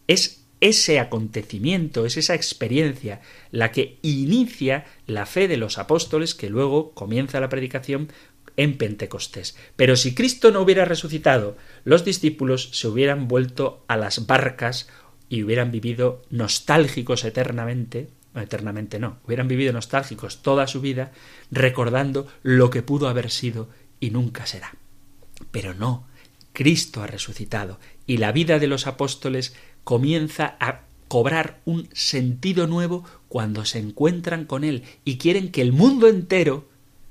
Es 0.08 0.44
ese 0.60 1.00
acontecimiento, 1.00 2.08
es 2.08 2.18
esa 2.18 2.34
experiencia 2.34 3.22
la 3.52 3.72
que 3.72 4.00
inicia 4.02 4.86
la 5.06 5.28
fe 5.28 5.48
de 5.48 5.58
los 5.58 5.78
apóstoles 5.78 6.34
que 6.34 6.50
luego 6.50 6.94
comienza 6.96 7.40
la 7.40 7.50
predicación 7.50 8.12
en 8.60 8.78
Pentecostés. 8.78 9.56
Pero 9.78 9.96
si 9.96 10.14
Cristo 10.14 10.52
no 10.52 10.60
hubiera 10.60 10.84
resucitado, 10.84 11.56
los 11.86 12.04
discípulos 12.04 12.70
se 12.74 12.90
hubieran 12.90 13.30
vuelto 13.30 13.86
a 13.88 13.96
las 13.96 14.28
barcas 14.28 14.90
y 15.30 15.44
hubieran 15.44 15.72
vivido 15.72 16.24
nostálgicos 16.30 17.24
eternamente, 17.24 18.10
eternamente 18.36 19.00
no, 19.00 19.20
hubieran 19.26 19.48
vivido 19.48 19.72
nostálgicos 19.72 20.42
toda 20.42 20.68
su 20.68 20.82
vida 20.82 21.14
recordando 21.52 22.28
lo 22.44 22.70
que 22.70 22.82
pudo 22.82 23.08
haber 23.08 23.32
sido 23.32 23.70
y 24.02 24.10
nunca 24.10 24.46
será. 24.46 24.76
Pero 25.52 25.74
no, 25.74 26.10
Cristo 26.52 27.02
ha 27.02 27.08
resucitado 27.08 27.80
y 28.06 28.18
la 28.18 28.34
vida 28.34 28.60
de 28.60 28.68
los 28.68 28.88
apóstoles 28.88 29.56
comienza 29.86 30.58
a 30.60 30.82
cobrar 31.08 31.62
un 31.64 31.88
sentido 31.94 32.68
nuevo 32.68 33.06
cuando 33.30 33.64
se 33.64 33.80
encuentran 33.80 34.44
con 34.44 34.66
Él 34.66 34.84
y 35.06 35.18
quieren 35.18 35.50
que 35.50 35.62
el 35.62 35.72
mundo 35.72 36.10
entero 36.10 36.68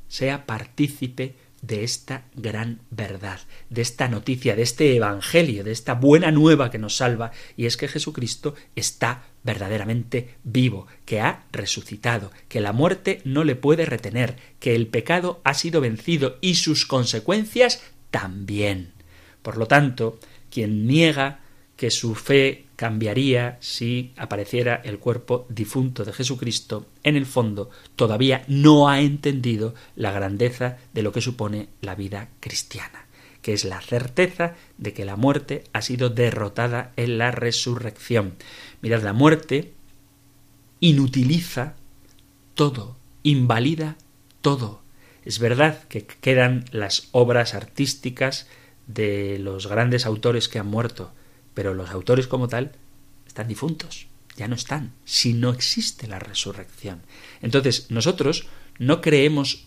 sea 0.09 0.46
partícipe 0.46 1.36
de 1.62 1.82
esta 1.82 2.24
gran 2.34 2.80
verdad, 2.90 3.40
de 3.68 3.82
esta 3.82 4.09
noticia, 4.09 4.54
de 4.54 4.62
este 4.62 4.94
Evangelio, 4.94 5.64
de 5.64 5.72
esta 5.72 5.94
buena 5.94 6.30
nueva 6.30 6.70
que 6.70 6.78
nos 6.78 6.96
salva, 6.96 7.32
y 7.56 7.66
es 7.66 7.76
que 7.76 7.88
Jesucristo 7.88 8.54
está 8.76 9.24
verdaderamente 9.42 10.36
vivo, 10.44 10.86
que 11.04 11.20
ha 11.20 11.44
resucitado, 11.52 12.30
que 12.48 12.61
la 12.61 12.72
muerte 12.72 13.20
no 13.24 13.44
le 13.44 13.56
puede 13.56 13.86
retener, 13.86 14.36
que 14.61 14.74
el 14.74 14.86
pecado 14.86 15.40
ha 15.44 15.54
sido 15.54 15.80
vencido 15.80 16.38
y 16.40 16.54
sus 16.54 16.86
consecuencias 16.86 17.82
también. 18.11 18.92
Por 19.42 19.56
lo 19.56 19.66
tanto, 19.66 20.18
quien 20.50 20.86
niega 20.86 21.40
que 21.79 21.93
su 21.93 22.16
fe 22.16 22.66
cambiaría 22.74 23.57
si 23.61 24.12
apareciera 24.16 24.83
el 24.85 24.99
cuerpo 24.99 25.47
difunto 25.49 26.05
de 26.05 26.12
Jesucristo, 26.12 26.87
en 27.05 27.16
el 27.16 27.24
fondo 27.24 27.70
todavía 27.95 28.45
no 28.49 28.89
ha 28.89 29.01
entendido 29.01 29.76
la 29.95 30.11
grandeza 30.11 30.79
de 30.93 31.03
lo 31.03 31.12
que 31.12 31.20
supone 31.20 31.68
la 31.81 31.95
vida 31.95 32.31
cristiana, 32.41 33.07
que 33.43 33.53
es 33.53 33.64
la 33.64 33.81
certeza 33.81 34.57
de 34.76 34.93
que 34.93 35.05
la 35.05 35.14
muerte 35.14 35.62
ha 35.72 35.81
sido 35.81 36.11
derrotada 36.11 36.93
en 36.97 37.16
la 37.16 37.31
resurrección. 37.31 38.35
Mirad, 38.83 39.05
la 39.05 39.12
muerte 39.12 39.72
inutiliza 40.81 41.76
todo, 42.55 42.97
invalida 43.22 43.97
todo. 44.41 44.83
Es 45.24 45.39
verdad 45.39 45.85
que 45.85 46.05
quedan 46.05 46.64
las 46.72 47.09
obras 47.12 47.55
artísticas 47.55 48.49
de 48.89 49.39
los 49.39 49.68
grandes 49.68 50.07
autores 50.07 50.49
que 50.49 50.59
han 50.59 50.66
muerto, 50.66 51.12
pero 51.59 51.74
los 51.74 51.90
autores 51.90 52.28
como 52.28 52.46
tal 52.46 52.70
están 53.26 53.48
difuntos, 53.48 54.06
ya 54.36 54.46
no 54.46 54.54
están, 54.54 54.92
si 55.04 55.34
no 55.34 55.50
existe 55.50 56.06
la 56.06 56.20
resurrección. 56.20 57.02
Entonces, 57.42 57.90
nosotros 57.90 58.46
no 58.78 59.00
creemos, 59.00 59.64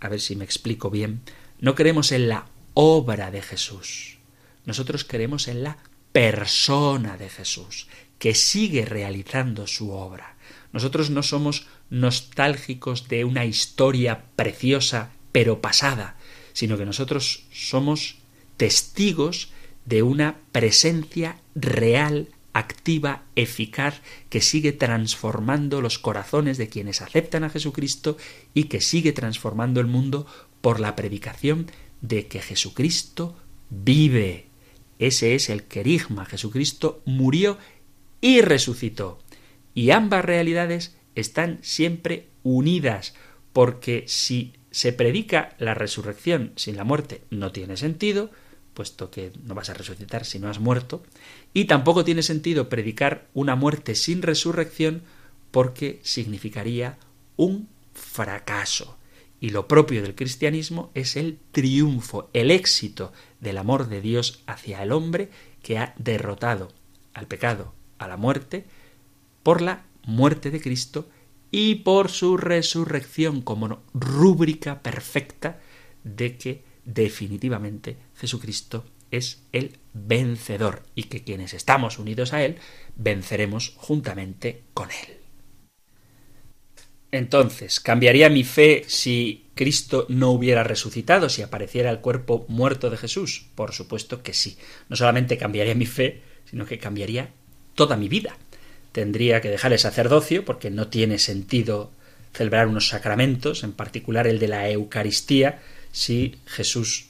a 0.00 0.08
ver 0.08 0.22
si 0.22 0.36
me 0.36 0.44
explico 0.46 0.88
bien, 0.88 1.20
no 1.60 1.74
creemos 1.74 2.12
en 2.12 2.30
la 2.30 2.46
obra 2.72 3.30
de 3.30 3.42
Jesús, 3.42 4.16
nosotros 4.64 5.04
creemos 5.04 5.48
en 5.48 5.64
la 5.64 5.76
persona 6.12 7.18
de 7.18 7.28
Jesús, 7.28 7.88
que 8.18 8.34
sigue 8.34 8.86
realizando 8.86 9.66
su 9.66 9.90
obra. 9.90 10.36
Nosotros 10.72 11.10
no 11.10 11.22
somos 11.22 11.66
nostálgicos 11.90 13.08
de 13.08 13.26
una 13.26 13.44
historia 13.44 14.24
preciosa 14.34 15.10
pero 15.30 15.60
pasada, 15.60 16.16
sino 16.54 16.78
que 16.78 16.86
nosotros 16.86 17.44
somos 17.52 18.16
testigos 18.56 19.50
de 19.86 20.02
una 20.02 20.36
presencia 20.52 21.40
real, 21.54 22.28
activa, 22.52 23.22
eficaz, 23.36 24.02
que 24.28 24.40
sigue 24.40 24.72
transformando 24.72 25.80
los 25.80 25.98
corazones 25.98 26.58
de 26.58 26.68
quienes 26.68 27.00
aceptan 27.00 27.44
a 27.44 27.50
Jesucristo 27.50 28.16
y 28.52 28.64
que 28.64 28.80
sigue 28.80 29.12
transformando 29.12 29.80
el 29.80 29.86
mundo 29.86 30.26
por 30.60 30.80
la 30.80 30.96
predicación 30.96 31.66
de 32.00 32.26
que 32.26 32.40
Jesucristo 32.40 33.36
vive. 33.70 34.46
Ese 34.98 35.34
es 35.34 35.50
el 35.50 35.64
querigma. 35.64 36.24
Jesucristo 36.24 37.02
murió 37.04 37.58
y 38.20 38.40
resucitó. 38.40 39.18
Y 39.74 39.90
ambas 39.90 40.24
realidades 40.24 40.96
están 41.14 41.58
siempre 41.62 42.26
unidas, 42.42 43.14
porque 43.52 44.04
si 44.06 44.54
se 44.70 44.92
predica 44.92 45.54
la 45.58 45.74
resurrección 45.74 46.52
sin 46.56 46.76
la 46.76 46.84
muerte 46.84 47.22
no 47.30 47.52
tiene 47.52 47.76
sentido, 47.76 48.30
puesto 48.76 49.10
que 49.10 49.32
no 49.44 49.54
vas 49.54 49.70
a 49.70 49.74
resucitar 49.74 50.26
si 50.26 50.38
no 50.38 50.48
has 50.48 50.60
muerto, 50.60 51.02
y 51.54 51.64
tampoco 51.64 52.04
tiene 52.04 52.22
sentido 52.22 52.68
predicar 52.68 53.26
una 53.32 53.56
muerte 53.56 53.94
sin 53.94 54.20
resurrección 54.20 55.02
porque 55.50 55.98
significaría 56.04 56.98
un 57.36 57.68
fracaso. 57.94 58.98
Y 59.40 59.50
lo 59.50 59.66
propio 59.66 60.02
del 60.02 60.14
cristianismo 60.14 60.90
es 60.94 61.16
el 61.16 61.38
triunfo, 61.52 62.28
el 62.34 62.50
éxito 62.50 63.12
del 63.40 63.58
amor 63.58 63.88
de 63.88 64.02
Dios 64.02 64.42
hacia 64.46 64.82
el 64.82 64.92
hombre 64.92 65.30
que 65.62 65.78
ha 65.78 65.94
derrotado 65.96 66.68
al 67.14 67.26
pecado, 67.26 67.72
a 67.98 68.06
la 68.08 68.18
muerte, 68.18 68.66
por 69.42 69.62
la 69.62 69.86
muerte 70.04 70.50
de 70.50 70.60
Cristo 70.60 71.08
y 71.50 71.76
por 71.76 72.10
su 72.10 72.36
resurrección 72.36 73.40
como 73.40 73.80
rúbrica 73.94 74.82
perfecta 74.82 75.60
de 76.04 76.36
que 76.36 76.65
definitivamente 76.86 77.98
Jesucristo 78.16 78.86
es 79.10 79.42
el 79.52 79.78
vencedor 79.92 80.82
y 80.94 81.04
que 81.04 81.22
quienes 81.22 81.52
estamos 81.52 81.98
unidos 81.98 82.32
a 82.32 82.42
Él 82.44 82.56
venceremos 82.96 83.74
juntamente 83.76 84.62
con 84.72 84.88
Él. 84.90 85.18
Entonces, 87.12 87.80
¿cambiaría 87.80 88.28
mi 88.28 88.44
fe 88.44 88.84
si 88.88 89.46
Cristo 89.54 90.06
no 90.08 90.30
hubiera 90.30 90.64
resucitado, 90.64 91.28
si 91.28 91.42
apareciera 91.42 91.90
el 91.90 92.00
cuerpo 92.00 92.44
muerto 92.48 92.90
de 92.90 92.96
Jesús? 92.96 93.46
Por 93.54 93.72
supuesto 93.72 94.22
que 94.22 94.34
sí. 94.34 94.58
No 94.88 94.96
solamente 94.96 95.38
cambiaría 95.38 95.74
mi 95.74 95.86
fe, 95.86 96.22
sino 96.50 96.66
que 96.66 96.78
cambiaría 96.78 97.30
toda 97.74 97.96
mi 97.96 98.08
vida. 98.08 98.36
Tendría 98.92 99.40
que 99.40 99.50
dejar 99.50 99.72
el 99.72 99.78
sacerdocio 99.78 100.44
porque 100.44 100.70
no 100.70 100.88
tiene 100.88 101.18
sentido 101.18 101.90
celebrar 102.34 102.66
unos 102.66 102.88
sacramentos, 102.88 103.62
en 103.62 103.72
particular 103.72 104.26
el 104.26 104.38
de 104.38 104.48
la 104.48 104.68
Eucaristía, 104.68 105.60
si 105.96 106.36
Jesús 106.44 107.06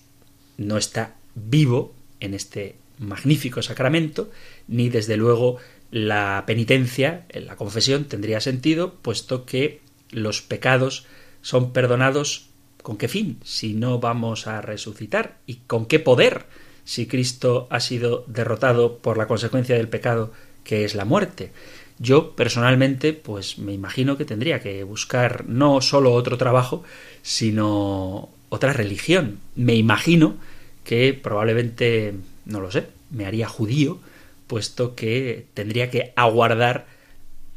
no 0.59 0.78
está 0.78 1.16
vivo 1.34 1.93
en 2.20 2.34
este 2.34 2.76
magnífico 3.01 3.61
sacramento, 3.61 4.30
ni 4.68 4.91
desde 4.91 5.16
luego 5.16 5.57
la 5.91 6.45
penitencia, 6.47 7.26
la 7.34 7.57
confesión 7.57 8.05
tendría 8.05 8.41
sentido, 8.41 8.95
puesto 9.03 9.45
que 9.45 9.80
los 10.12 10.41
pecados 10.41 11.05
son 11.43 11.72
perdonados 11.72 12.47
con 12.80 12.97
qué 12.97 13.09
fin, 13.09 13.41
si 13.43 13.74
no 13.74 13.99
vamos 13.99 14.47
a 14.47 14.61
resucitar, 14.61 15.39
y 15.49 15.57
con 15.66 15.87
qué 15.87 15.99
poder, 15.99 16.47
si 16.84 17.09
Cristo 17.09 17.66
ha 17.70 17.80
sido 17.80 18.24
derrotado 18.28 18.99
por 18.99 19.18
la 19.18 19.26
consecuencia 19.26 19.74
del 19.74 19.89
pecado 19.89 20.32
que 20.62 20.84
es 20.84 20.95
la 20.95 21.05
muerte. 21.05 21.51
Yo 21.99 22.37
personalmente, 22.37 23.14
pues 23.14 23.59
me 23.59 23.72
imagino 23.72 24.16
que 24.16 24.24
tendría 24.24 24.61
que 24.61 24.84
buscar 24.84 25.45
no 25.49 25.80
solo 25.80 26.12
otro 26.12 26.39
trabajo, 26.39 26.84
sino 27.22 28.36
otra 28.49 28.72
religión. 28.72 29.40
Me 29.55 29.74
imagino 29.74 30.36
que 30.84 31.14
probablemente, 31.14 32.14
no 32.44 32.61
lo 32.61 32.70
sé, 32.70 32.86
me 33.11 33.26
haría 33.26 33.49
judío, 33.49 33.99
puesto 34.47 34.94
que 34.94 35.47
tendría 35.55 35.90
que 35.90 36.12
aguardar 36.16 36.86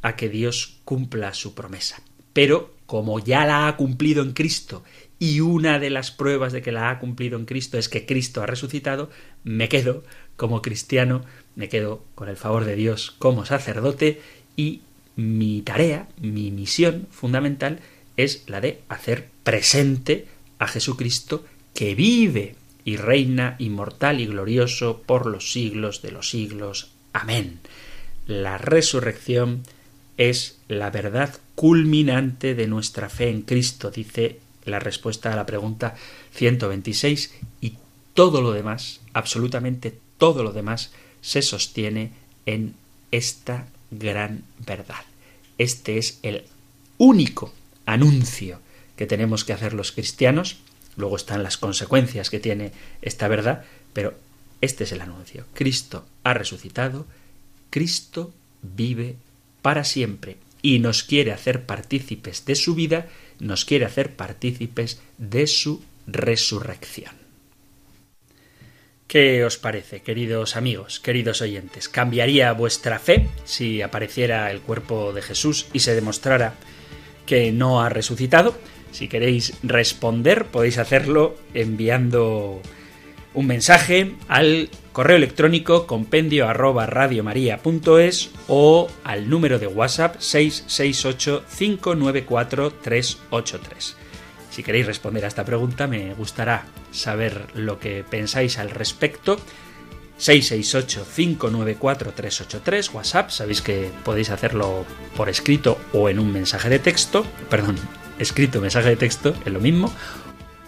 a 0.01 0.15
que 0.15 0.29
Dios 0.29 0.77
cumpla 0.85 1.33
su 1.33 1.53
promesa. 1.53 2.01
Pero 2.33 2.73
como 2.85 3.19
ya 3.19 3.45
la 3.45 3.67
ha 3.67 3.75
cumplido 3.75 4.23
en 4.23 4.33
Cristo 4.33 4.83
y 5.19 5.41
una 5.41 5.77
de 5.77 5.89
las 5.89 6.11
pruebas 6.11 6.53
de 6.53 6.61
que 6.61 6.71
la 6.71 6.89
ha 6.89 6.99
cumplido 6.99 7.37
en 7.37 7.45
Cristo 7.45 7.77
es 7.77 7.89
que 7.89 8.05
Cristo 8.05 8.41
ha 8.41 8.47
resucitado, 8.47 9.09
me 9.43 9.69
quedo 9.69 10.03
como 10.37 10.61
cristiano, 10.61 11.21
me 11.55 11.69
quedo 11.69 12.03
con 12.15 12.29
el 12.29 12.37
favor 12.37 12.65
de 12.65 12.75
Dios 12.75 13.13
como 13.19 13.45
sacerdote 13.45 14.21
y 14.55 14.81
mi 15.15 15.61
tarea, 15.61 16.07
mi 16.19 16.49
misión 16.49 17.07
fundamental 17.11 17.79
es 18.15 18.43
la 18.47 18.61
de 18.61 18.79
hacer 18.87 19.27
presente 19.43 20.27
a 20.59 20.67
Jesucristo 20.67 21.45
que 21.73 21.95
vive 21.95 22.55
y 22.85 22.97
reina 22.97 23.55
inmortal 23.59 24.19
y 24.21 24.27
glorioso 24.27 25.01
por 25.05 25.25
los 25.25 25.51
siglos 25.51 26.01
de 26.01 26.11
los 26.11 26.29
siglos. 26.29 26.91
Amén. 27.13 27.59
La 28.27 28.57
resurrección 28.57 29.63
es 30.17 30.59
la 30.67 30.89
verdad 30.89 31.35
culminante 31.55 32.55
de 32.55 32.67
nuestra 32.67 33.09
fe 33.09 33.29
en 33.29 33.41
Cristo, 33.41 33.89
dice 33.89 34.39
la 34.65 34.79
respuesta 34.79 35.33
a 35.33 35.35
la 35.35 35.45
pregunta 35.45 35.95
126, 36.33 37.33
y 37.61 37.75
todo 38.13 38.41
lo 38.41 38.51
demás, 38.51 39.01
absolutamente 39.13 39.97
todo 40.17 40.43
lo 40.43 40.51
demás, 40.51 40.91
se 41.21 41.41
sostiene 41.41 42.11
en 42.45 42.75
esta 43.11 43.67
gran 43.91 44.43
verdad. 44.65 45.03
Este 45.57 45.97
es 45.97 46.19
el 46.21 46.43
único 46.97 47.53
anuncio 47.85 48.59
que 48.99 49.07
tenemos 49.07 49.45
que 49.45 49.53
hacer 49.53 49.73
los 49.73 49.93
cristianos. 49.93 50.57
Luego 50.97 51.15
están 51.15 51.41
las 51.41 51.57
consecuencias 51.57 52.29
que 52.29 52.41
tiene 52.41 52.73
esta 53.01 53.29
verdad, 53.29 53.63
pero 53.93 54.13
este 54.59 54.83
es 54.83 54.91
el 54.91 54.99
anuncio. 54.99 55.45
Cristo 55.53 56.05
ha 56.25 56.33
resucitado 56.33 57.07
Cristo 57.69 58.33
vive 58.61 59.15
para 59.61 59.85
siempre 59.85 60.35
y 60.61 60.79
nos 60.79 61.03
quiere 61.03 61.31
hacer 61.31 61.65
partícipes 61.65 62.43
de 62.43 62.55
su 62.55 62.75
vida, 62.75 63.07
nos 63.39 63.63
quiere 63.63 63.85
hacer 63.85 64.17
partícipes 64.17 64.99
de 65.17 65.47
su 65.47 65.81
resurrección. 66.05 67.15
¿Qué 69.07 69.45
os 69.45 69.57
parece, 69.57 70.01
queridos 70.01 70.57
amigos, 70.57 70.99
queridos 70.99 71.41
oyentes? 71.41 71.87
¿Cambiaría 71.87 72.51
vuestra 72.51 72.99
fe 72.99 73.29
si 73.45 73.81
apareciera 73.81 74.51
el 74.51 74.59
cuerpo 74.59 75.13
de 75.13 75.21
Jesús 75.21 75.67
y 75.71 75.79
se 75.79 75.95
demostrara 75.95 76.55
que 77.25 77.53
no 77.53 77.81
ha 77.81 77.87
resucitado? 77.87 78.57
Si 78.91 79.07
queréis 79.07 79.53
responder, 79.63 80.45
podéis 80.45 80.77
hacerlo 80.77 81.35
enviando 81.53 82.61
un 83.33 83.47
mensaje 83.47 84.15
al 84.27 84.69
correo 84.91 85.17
electrónico 85.17 85.87
compendio 85.87 86.49
arroba 86.49 86.87
radiomaria.es 86.87 88.31
o 88.47 88.89
al 89.03 89.29
número 89.29 89.59
de 89.59 89.67
WhatsApp 89.67 90.19
668 90.19 91.45
594 91.57 92.71
383. 92.71 93.95
Si 94.49 94.63
queréis 94.63 94.87
responder 94.87 95.25
a 95.25 95.27
esta 95.27 95.45
pregunta, 95.45 95.85
me 95.87 96.15
gustará 96.15 96.65
saber 96.91 97.45
lo 97.53 97.79
que 97.79 98.03
pensáis 98.03 98.57
al 98.57 98.71
respecto. 98.71 99.39
668-594-383, 100.19 102.93
WhatsApp, 102.93 103.29
sabéis 103.29 103.61
que 103.61 103.89
podéis 104.03 104.31
hacerlo 104.31 104.85
por 105.15 105.29
escrito 105.29 105.77
o 105.93 106.09
en 106.09 106.19
un 106.19 106.33
mensaje 106.33 106.67
de 106.67 106.79
texto, 106.79 107.25
perdón, 107.49 107.77
escrito, 108.19 108.61
mensaje 108.61 108.89
de 108.89 108.95
texto, 108.95 109.33
es 109.45 109.51
lo 109.51 109.59
mismo, 109.59 109.91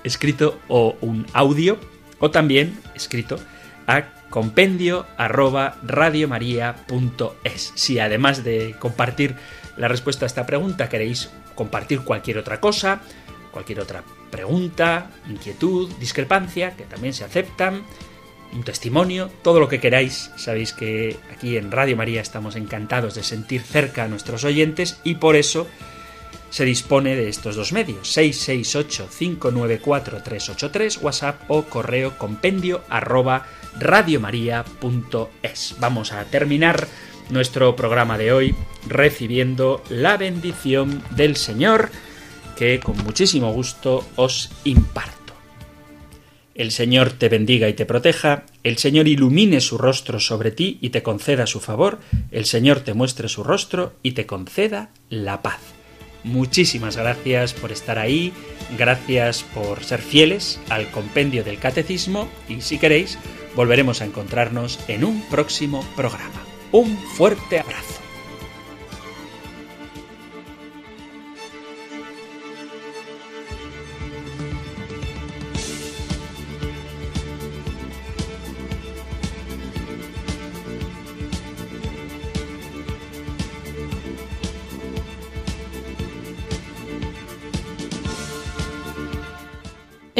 escrito 0.03 0.59
o 0.67 0.97
un 1.01 1.27
audio, 1.33 1.77
o 2.19 2.31
también 2.31 2.79
escrito 2.95 3.39
a 3.87 4.05
compendio 4.29 5.05
arroba 5.17 5.77
radiomaria.es. 5.83 7.73
Si 7.75 7.99
además 7.99 8.43
de 8.43 8.75
compartir 8.79 9.35
la 9.77 9.87
respuesta 9.87 10.25
a 10.25 10.27
esta 10.27 10.45
pregunta 10.45 10.89
queréis 10.89 11.29
compartir 11.55 12.01
cualquier 12.01 12.37
otra 12.37 12.59
cosa, 12.59 13.01
cualquier 13.51 13.81
otra 13.81 14.03
pregunta, 14.31 15.11
inquietud, 15.29 15.91
discrepancia, 15.99 16.75
que 16.77 16.85
también 16.85 17.13
se 17.13 17.25
aceptan, 17.25 17.83
un 18.53 18.63
testimonio, 18.63 19.29
todo 19.43 19.59
lo 19.59 19.67
que 19.67 19.79
queráis. 19.79 20.31
Sabéis 20.35 20.73
que 20.73 21.17
aquí 21.33 21.57
en 21.57 21.71
Radio 21.71 21.95
María 21.95 22.21
estamos 22.21 22.55
encantados 22.55 23.15
de 23.15 23.23
sentir 23.23 23.61
cerca 23.61 24.03
a 24.03 24.07
nuestros 24.07 24.43
oyentes 24.43 24.99
y 25.03 25.15
por 25.15 25.35
eso 25.35 25.67
se 26.51 26.65
dispone 26.65 27.15
de 27.15 27.29
estos 27.29 27.55
dos 27.55 27.73
medios, 27.73 28.15
668-594-383, 28.15 31.01
WhatsApp 31.01 31.41
o 31.47 31.63
correo 31.63 32.19
compendio 32.19 32.83
arroba 32.89 33.47
radiomaria.es. 33.79 35.75
Vamos 35.79 36.11
a 36.11 36.25
terminar 36.25 36.87
nuestro 37.29 37.75
programa 37.75 38.17
de 38.17 38.33
hoy 38.33 38.55
recibiendo 38.87 39.83
la 39.89 40.17
bendición 40.17 41.03
del 41.15 41.37
Señor 41.37 41.89
que 42.57 42.79
con 42.79 42.97
muchísimo 42.97 43.53
gusto 43.53 44.05
os 44.17 44.51
imparto. 44.65 45.21
El 46.53 46.71
Señor 46.71 47.13
te 47.13 47.29
bendiga 47.29 47.69
y 47.69 47.73
te 47.73 47.85
proteja, 47.85 48.43
el 48.63 48.77
Señor 48.77 49.07
ilumine 49.07 49.61
su 49.61 49.77
rostro 49.77 50.19
sobre 50.19 50.51
ti 50.51 50.79
y 50.81 50.89
te 50.89 51.01
conceda 51.01 51.47
su 51.47 51.61
favor, 51.61 51.99
el 52.29 52.43
Señor 52.43 52.81
te 52.81 52.93
muestre 52.93 53.29
su 53.29 53.45
rostro 53.45 53.93
y 54.03 54.11
te 54.11 54.25
conceda 54.25 54.89
la 55.09 55.41
paz. 55.41 55.61
Muchísimas 56.23 56.97
gracias 56.97 57.53
por 57.53 57.71
estar 57.71 57.97
ahí, 57.97 58.31
gracias 58.77 59.43
por 59.43 59.83
ser 59.83 60.01
fieles 60.01 60.59
al 60.69 60.89
compendio 60.91 61.43
del 61.43 61.57
catecismo 61.57 62.27
y 62.47 62.61
si 62.61 62.77
queréis, 62.77 63.17
volveremos 63.55 64.01
a 64.01 64.05
encontrarnos 64.05 64.79
en 64.87 65.03
un 65.03 65.21
próximo 65.29 65.83
programa. 65.95 66.41
Un 66.71 66.97
fuerte 66.97 67.59
abrazo. 67.59 68.00